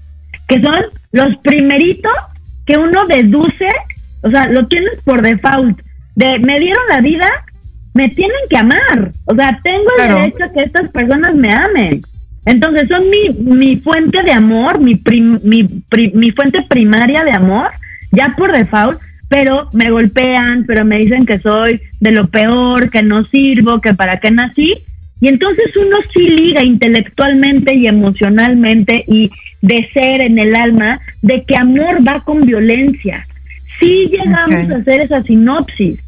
que 0.49 0.61
son 0.61 0.81
los 1.13 1.37
primeritos 1.37 2.13
que 2.67 2.77
uno 2.77 3.07
deduce, 3.07 3.71
o 4.23 4.31
sea, 4.31 4.49
lo 4.49 4.67
tienes 4.67 4.97
por 5.05 5.23
default, 5.23 5.81
de 6.17 6.41
me 6.41 6.59
dieron 6.59 6.83
la 6.89 7.01
vida, 7.01 7.29
me 7.95 8.09
tienen 8.09 8.35
que 8.51 8.57
amar, 8.57 9.13
o 9.27 9.35
sea, 9.37 9.61
tengo 9.63 9.87
el 10.01 10.15
derecho 10.15 10.45
a 10.45 10.53
que 10.53 10.65
estas 10.65 10.89
personas 10.89 11.37
me 11.37 11.53
amen. 11.53 12.03
Entonces 12.45 12.89
son 12.89 13.09
mi, 13.09 13.29
mi 13.39 13.77
fuente 13.77 14.23
de 14.23 14.33
amor, 14.33 14.81
mi, 14.81 15.01
mi, 15.43 15.83
mi 16.15 16.31
fuente 16.33 16.63
primaria 16.63 17.25
de 17.25 17.31
amor, 17.31 17.71
ya 18.11 18.35
por 18.37 18.53
default, 18.53 19.01
pero 19.33 19.71
me 19.73 19.91
golpean, 19.91 20.65
pero 20.67 20.85
me 20.85 20.99
dicen 20.99 21.25
que 21.25 21.39
soy 21.39 21.81
de 22.01 22.11
lo 22.11 22.29
peor, 22.29 22.91
que 22.91 23.03
no 23.03 23.25
sirvo, 23.25 23.81
que 23.81 23.95
para 23.95 24.21
qué 24.21 24.31
nací. 24.31 24.75
Y 25.23 25.29
entonces 25.29 25.75
uno 25.75 25.97
sí 26.13 26.29
liga 26.29 26.63
intelectualmente 26.63 27.73
y 27.73 27.87
emocionalmente 27.87 29.05
y 29.07 29.31
de 29.63 29.89
ser 29.89 30.21
en 30.21 30.39
el 30.39 30.55
alma 30.55 31.01
de 31.23 31.45
que 31.45 31.57
amor 31.57 32.07
va 32.07 32.23
con 32.25 32.45
violencia. 32.45 33.27
Sí 33.81 34.11
llegamos 34.13 34.71
a 34.71 34.77
hacer 34.77 35.01
esa 35.01 35.23
sinopsis. 35.23 35.99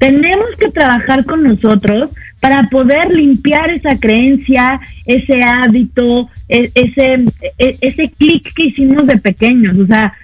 Tenemos 0.00 0.48
que 0.58 0.70
trabajar 0.70 1.24
con 1.24 1.44
nosotros 1.44 2.08
para 2.40 2.68
poder 2.70 3.12
limpiar 3.12 3.70
esa 3.70 3.96
creencia, 3.98 4.80
ese 5.04 5.42
hábito, 5.42 6.28
e, 6.48 6.70
ese, 6.74 7.26
e, 7.58 7.76
ese 7.80 8.10
clic 8.18 8.52
que 8.54 8.64
hicimos 8.64 9.06
de 9.06 9.18
pequeños. 9.18 9.76
O 9.78 9.86
sea, 9.86 10.14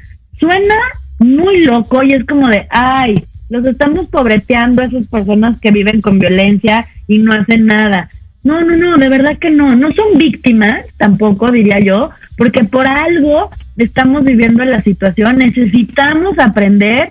suena 0.41 0.75
muy 1.19 1.65
loco 1.65 2.03
y 2.03 2.15
es 2.15 2.25
como 2.25 2.49
de, 2.49 2.67
ay, 2.71 3.23
los 3.51 3.65
estamos 3.67 4.09
pobreteando 4.09 4.81
a 4.81 4.87
esas 4.87 5.09
personas 5.09 5.61
que 5.61 5.71
viven 5.71 6.01
con 6.01 6.19
violencia 6.19 6.87
y 7.07 7.19
no 7.19 7.33
hacen 7.33 7.67
nada. 7.67 8.11
No, 8.45 8.63
no, 8.63 8.77
no, 8.77 8.97
de 8.97 9.09
verdad 9.11 9.37
que 9.39 9.51
no. 9.51 9.77
No 9.77 9.93
son 9.93 10.17
víctimas 10.17 10.87
tampoco, 10.97 11.51
diría 11.51 11.81
yo, 11.81 12.11
porque 12.39 12.65
por 12.65 12.87
algo 12.87 13.51
estamos 13.77 14.25
viviendo 14.25 14.65
la 14.65 14.81
situación. 14.81 15.37
Necesitamos 15.37 16.39
aprender, 16.39 17.11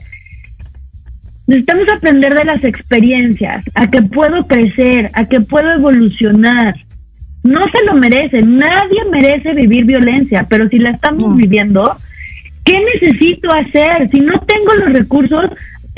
necesitamos 1.48 1.88
aprender 1.90 2.34
de 2.34 2.46
las 2.46 2.64
experiencias, 2.64 3.66
a 3.74 3.90
que 3.90 4.02
puedo 4.02 4.48
crecer, 4.48 5.12
a 5.14 5.26
que 5.26 5.42
puedo 5.42 5.72
evolucionar. 5.72 6.76
No 7.44 7.62
se 7.70 7.86
lo 7.86 7.94
merecen, 7.94 8.58
nadie 8.58 9.02
merece 9.12 9.54
vivir 9.54 9.86
violencia, 9.86 10.48
pero 10.50 10.68
si 10.68 10.80
la 10.80 10.92
estamos 10.92 11.36
viviendo, 11.38 11.96
¿Qué 12.66 12.82
necesito 12.94 13.52
hacer? 13.52 14.10
Si 14.10 14.20
no 14.20 14.40
tengo 14.42 14.74
los 14.74 14.92
recursos, 14.92 15.46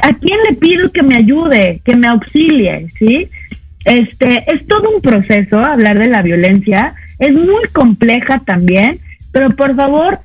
¿a 0.04 0.14
quién 0.14 0.38
le 0.50 0.56
pido 0.58 0.92
que 0.92 1.02
me 1.02 1.16
ayude, 1.16 1.82
que 1.84 1.96
me 1.96 2.08
auxilie? 2.08 2.90
¿Sí? 3.00 3.30
Este, 3.86 4.44
es 4.52 4.68
todo 4.68 4.90
un 4.94 5.02
proceso 5.02 5.60
hablar 5.60 5.98
de 5.98 6.08
la 6.08 6.22
violencia, 6.22 6.94
es 7.20 7.34
muy 7.34 7.64
compleja 7.72 8.40
también, 8.40 9.00
pero 9.32 9.52
por 9.52 9.76
favor, 9.78 10.20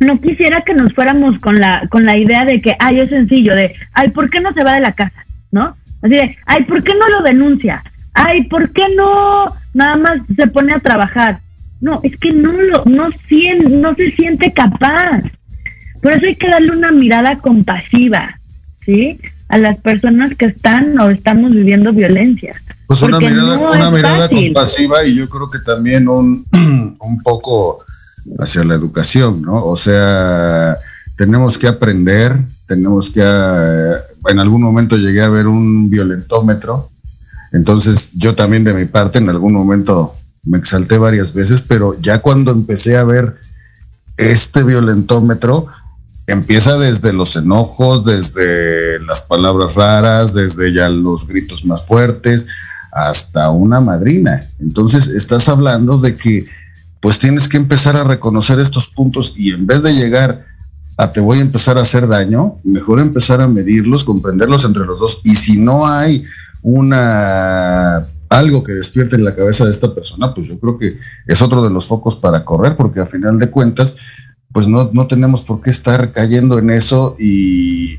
no 0.00 0.18
quisiera 0.18 0.62
que 0.62 0.74
nos 0.74 0.94
fuéramos 0.94 1.38
con 1.38 1.60
la, 1.60 1.86
con 1.90 2.06
la 2.06 2.16
idea 2.16 2.44
de 2.44 2.60
que, 2.60 2.74
ay, 2.78 3.00
es 3.00 3.10
sencillo, 3.10 3.54
de, 3.54 3.74
ay, 3.92 4.08
¿por 4.10 4.30
qué 4.30 4.40
no 4.40 4.52
se 4.52 4.64
va 4.64 4.74
de 4.74 4.80
la 4.80 4.94
casa? 4.94 5.26
¿No? 5.52 5.76
Así 6.02 6.14
de, 6.14 6.38
ay, 6.46 6.64
¿por 6.64 6.82
qué 6.82 6.94
no 6.94 7.08
lo 7.08 7.22
denuncia? 7.22 7.84
Ay, 8.14 8.44
¿por 8.44 8.72
qué 8.72 8.84
no 8.96 9.54
nada 9.74 9.96
más 9.96 10.20
se 10.34 10.46
pone 10.46 10.72
a 10.72 10.80
trabajar? 10.80 11.40
No, 11.80 12.00
es 12.02 12.16
que 12.16 12.32
no 12.32 12.50
lo, 12.50 12.84
no, 12.86 13.08
no 13.08 13.94
se 13.94 14.10
siente 14.12 14.52
capaz. 14.52 15.22
Por 16.02 16.12
eso 16.12 16.26
hay 16.26 16.36
que 16.36 16.48
darle 16.48 16.72
una 16.72 16.92
mirada 16.92 17.36
compasiva, 17.38 18.38
¿sí? 18.84 19.20
A 19.48 19.58
las 19.58 19.78
personas 19.78 20.34
que 20.36 20.46
están 20.46 20.98
o 20.98 21.10
estamos 21.10 21.52
viviendo 21.52 21.92
violencia. 21.92 22.54
Pues 22.86 23.02
una 23.02 23.18
mirada, 23.18 23.58
una 23.58 23.90
mirada 23.90 24.28
compasiva 24.30 25.04
y 25.04 25.14
yo 25.16 25.28
creo 25.28 25.50
que 25.50 25.58
también 25.58 26.08
un, 26.08 26.46
un 27.00 27.22
poco 27.22 27.84
hacia 28.38 28.64
la 28.64 28.74
educación, 28.74 29.42
¿no? 29.42 29.64
O 29.64 29.76
sea, 29.76 30.76
tenemos 31.16 31.58
que 31.58 31.68
aprender, 31.68 32.36
tenemos 32.66 33.10
que, 33.10 33.20
eh, 33.22 33.94
en 34.28 34.38
algún 34.38 34.62
momento 34.62 34.96
llegué 34.96 35.22
a 35.22 35.28
ver 35.28 35.46
un 35.46 35.90
violentómetro, 35.90 36.90
entonces 37.52 38.12
yo 38.14 38.34
también 38.34 38.64
de 38.64 38.74
mi 38.74 38.84
parte 38.84 39.18
en 39.18 39.28
algún 39.28 39.52
momento 39.52 40.14
me 40.44 40.58
exalté 40.58 40.98
varias 40.98 41.34
veces, 41.34 41.62
pero 41.62 42.00
ya 42.00 42.20
cuando 42.20 42.52
empecé 42.52 42.96
a 42.96 43.04
ver 43.04 43.36
este 44.16 44.62
violentómetro, 44.62 45.66
empieza 46.26 46.78
desde 46.78 47.12
los 47.12 47.36
enojos, 47.36 48.04
desde 48.04 49.00
las 49.00 49.22
palabras 49.22 49.74
raras, 49.74 50.32
desde 50.32 50.72
ya 50.72 50.88
los 50.88 51.26
gritos 51.26 51.64
más 51.64 51.86
fuertes, 51.86 52.46
hasta 52.92 53.50
una 53.50 53.80
madrina. 53.80 54.50
Entonces 54.58 55.08
estás 55.08 55.48
hablando 55.48 55.98
de 55.98 56.16
que 56.16 56.46
pues 57.00 57.18
tienes 57.18 57.48
que 57.48 57.56
empezar 57.56 57.96
a 57.96 58.04
reconocer 58.04 58.58
estos 58.60 58.88
puntos 58.88 59.34
y 59.36 59.52
en 59.52 59.66
vez 59.66 59.82
de 59.82 59.94
llegar 59.94 60.46
a 60.98 61.12
te 61.12 61.20
voy 61.20 61.38
a 61.38 61.42
empezar 61.42 61.78
a 61.78 61.82
hacer 61.82 62.06
daño, 62.06 62.58
mejor 62.62 63.00
empezar 63.00 63.40
a 63.40 63.48
medirlos, 63.48 64.04
comprenderlos 64.04 64.64
entre 64.64 64.84
los 64.84 65.00
dos. 65.00 65.20
Y 65.24 65.34
si 65.34 65.58
no 65.58 65.86
hay 65.86 66.24
una 66.62 68.06
algo 68.28 68.62
que 68.62 68.72
despierte 68.72 69.16
en 69.16 69.24
la 69.24 69.34
cabeza 69.34 69.64
de 69.64 69.72
esta 69.72 69.92
persona, 69.92 70.32
pues 70.32 70.46
yo 70.46 70.60
creo 70.60 70.78
que 70.78 70.98
es 71.26 71.42
otro 71.42 71.62
de 71.62 71.70
los 71.70 71.86
focos 71.86 72.16
para 72.16 72.44
correr, 72.44 72.76
porque 72.76 73.00
a 73.00 73.06
final 73.06 73.38
de 73.38 73.50
cuentas, 73.50 73.96
pues 74.52 74.68
no, 74.68 74.90
no 74.92 75.08
tenemos 75.08 75.42
por 75.42 75.60
qué 75.60 75.70
estar 75.70 76.12
cayendo 76.12 76.58
en 76.58 76.70
eso. 76.70 77.16
Y 77.18 77.98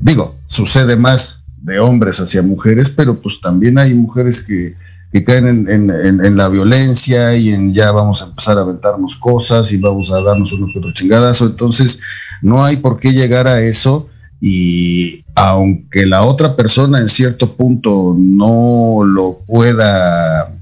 digo, 0.00 0.36
sucede 0.44 0.96
más 0.96 1.44
de 1.62 1.80
hombres 1.80 2.20
hacia 2.20 2.42
mujeres, 2.42 2.90
pero 2.90 3.16
pues 3.16 3.40
también 3.40 3.78
hay 3.78 3.94
mujeres 3.94 4.42
que, 4.42 4.76
caen 5.20 5.68
en, 5.68 6.36
la 6.36 6.48
violencia 6.48 7.36
y 7.36 7.50
en 7.50 7.74
ya 7.74 7.92
vamos 7.92 8.22
a 8.22 8.26
empezar 8.26 8.56
a 8.56 8.62
aventarnos 8.62 9.16
cosas 9.16 9.70
y 9.72 9.76
vamos 9.76 10.10
a 10.10 10.22
darnos 10.22 10.52
unos 10.54 10.74
otro 10.74 10.90
chingadazo. 10.92 11.46
Entonces, 11.46 12.00
no 12.40 12.64
hay 12.64 12.76
por 12.76 12.98
qué 12.98 13.12
llegar 13.12 13.46
a 13.46 13.60
eso 13.60 14.08
y 14.40 15.24
aunque 15.34 16.06
la 16.06 16.22
otra 16.22 16.56
persona 16.56 16.98
en 16.98 17.08
cierto 17.08 17.54
punto 17.54 18.16
no 18.18 19.04
lo 19.04 19.40
pueda 19.46 20.52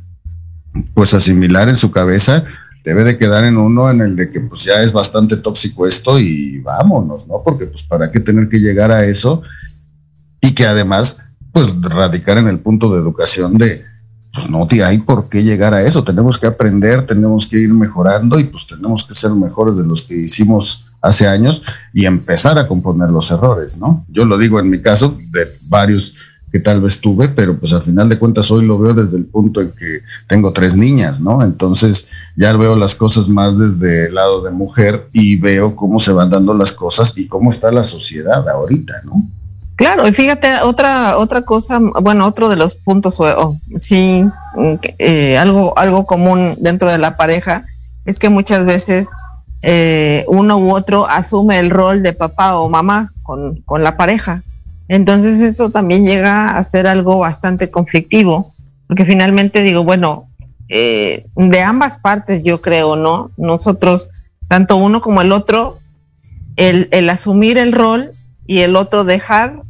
pues 0.95 1.15
asimilar 1.15 1.69
en 1.69 1.77
su 1.77 1.91
cabeza, 1.93 2.45
debe 2.85 3.05
de 3.05 3.17
quedar 3.17 3.45
en 3.45 3.57
uno 3.57 3.89
en 3.89 4.01
el 4.01 4.17
de 4.17 4.31
que 4.31 4.41
pues 4.41 4.65
ya 4.65 4.83
es 4.83 4.93
bastante 4.93 5.37
tóxico 5.37 5.87
esto 5.87 6.19
y 6.19 6.59
vámonos, 6.59 7.29
¿no? 7.29 7.43
Porque 7.45 7.67
pues 7.67 7.85
para 7.85 8.11
qué 8.11 8.21
tener 8.21 8.49
que 8.49 8.59
llegar 8.59 8.91
a 8.91 9.05
eso 9.05 9.43
y 10.41 10.55
que 10.55 10.67
además 10.67 11.21
pues 11.53 11.73
radicar 11.81 12.39
en 12.39 12.49
el 12.49 12.59
punto 12.59 12.93
de 12.93 13.01
educación 13.01 13.59
de 13.59 13.85
pues 14.33 14.49
no 14.49 14.69
hay 14.85 14.99
por 14.99 15.29
qué 15.29 15.43
llegar 15.43 15.75
a 15.75 15.83
eso, 15.83 16.05
tenemos 16.05 16.39
que 16.39 16.47
aprender, 16.47 17.07
tenemos 17.07 17.47
que 17.47 17.59
ir 17.59 17.73
mejorando 17.73 18.39
y 18.39 18.45
pues 18.45 18.67
tenemos 18.67 19.05
que 19.05 19.15
ser 19.15 19.33
mejores 19.33 19.77
de 19.77 19.85
los 19.85 20.03
que 20.03 20.15
hicimos 20.15 20.87
hace 21.01 21.27
años 21.27 21.63
y 21.93 22.07
empezar 22.07 22.59
a 22.59 22.69
componer 22.69 23.11
los 23.11 23.31
errores, 23.31 23.79
¿no? 23.79 24.05
Yo 24.09 24.25
lo 24.25 24.39
digo 24.39 24.61
en 24.61 24.71
mi 24.71 24.81
caso 24.83 25.19
de 25.31 25.47
varios 25.63 26.15
que 26.53 26.61
tal 26.61 26.81
vez 26.81 27.01
tuve, 27.01 27.29
pero 27.29 27.59
pues 27.59 27.73
al 27.73 27.83
final 27.83 28.09
de 28.09 28.19
cuentas 28.19 28.51
hoy 28.51 28.67
lo 28.67 28.79
veo 28.79 28.93
desde 28.93 29.17
el 29.17 29.27
punto 29.27 29.61
en 29.61 29.71
que 29.71 30.01
tengo 30.29 30.53
tres 30.53 30.77
niñas, 30.77 31.21
¿no? 31.21 31.43
Entonces 31.43 32.09
ya 32.37 32.57
veo 32.57 32.77
las 32.77 32.95
cosas 32.95 33.29
más 33.29 33.57
desde 33.57 34.07
el 34.07 34.15
lado 34.15 34.43
de 34.43 34.51
mujer 34.51 35.09
y 35.13 35.37
veo 35.37 35.77
cómo 35.77 36.01
se 36.01 36.13
van 36.13 36.31
dando 36.31 36.55
las 36.55 36.73
cosas 36.73 37.17
y 37.17 37.29
cómo 37.29 37.51
está 37.51 37.71
la 37.71 37.85
sociedad 37.85 38.49
ahorita, 38.49 39.03
¿no? 39.05 39.29
Claro, 39.81 40.07
y 40.07 40.13
fíjate, 40.13 40.61
otra, 40.63 41.17
otra 41.17 41.43
cosa, 41.43 41.81
bueno, 41.81 42.27
otro 42.27 42.49
de 42.49 42.57
los 42.57 42.75
puntos, 42.75 43.19
sí, 43.79 44.25
eh, 44.99 45.39
algo, 45.39 45.77
algo 45.79 46.05
común 46.05 46.53
dentro 46.59 46.91
de 46.91 46.99
la 46.99 47.17
pareja 47.17 47.65
es 48.05 48.19
que 48.19 48.29
muchas 48.29 48.65
veces 48.67 49.11
eh, 49.63 50.25
uno 50.29 50.59
u 50.59 50.75
otro 50.75 51.07
asume 51.07 51.59
el 51.59 51.71
rol 51.71 52.03
de 52.03 52.13
papá 52.13 52.59
o 52.59 52.69
mamá 52.69 53.11
con, 53.23 53.63
con 53.63 53.83
la 53.83 53.97
pareja 53.97 54.43
entonces 54.91 55.41
esto 55.41 55.71
también 55.71 56.05
llega 56.05 56.59
a 56.59 56.63
ser 56.65 56.89
algo 56.89 57.21
bastante 57.21 57.71
conflictivo, 57.71 58.57
porque 58.89 59.05
finalmente 59.05 59.63
digo, 59.63 59.85
bueno, 59.85 60.29
eh, 60.69 61.27
de 61.37 61.63
ambas 61.63 61.99
partes 61.99 62.43
yo 62.43 62.61
creo, 62.61 62.97
¿no? 62.97 63.31
Nosotros, 63.37 64.11
tanto 64.49 64.77
uno 64.77 65.01
como 65.01 65.23
el 65.23 65.31
otro, 65.31 65.79
el, 66.57 66.89
el 66.91 67.09
asumir 67.09 67.57
el 67.57 67.71
rol 67.71 68.11
y 68.49 68.63
el 68.63 68.75
otro 68.75 69.05
dejar, 69.05 69.63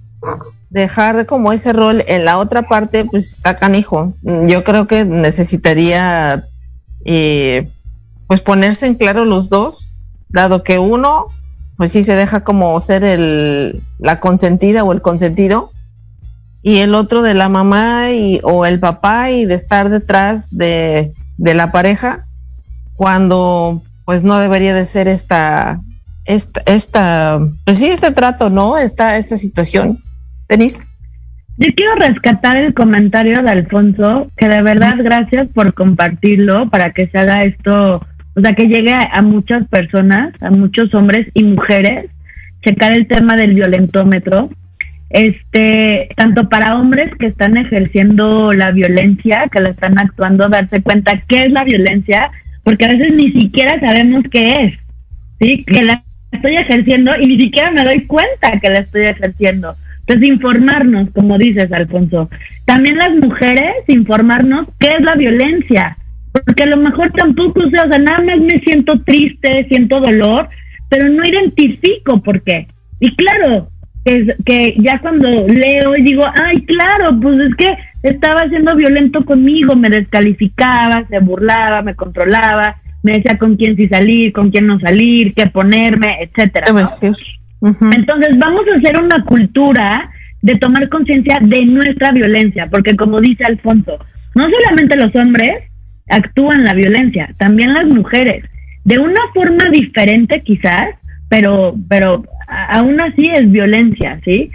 dejar 0.70 1.26
como 1.26 1.52
ese 1.52 1.72
rol 1.72 2.02
en 2.06 2.24
la 2.24 2.38
otra 2.38 2.68
parte, 2.68 3.04
pues 3.04 3.32
está 3.32 3.56
canijo. 3.56 4.14
Yo 4.22 4.64
creo 4.64 4.86
que 4.86 5.04
necesitaría 5.04 6.44
eh, 7.04 7.68
pues 8.26 8.40
ponerse 8.40 8.86
en 8.86 8.94
claro 8.94 9.24
los 9.24 9.48
dos, 9.48 9.94
dado 10.28 10.62
que 10.62 10.78
uno 10.78 11.26
pues 11.76 11.92
sí 11.92 12.02
se 12.02 12.14
deja 12.14 12.44
como 12.44 12.78
ser 12.78 13.04
el, 13.04 13.82
la 13.98 14.20
consentida 14.20 14.84
o 14.84 14.92
el 14.92 15.00
consentido, 15.00 15.70
y 16.62 16.78
el 16.78 16.94
otro 16.94 17.22
de 17.22 17.34
la 17.34 17.48
mamá 17.48 18.10
y, 18.10 18.40
o 18.42 18.66
el 18.66 18.78
papá 18.80 19.30
y 19.30 19.46
de 19.46 19.54
estar 19.54 19.88
detrás 19.88 20.56
de, 20.56 21.12
la 21.38 21.72
pareja, 21.72 22.26
cuando 22.94 23.82
pues 24.04 24.24
no 24.24 24.38
debería 24.38 24.74
de 24.74 24.84
ser 24.84 25.08
esta, 25.08 25.80
esta, 26.26 26.60
esta, 26.66 27.40
pues 27.64 27.78
sí, 27.78 27.86
este 27.86 28.10
trato, 28.10 28.50
¿no? 28.50 28.76
Esta, 28.76 29.16
esta 29.16 29.38
situación. 29.38 29.98
Denise. 30.50 30.82
Yo 31.56 31.68
quiero 31.74 31.94
rescatar 31.94 32.56
el 32.58 32.74
comentario 32.74 33.42
de 33.42 33.50
Alfonso, 33.50 34.30
que 34.36 34.48
de 34.48 34.62
verdad 34.62 34.96
gracias 34.98 35.48
por 35.48 35.72
compartirlo 35.74 36.68
para 36.68 36.90
que 36.90 37.06
se 37.06 37.18
haga 37.18 37.44
esto 37.44 38.06
o 38.34 38.40
sea, 38.40 38.54
que 38.54 38.68
llegue 38.68 38.92
a, 38.94 39.22
muchas 39.22 39.66
personas, 39.68 40.30
a 40.42 40.50
muchos 40.50 40.94
hombres 40.94 41.30
y 41.34 41.42
mujeres, 41.42 42.06
checar 42.62 42.92
el 42.92 43.06
tema 43.06 43.36
del 43.36 43.54
violentómetro, 43.54 44.50
este, 45.10 46.08
tanto 46.16 46.48
para 46.48 46.78
hombres 46.78 47.10
que 47.18 47.26
están 47.26 47.56
ejerciendo 47.56 48.52
la 48.52 48.70
violencia, 48.70 49.48
que 49.50 49.60
la 49.60 49.70
están 49.70 49.98
actuando, 49.98 50.48
darse 50.48 50.82
cuenta 50.82 51.20
qué 51.28 51.46
es 51.46 51.52
la 51.52 51.64
violencia, 51.64 52.30
porque 52.62 52.84
a 52.84 52.88
veces 52.88 53.14
ni 53.14 53.30
siquiera 53.32 53.80
sabemos 53.80 54.22
qué 54.30 54.62
es, 54.62 54.78
¿sí? 55.40 55.64
Que 55.64 55.82
la 55.82 56.02
estoy 56.30 56.56
ejerciendo 56.56 57.16
y 57.18 57.26
ni 57.26 57.36
siquiera 57.36 57.72
me 57.72 57.84
doy 57.84 58.06
cuenta 58.06 58.58
que 58.60 58.70
la 58.70 58.78
estoy 58.78 59.06
ejerciendo. 59.06 59.74
Entonces, 60.10 60.28
informarnos, 60.28 61.10
como 61.10 61.38
dices, 61.38 61.70
Alfonso. 61.70 62.28
También 62.64 62.98
las 62.98 63.14
mujeres, 63.14 63.74
informarnos 63.86 64.66
qué 64.80 64.96
es 64.98 65.02
la 65.02 65.14
violencia, 65.14 65.96
porque 66.32 66.64
a 66.64 66.66
lo 66.66 66.78
mejor 66.78 67.12
tampoco, 67.12 67.60
o 67.60 67.70
sea, 67.70 67.86
nada 67.86 68.18
más 68.18 68.40
me 68.40 68.58
siento 68.58 69.00
triste, 69.02 69.66
siento 69.68 70.00
dolor, 70.00 70.48
pero 70.88 71.08
no 71.08 71.24
identifico 71.24 72.20
por 72.20 72.42
qué. 72.42 72.66
Y 72.98 73.14
claro, 73.14 73.70
es 74.04 74.34
que 74.44 74.74
ya 74.78 74.98
cuando 74.98 75.28
leo 75.46 75.96
y 75.96 76.02
digo, 76.02 76.24
ay, 76.34 76.62
claro, 76.62 77.16
pues 77.22 77.38
es 77.38 77.54
que 77.54 77.76
estaba 78.02 78.48
siendo 78.48 78.74
violento 78.74 79.24
conmigo, 79.24 79.76
me 79.76 79.90
descalificaba, 79.90 81.06
se 81.08 81.20
burlaba, 81.20 81.82
me 81.82 81.94
controlaba, 81.94 82.80
me 83.04 83.12
decía 83.12 83.38
con 83.38 83.54
quién 83.54 83.76
sí 83.76 83.86
salir, 83.86 84.32
con 84.32 84.50
quién 84.50 84.66
no 84.66 84.80
salir, 84.80 85.34
qué 85.34 85.46
ponerme, 85.46 86.20
etcétera. 86.20 86.66
Entonces 87.62 88.38
vamos 88.38 88.64
a 88.72 88.78
hacer 88.78 88.96
una 88.96 89.22
cultura 89.24 90.10
de 90.42 90.56
tomar 90.56 90.88
conciencia 90.88 91.38
de 91.40 91.66
nuestra 91.66 92.12
violencia, 92.12 92.66
porque 92.68 92.96
como 92.96 93.20
dice 93.20 93.44
Alfonso, 93.44 93.98
no 94.34 94.48
solamente 94.48 94.96
los 94.96 95.14
hombres, 95.14 95.64
actúan 96.08 96.64
la 96.64 96.74
violencia, 96.74 97.30
también 97.38 97.74
las 97.74 97.86
mujeres, 97.86 98.44
de 98.84 98.98
una 98.98 99.20
forma 99.34 99.68
diferente 99.70 100.40
quizás, 100.40 100.90
pero, 101.28 101.76
pero 101.88 102.24
aún 102.48 103.00
así 103.00 103.28
es 103.28 103.50
violencia, 103.50 104.20
¿sí? 104.24 104.50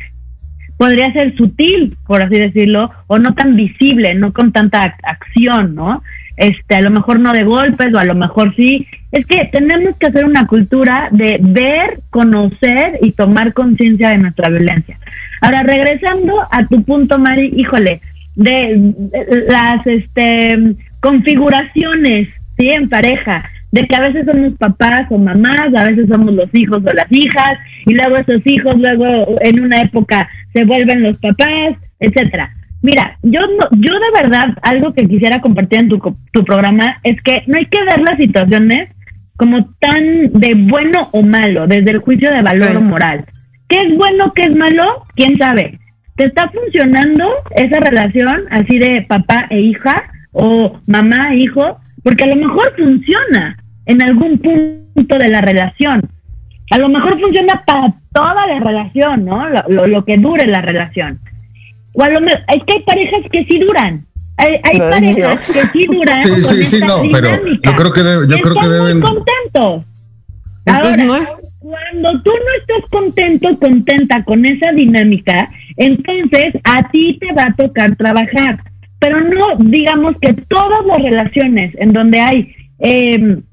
Podría 0.78 1.14
ser 1.14 1.38
sutil, 1.38 1.95
por 2.06 2.22
así 2.22 2.38
decirlo, 2.38 2.91
o 3.08 3.18
no 3.20 3.34
tan 3.34 3.56
visible, 3.56 4.14
no 4.16 4.34
con 4.34 4.51
tanta 4.51 4.97
acción, 5.03 5.76
¿no? 5.76 6.03
Este, 6.38 6.75
a 6.75 6.81
lo 6.81 6.89
mejor 6.89 7.19
no 7.19 7.33
de 7.33 7.43
golpes, 7.43 7.93
o 7.93 7.99
a 7.99 8.05
lo 8.05 8.15
mejor 8.15 8.55
sí. 8.55 8.88
Es 9.11 9.25
que 9.25 9.45
tenemos 9.45 9.95
que 9.97 10.07
hacer 10.07 10.25
una 10.25 10.47
cultura 10.47 11.07
de 11.11 11.38
ver, 11.41 11.99
conocer 12.09 12.99
y 13.01 13.11
tomar 13.11 13.53
conciencia 13.53 14.09
de 14.09 14.17
nuestra 14.17 14.49
violencia. 14.49 14.97
Ahora, 15.41 15.63
regresando 15.63 16.45
a 16.51 16.65
tu 16.65 16.83
punto, 16.83 17.17
Mari, 17.17 17.53
híjole, 17.55 18.01
de 18.36 18.93
las 19.47 19.86
este 19.88 20.75
configuraciones, 20.99 22.29
¿sí? 22.57 22.69
En 22.69 22.89
pareja, 22.89 23.43
de 23.71 23.86
que 23.86 23.95
a 23.95 24.01
veces 24.01 24.25
somos 24.25 24.53
papás 24.57 25.05
o 25.11 25.17
mamás, 25.17 25.73
a 25.75 25.83
veces 25.83 26.07
somos 26.07 26.33
los 26.33 26.49
hijos 26.53 26.81
o 26.86 26.93
las 26.93 27.11
hijas, 27.11 27.59
y 27.86 27.93
luego 27.93 28.17
esos 28.17 28.41
hijos 28.47 28.77
luego 28.79 29.05
en 29.41 29.59
una 29.59 29.81
época 29.81 30.27
se 30.51 30.65
vuelven 30.65 31.03
los 31.03 31.19
papás, 31.19 31.75
etcétera. 31.99 32.55
Mira, 32.86 33.17
yo 33.23 33.41
yo 33.71 33.93
de 33.93 34.11
verdad 34.21 34.57
algo 34.61 34.93
que 34.93 35.07
quisiera 35.07 35.41
compartir 35.41 35.79
en 35.79 35.89
tu, 35.89 35.99
tu 36.31 36.45
programa 36.45 36.99
es 37.03 37.21
que 37.21 37.43
no 37.47 37.57
hay 37.57 37.65
que 37.65 37.83
ver 37.83 37.99
las 37.99 38.17
situaciones 38.17 38.91
como 39.38 39.65
tan 39.79 40.31
de 40.33 40.53
bueno 40.55 41.09
o 41.11 41.21
malo, 41.21 41.67
desde 41.67 41.91
el 41.91 41.97
juicio 41.99 42.31
de 42.31 42.41
valor 42.41 42.77
o 42.77 42.81
moral. 42.81 43.25
¿Qué 43.67 43.81
es 43.81 43.95
bueno, 43.97 44.31
qué 44.33 44.43
es 44.43 44.55
malo? 44.55 45.05
¿Quién 45.15 45.38
sabe? 45.38 45.79
¿Te 46.15 46.25
está 46.25 46.49
funcionando 46.49 47.29
esa 47.55 47.79
relación 47.79 48.43
así 48.49 48.77
de 48.77 49.05
papá 49.07 49.47
e 49.49 49.59
hija? 49.59 50.11
o 50.36 50.79
mamá, 50.86 51.33
hijo, 51.33 51.79
porque 52.03 52.25
a 52.25 52.27
lo 52.27 52.36
mejor 52.36 52.73
funciona 52.75 53.57
en 53.86 54.01
algún 54.01 54.38
punto 54.38 55.17
de 55.17 55.29
la 55.29 55.41
relación. 55.41 56.01
A 56.71 56.77
lo 56.77 56.89
mejor 56.89 57.19
funciona 57.19 57.63
para 57.65 57.93
toda 58.11 58.45
la 58.47 58.59
relación, 58.59 59.25
¿no? 59.25 59.47
Lo, 59.67 60.03
que 60.03 60.17
dure 60.17 60.45
la 60.45 60.61
relación. 60.61 61.19
O 61.96 62.04
a 62.04 62.10
lo 62.10 62.22
mejor, 62.22 62.41
es 62.54 62.64
que 62.64 62.74
hay 62.74 62.84
parejas 62.84 63.22
que 63.32 63.46
sí 63.46 63.60
duran. 63.60 64.06
Hay, 64.38 64.60
parejas 64.78 65.70
que 65.74 65.80
sí 65.80 65.86
duran. 65.88 66.22
Sí, 66.22 66.43
sí, 66.43 66.66
sí, 66.66 66.80
no, 66.82 67.02
pero 67.12 67.30
yo 67.46 67.76
creo 67.76 67.91
que, 67.91 68.02
yo 68.02 68.41
creo 68.41 68.56
que 68.56 68.68
deben. 68.68 69.00
Muy 69.00 69.10
contentos. 69.10 69.86
Ahora, 70.68 70.98
no 70.98 71.16
es... 71.16 71.41
cuando 71.60 72.22
tú 72.24 72.32
no 72.32 72.76
estás 72.76 72.89
contento, 72.89 73.60
contenta 73.60 74.24
con 74.24 74.46
esa 74.46 74.72
dinámica, 74.72 75.48
entonces 75.78 76.60
a 76.64 76.89
ti 76.89 77.18
te 77.20 77.34
va 77.34 77.46
a 77.46 77.54
tocar 77.54 77.96
trabajar 77.96 78.60
pero 79.06 79.22
no 79.22 79.56
digamos 79.60 80.16
que 80.20 80.34
todas 80.34 80.84
las 80.86 81.00
relaciones 81.00 81.76
en 81.78 81.93
donde 81.93 82.20
hay 82.20 82.56
em, 82.80 83.43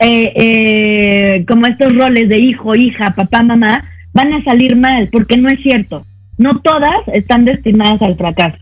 eh, 0.00 0.32
eh, 0.34 1.44
como 1.46 1.66
estos 1.66 1.94
roles 1.94 2.28
de 2.28 2.38
hijo, 2.38 2.74
hija, 2.74 3.12
papá, 3.12 3.44
mamá, 3.44 3.80
van 4.12 4.32
a 4.32 4.42
salir 4.42 4.74
mal, 4.74 5.08
porque 5.12 5.36
no 5.36 5.48
es 5.48 5.60
cierto. 5.60 6.04
No 6.38 6.60
todas 6.60 7.06
están 7.12 7.44
destinadas 7.44 8.02
al 8.02 8.16
fracaso. 8.16 8.58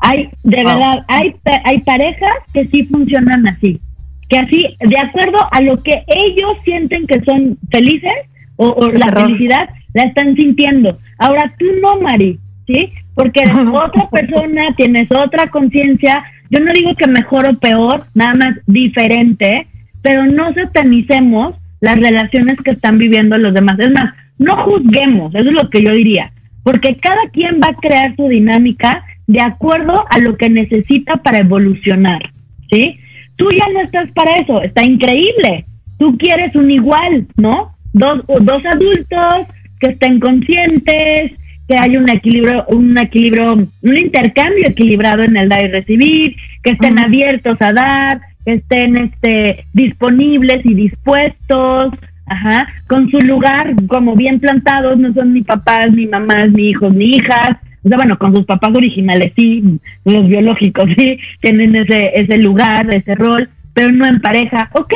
Hay, 0.00 0.30
de 0.42 0.64
verdad, 0.64 1.04
hay, 1.08 1.36
hay 1.64 1.80
parejas 1.80 2.32
que 2.54 2.66
sí 2.66 2.84
funcionan 2.84 3.46
así, 3.46 3.80
que 4.28 4.38
así, 4.38 4.76
de 4.80 4.98
acuerdo 4.98 5.38
a 5.50 5.60
lo 5.60 5.82
que 5.82 6.02
ellos 6.06 6.56
sienten 6.64 7.06
que 7.06 7.20
son 7.20 7.58
felices 7.70 8.12
o, 8.56 8.68
o 8.68 8.88
la 8.88 9.12
felicidad, 9.12 9.68
la 9.92 10.04
están 10.04 10.34
sintiendo. 10.36 10.98
Ahora 11.18 11.52
tú 11.58 11.66
no, 11.82 12.00
Mari, 12.00 12.38
¿sí? 12.66 12.90
Porque 13.14 13.40
eres 13.40 13.56
otra 13.72 14.08
persona, 14.08 14.74
tienes 14.76 15.10
otra 15.12 15.48
conciencia. 15.48 16.24
Yo 16.48 16.60
no 16.60 16.72
digo 16.72 16.94
que 16.94 17.06
mejor 17.06 17.46
o 17.46 17.58
peor, 17.58 18.04
nada 18.14 18.34
más 18.34 18.54
diferente, 18.66 19.66
pero 20.02 20.26
no 20.26 20.52
satanicemos 20.54 21.56
las 21.80 21.98
relaciones 21.98 22.58
que 22.58 22.70
están 22.70 22.98
viviendo 22.98 23.36
los 23.38 23.54
demás. 23.54 23.78
Es 23.78 23.92
más, 23.92 24.14
no 24.38 24.56
juzguemos, 24.56 25.34
eso 25.34 25.48
es 25.48 25.54
lo 25.54 25.68
que 25.68 25.82
yo 25.82 25.92
diría, 25.92 26.32
porque 26.62 26.96
cada 26.96 27.28
quien 27.32 27.60
va 27.62 27.68
a 27.68 27.74
crear 27.74 28.14
su 28.16 28.28
dinámica 28.28 29.04
de 29.26 29.40
acuerdo 29.40 30.04
a 30.10 30.18
lo 30.18 30.36
que 30.36 30.48
necesita 30.48 31.18
para 31.18 31.38
evolucionar, 31.38 32.20
¿sí? 32.68 32.98
Tú 33.36 33.50
ya 33.52 33.66
no 33.72 33.80
estás 33.80 34.10
para 34.12 34.36
eso, 34.36 34.60
está 34.62 34.82
increíble. 34.82 35.64
Tú 35.98 36.18
quieres 36.18 36.54
un 36.54 36.70
igual, 36.70 37.26
¿no? 37.36 37.76
Dos, 37.92 38.24
dos 38.26 38.64
adultos 38.66 39.46
que 39.78 39.88
estén 39.88 40.20
conscientes, 40.20 41.32
que 41.66 41.76
haya 41.76 42.00
un 42.00 42.08
equilibrio, 42.08 42.66
un 42.66 42.98
equilibrio, 42.98 43.54
un 43.54 43.96
intercambio 43.96 44.66
equilibrado 44.66 45.22
en 45.22 45.36
el 45.36 45.48
dar 45.48 45.64
y 45.64 45.68
recibir, 45.68 46.36
que 46.64 46.70
estén 46.70 46.98
abiertos 46.98 47.62
a 47.62 47.72
dar, 47.72 48.20
que 48.44 48.54
estén 48.54 48.96
este, 48.96 49.64
disponibles 49.72 50.66
y 50.66 50.74
dispuestos, 50.74 51.94
ajá, 52.30 52.68
con 52.86 53.10
su 53.10 53.20
lugar 53.20 53.74
como 53.88 54.14
bien 54.14 54.38
plantados, 54.38 54.96
no 54.98 55.12
son 55.12 55.34
ni 55.34 55.42
papás, 55.42 55.92
ni 55.92 56.06
mamás, 56.06 56.52
ni 56.52 56.70
hijos, 56.70 56.94
ni 56.94 57.16
hijas, 57.16 57.56
o 57.84 57.88
sea, 57.88 57.96
bueno, 57.96 58.16
con 58.18 58.32
sus 58.32 58.44
papás 58.44 58.72
originales 58.74 59.32
sí, 59.34 59.80
los 60.04 60.28
biológicos 60.28 60.88
sí, 60.96 61.18
tienen 61.40 61.74
ese, 61.74 62.12
ese 62.14 62.38
lugar, 62.38 62.88
ese 62.92 63.16
rol, 63.16 63.50
pero 63.74 63.90
no 63.90 64.06
en 64.06 64.20
pareja. 64.20 64.70
Ok, 64.74 64.94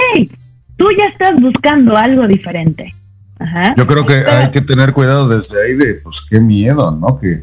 tú 0.77 0.87
ya 0.97 1.07
estás 1.07 1.41
buscando 1.41 1.97
algo 1.97 2.27
diferente. 2.29 2.95
Ajá. 3.41 3.75
Yo 3.77 3.87
creo 3.87 4.05
que 4.05 4.15
hay 4.15 4.51
que 4.53 4.61
tener 4.61 4.93
cuidado 4.93 5.29
desde 5.29 5.61
ahí 5.61 5.75
de, 5.75 5.95
pues 6.05 6.25
qué 6.31 6.39
miedo, 6.39 6.93
¿no? 6.93 7.19
Que 7.19 7.43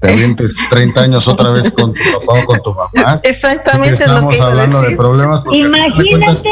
te 0.00 0.12
avientes 0.12 0.58
30 0.68 1.00
años 1.00 1.28
otra 1.28 1.50
vez 1.50 1.70
con 1.70 1.94
tu 1.94 2.00
papá 2.20 2.40
o 2.40 2.44
con 2.44 2.62
tu 2.62 2.74
mamá. 2.74 3.20
Exactamente 3.22 3.94
Estamos 3.94 4.22
lo 4.22 4.28
que 4.28 4.36
iba 4.36 4.44
a 4.44 4.50
hablando 4.50 4.76
de 4.76 4.82
decir. 4.82 4.96
problemas. 4.98 5.44
de 5.44 5.56
Imagínate 5.56 6.50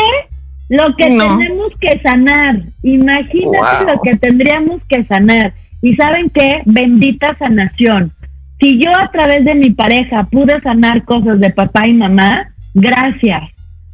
lo 0.68 0.94
que 0.96 1.10
No. 1.10 1.38
tenemos 1.38 1.72
que 1.80 1.98
sanar. 2.00 2.62
Imagínate 2.82 3.58
Wow. 3.86 3.94
lo 3.94 4.00
que 4.02 4.16
tendríamos 4.16 4.82
que 4.88 5.02
sanar. 5.04 5.52
Y 5.82 5.94
saben 5.94 6.28
qué, 6.30 6.62
bendita 6.66 7.34
sanación. 7.34 8.12
Si 8.60 8.78
yo 8.78 8.90
a 8.96 9.10
través 9.10 9.44
de 9.44 9.54
mi 9.54 9.70
pareja 9.70 10.24
pude 10.24 10.60
sanar 10.60 11.04
cosas 11.04 11.38
de 11.38 11.50
papá 11.50 11.86
y 11.86 11.92
mamá, 11.92 12.48
gracias. 12.74 13.44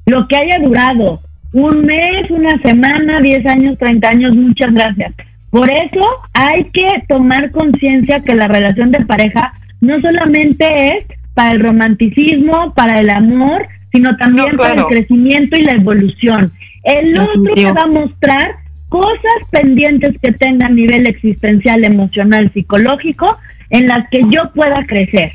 Lo 0.06 0.26
que 0.26 0.36
haya 0.36 0.58
durado, 0.58 1.20
un 1.52 1.84
mes, 1.84 2.30
una 2.30 2.58
semana, 2.62 3.20
10 3.20 3.44
años, 3.46 3.78
30 3.78 4.08
años, 4.08 4.34
muchas 4.34 4.72
gracias. 4.72 5.12
Por 5.50 5.70
eso 5.70 6.04
hay 6.32 6.64
que 6.64 7.04
tomar 7.08 7.50
conciencia 7.50 8.20
que 8.20 8.34
la 8.34 8.48
relación 8.48 8.90
de 8.90 9.04
pareja 9.04 9.52
no 9.80 10.00
solamente 10.00 10.96
es 10.96 11.06
para 11.34 11.52
el 11.52 11.60
romanticismo, 11.60 12.72
para 12.74 12.98
el 13.00 13.10
amor, 13.10 13.66
sino 13.92 14.16
también 14.16 14.48
No, 14.52 14.58
para 14.58 14.74
el 14.80 14.86
crecimiento 14.86 15.56
y 15.56 15.62
la 15.62 15.72
evolución. 15.72 16.50
El 16.84 17.18
otro 17.18 17.54
te 17.54 17.72
va 17.72 17.82
a 17.82 17.86
mostrar 17.86 18.56
cosas 18.88 19.48
pendientes 19.50 20.14
que 20.22 20.32
tenga 20.32 20.66
a 20.66 20.70
nivel 20.70 21.06
existencial, 21.06 21.84
emocional, 21.84 22.50
psicológico, 22.52 23.38
en 23.70 23.88
las 23.88 24.08
que 24.08 24.22
yo 24.28 24.52
pueda 24.52 24.86
crecer. 24.86 25.32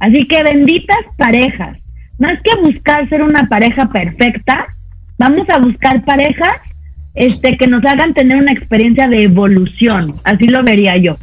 Así 0.00 0.26
que 0.26 0.42
benditas 0.42 0.98
parejas. 1.16 1.78
Más 2.18 2.38
que 2.42 2.54
buscar 2.60 3.08
ser 3.08 3.22
una 3.22 3.48
pareja 3.48 3.88
perfecta, 3.88 4.66
vamos 5.16 5.48
a 5.48 5.58
buscar 5.58 6.04
parejas 6.04 6.56
este, 7.14 7.56
que 7.56 7.66
nos 7.66 7.84
hagan 7.84 8.12
tener 8.12 8.36
una 8.38 8.52
experiencia 8.52 9.08
de 9.08 9.24
evolución. 9.24 10.14
Así 10.24 10.46
lo 10.46 10.62
vería 10.62 10.96
yo. 10.96 11.16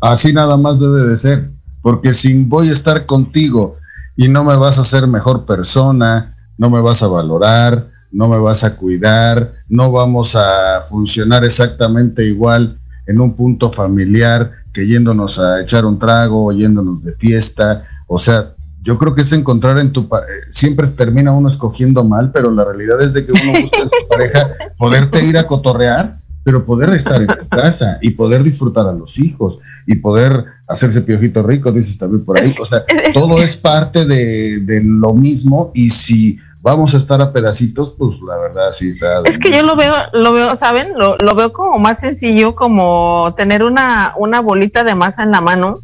Así 0.00 0.32
nada 0.32 0.56
más 0.56 0.80
debe 0.80 1.02
de 1.02 1.16
ser, 1.16 1.50
porque 1.80 2.12
si 2.12 2.42
voy 2.44 2.68
a 2.68 2.72
estar 2.72 3.06
contigo 3.06 3.76
y 4.16 4.28
no 4.28 4.44
me 4.44 4.56
vas 4.56 4.78
a 4.78 4.82
hacer 4.82 5.06
mejor 5.06 5.46
persona, 5.46 6.34
no 6.58 6.70
me 6.70 6.80
vas 6.80 7.02
a 7.02 7.08
valorar, 7.08 7.86
no 8.12 8.28
me 8.28 8.38
vas 8.38 8.64
a 8.64 8.76
cuidar, 8.76 9.50
no 9.68 9.90
vamos 9.90 10.36
a 10.36 10.82
funcionar 10.88 11.44
exactamente 11.44 12.24
igual 12.24 12.78
en 13.06 13.20
un 13.20 13.34
punto 13.34 13.70
familiar 13.70 14.50
que 14.72 14.86
yéndonos 14.86 15.38
a 15.38 15.60
echar 15.60 15.84
un 15.84 15.98
trago 15.98 16.46
o 16.46 16.52
yéndonos 16.52 17.02
de 17.02 17.12
fiesta, 17.14 17.84
o 18.06 18.18
sea, 18.18 18.54
yo 18.82 18.98
creo 18.98 19.14
que 19.14 19.22
es 19.22 19.32
encontrar 19.32 19.78
en 19.78 19.92
tu 19.92 20.02
eh, 20.02 20.06
siempre 20.50 20.86
termina 20.88 21.32
uno 21.32 21.48
escogiendo 21.48 22.04
mal, 22.04 22.32
pero 22.32 22.50
la 22.50 22.64
realidad 22.64 23.00
es 23.00 23.14
de 23.14 23.24
que 23.24 23.32
uno 23.32 23.60
busca 23.60 23.78
en 23.78 23.88
tu 23.88 24.08
pareja 24.08 24.46
poderte 24.76 25.24
ir 25.24 25.38
a 25.38 25.46
cotorrear, 25.46 26.20
pero 26.44 26.66
poder 26.66 26.90
estar 26.90 27.20
en 27.22 27.28
tu 27.28 27.48
casa 27.48 27.98
y 28.02 28.10
poder 28.10 28.42
disfrutar 28.42 28.86
a 28.86 28.92
los 28.92 29.18
hijos 29.20 29.60
y 29.86 29.96
poder 29.96 30.44
hacerse 30.66 31.02
piojito 31.02 31.42
rico, 31.44 31.70
dices 31.70 31.96
también 31.96 32.24
por 32.24 32.40
ahí. 32.40 32.54
O 32.60 32.64
sea, 32.64 32.84
todo 33.14 33.40
es 33.40 33.56
parte 33.56 34.04
de, 34.04 34.58
de 34.60 34.82
lo 34.82 35.14
mismo 35.14 35.70
y 35.74 35.88
si 35.88 36.38
vamos 36.62 36.94
a 36.94 36.96
estar 36.96 37.20
a 37.20 37.32
pedacitos, 37.32 37.94
pues 37.98 38.20
la 38.26 38.36
verdad 38.38 38.70
sí 38.72 38.88
está. 38.88 39.22
Es 39.24 39.38
que 39.38 39.50
yo 39.50 39.62
lo 39.62 39.76
veo, 39.76 39.92
lo 40.12 40.32
veo, 40.32 40.54
¿saben? 40.56 40.96
Lo, 40.96 41.16
lo 41.18 41.34
veo 41.34 41.52
como 41.52 41.78
más 41.78 41.98
sencillo, 41.98 42.54
como 42.54 43.34
tener 43.36 43.64
una, 43.64 44.14
una 44.16 44.40
bolita 44.40 44.84
de 44.84 44.94
masa 44.94 45.24
en 45.24 45.32
la 45.32 45.40
mano 45.40 45.78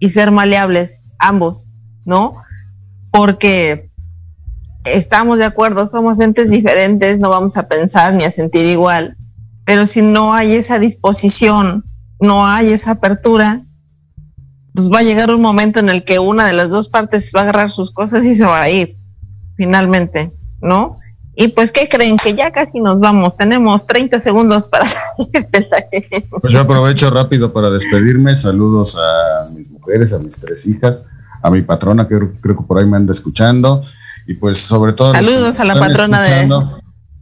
y 0.00 0.08
ser 0.08 0.32
maleables, 0.32 1.04
ambos, 1.18 1.70
¿no? 2.04 2.34
Porque 3.12 3.90
estamos 4.84 5.38
de 5.38 5.44
acuerdo, 5.44 5.86
somos 5.86 6.18
entes 6.20 6.50
diferentes, 6.50 7.18
no 7.18 7.30
vamos 7.30 7.56
a 7.56 7.68
pensar 7.68 8.12
ni 8.14 8.24
a 8.24 8.30
sentir 8.30 8.66
igual, 8.66 9.16
pero 9.64 9.86
si 9.86 10.02
no 10.02 10.34
hay 10.34 10.54
esa 10.54 10.78
disposición, 10.78 11.84
no 12.20 12.46
hay 12.46 12.72
esa 12.72 12.92
apertura, 12.92 13.62
pues 14.74 14.92
va 14.92 14.98
a 14.98 15.02
llegar 15.02 15.30
un 15.30 15.40
momento 15.40 15.80
en 15.80 15.88
el 15.88 16.04
que 16.04 16.18
una 16.18 16.46
de 16.46 16.52
las 16.52 16.68
dos 16.68 16.88
partes 16.88 17.32
va 17.34 17.40
a 17.40 17.42
agarrar 17.44 17.70
sus 17.70 17.92
cosas 17.92 18.24
y 18.24 18.34
se 18.34 18.44
va 18.44 18.60
a 18.60 18.70
ir, 18.70 18.94
finalmente, 19.56 20.32
¿no? 20.60 20.96
Y 21.38 21.48
pues, 21.48 21.70
¿qué 21.70 21.86
creen? 21.88 22.16
Que 22.16 22.34
ya 22.34 22.50
casi 22.50 22.80
nos 22.80 22.98
vamos. 22.98 23.36
Tenemos 23.36 23.86
30 23.86 24.20
segundos 24.20 24.68
para 24.68 24.84
salir 24.86 25.46
del 25.50 25.68
aire. 25.92 26.26
Pues 26.40 26.52
yo 26.52 26.60
aprovecho 26.60 27.10
rápido 27.10 27.52
para 27.52 27.68
despedirme. 27.68 28.34
Saludos 28.34 28.96
a 28.96 29.50
mis 29.50 29.70
mujeres, 29.70 30.14
a 30.14 30.18
mis 30.18 30.40
tres 30.40 30.66
hijas, 30.66 31.04
a 31.42 31.50
mi 31.50 31.60
patrona 31.60 32.08
que 32.08 32.18
creo 32.40 32.56
que 32.56 32.64
por 32.66 32.78
ahí 32.78 32.86
me 32.86 32.96
anda 32.96 33.12
escuchando. 33.12 33.84
Y 34.26 34.34
pues 34.34 34.56
sobre 34.56 34.94
todo... 34.94 35.12
Saludos 35.12 35.60
a 35.60 35.64
la 35.64 35.78
patrona 35.78 36.22
de, 36.22 36.48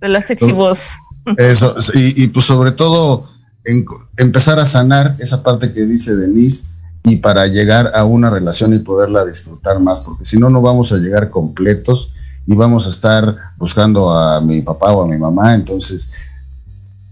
de 0.00 0.08
la 0.08 0.22
sexy 0.22 0.52
voz. 0.52 0.90
Eso, 1.36 1.74
y, 1.94 2.22
y, 2.22 2.28
pues 2.28 2.46
sobre 2.46 2.70
todo 2.70 3.28
en- 3.64 3.84
empezar 4.16 4.58
a 4.58 4.64
sanar 4.64 5.16
esa 5.18 5.42
parte 5.42 5.72
que 5.72 5.86
dice 5.86 6.14
Denise 6.14 6.66
y 7.02 7.16
para 7.16 7.46
llegar 7.46 7.90
a 7.94 8.04
una 8.04 8.30
relación 8.30 8.74
y 8.74 8.78
poderla 8.78 9.24
disfrutar 9.24 9.80
más, 9.80 10.02
porque 10.02 10.24
si 10.24 10.38
no, 10.38 10.50
no 10.50 10.60
vamos 10.62 10.92
a 10.92 10.96
llegar 10.98 11.30
completos 11.30 12.12
y 12.46 12.54
vamos 12.54 12.86
a 12.86 12.90
estar 12.90 13.36
buscando 13.56 14.10
a 14.10 14.40
mi 14.40 14.62
papá 14.62 14.92
o 14.92 15.02
a 15.04 15.08
mi 15.08 15.16
mamá, 15.18 15.54
entonces 15.54 16.10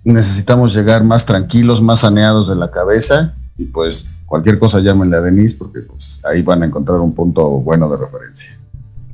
necesitamos 0.05 0.75
llegar 0.75 1.05
más 1.05 1.25
tranquilos, 1.25 1.81
más 1.81 2.01
saneados 2.01 2.49
de 2.49 2.57
la 2.57 2.71
cabeza 2.71 3.35
y 3.57 3.65
pues 3.67 4.11
cualquier 4.27 4.59
cosa 4.59 4.81
llámenle 4.81 5.17
a 5.17 5.21
Denise 5.21 5.57
porque 5.59 5.81
pues 5.81 6.23
ahí 6.25 6.43
van 6.43 6.63
a 6.63 6.67
encontrar 6.67 6.99
un 6.99 7.15
punto 7.15 7.49
bueno 7.49 7.89
de 7.89 7.97
referencia. 7.99 8.59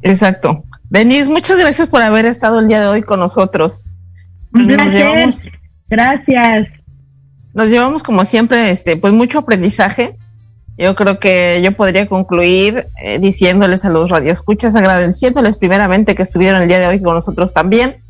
Exacto. 0.02 0.64
Denise, 0.90 1.28
muchas 1.30 1.58
gracias 1.58 1.88
por 1.88 2.02
haber 2.02 2.24
estado 2.24 2.60
el 2.60 2.68
día 2.68 2.80
de 2.80 2.86
hoy 2.86 3.02
con 3.02 3.20
nosotros. 3.20 3.84
Un 4.54 4.66
Nos 4.66 4.76
placer. 4.76 5.04
llevamos- 5.06 5.50
Gracias. 5.90 6.68
nos 7.54 7.68
llevamos 7.68 8.02
como 8.02 8.24
siempre, 8.24 8.70
este, 8.70 8.96
pues 8.96 9.12
mucho 9.12 9.40
aprendizaje. 9.40 10.16
Yo 10.79 10.95
creo 10.95 11.18
que 11.18 11.61
yo 11.62 11.72
podría 11.72 12.07
concluir 12.07 12.87
eh, 13.03 13.18
diciéndoles 13.18 13.85
a 13.85 13.91
los 13.91 14.11
radioescuchas, 14.11 14.76
agradeciéndoles 14.76 15.57
primeramente 15.57 16.14
que 16.14 16.22
estuvieron 16.22 16.62
el 16.62 16.68
día 16.68 16.79
de 16.79 16.87
hoy 16.87 17.03
con 17.03 17.14
nosotros 17.14 17.53
también. 17.53 18.05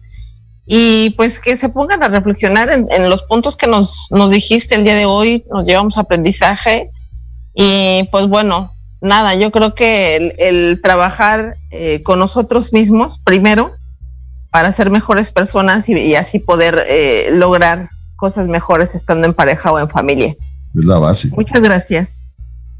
Y 0.66 1.10
pues 1.16 1.40
que 1.40 1.56
se 1.56 1.70
pongan 1.70 2.02
a 2.02 2.08
reflexionar 2.08 2.70
en, 2.70 2.86
en 2.90 3.08
los 3.08 3.22
puntos 3.22 3.56
que 3.56 3.66
nos, 3.66 4.08
nos 4.10 4.30
dijiste 4.30 4.74
el 4.74 4.84
día 4.84 4.96
de 4.96 5.06
hoy, 5.06 5.46
nos 5.50 5.64
llevamos 5.64 5.96
aprendizaje. 5.96 6.90
Y 7.54 8.06
pues 8.10 8.28
bueno, 8.28 8.70
nada, 9.00 9.34
yo 9.34 9.50
creo 9.50 9.74
que 9.74 10.16
el, 10.16 10.34
el 10.36 10.80
trabajar 10.82 11.56
eh, 11.70 12.02
con 12.02 12.18
nosotros 12.18 12.74
mismos 12.74 13.18
primero 13.24 13.72
para 14.50 14.72
ser 14.72 14.90
mejores 14.90 15.30
personas 15.30 15.88
y, 15.88 15.94
y 15.94 16.16
así 16.16 16.38
poder 16.38 16.84
eh, 16.86 17.30
lograr 17.32 17.88
cosas 18.16 18.46
mejores 18.46 18.94
estando 18.94 19.26
en 19.26 19.32
pareja 19.32 19.72
o 19.72 19.78
en 19.78 19.88
familia. 19.88 20.36
Es 20.76 20.84
la 20.84 20.98
base. 20.98 21.28
Muchas 21.34 21.62
gracias. 21.62 22.27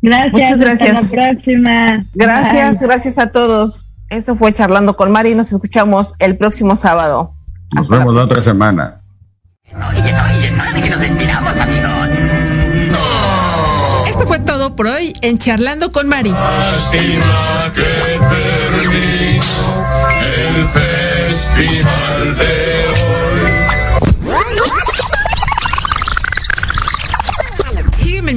Gracias. 0.01 0.33
Muchas 0.33 0.59
gracias. 0.59 0.99
Hasta 0.99 1.21
la 1.27 1.33
próxima. 1.33 1.99
Gracias, 2.15 2.79
Bye. 2.81 2.89
gracias 2.89 3.19
a 3.19 3.31
todos. 3.33 3.89
Esto 4.11 4.37
fue 4.37 4.53
Charlando 4.53 4.97
con 4.97 5.11
Mari. 5.11 5.35
Nos 5.35 5.53
escuchamos 5.53 6.15
el 6.19 6.37
próximo 6.39 6.77
sábado. 6.77 7.35
Nos 7.73 7.83
Hasta 7.83 7.95
la 7.97 7.99
vemos 8.01 8.15
la 8.15 8.21
próxima. 8.27 8.33
otra 8.33 8.41
semana. 8.41 9.03
Esto 14.07 14.27
fue 14.27 14.39
todo 14.41 14.75
por 14.75 14.87
hoy 14.87 15.13
en 15.21 15.37
Charlando 15.39 15.93
con 15.93 16.09
Mari. 16.09 16.31
Lástima 16.31 17.73
que 17.75 17.83
terminó 18.31 19.85
el 20.23 20.69
festival 20.73 22.39
de 22.39 22.88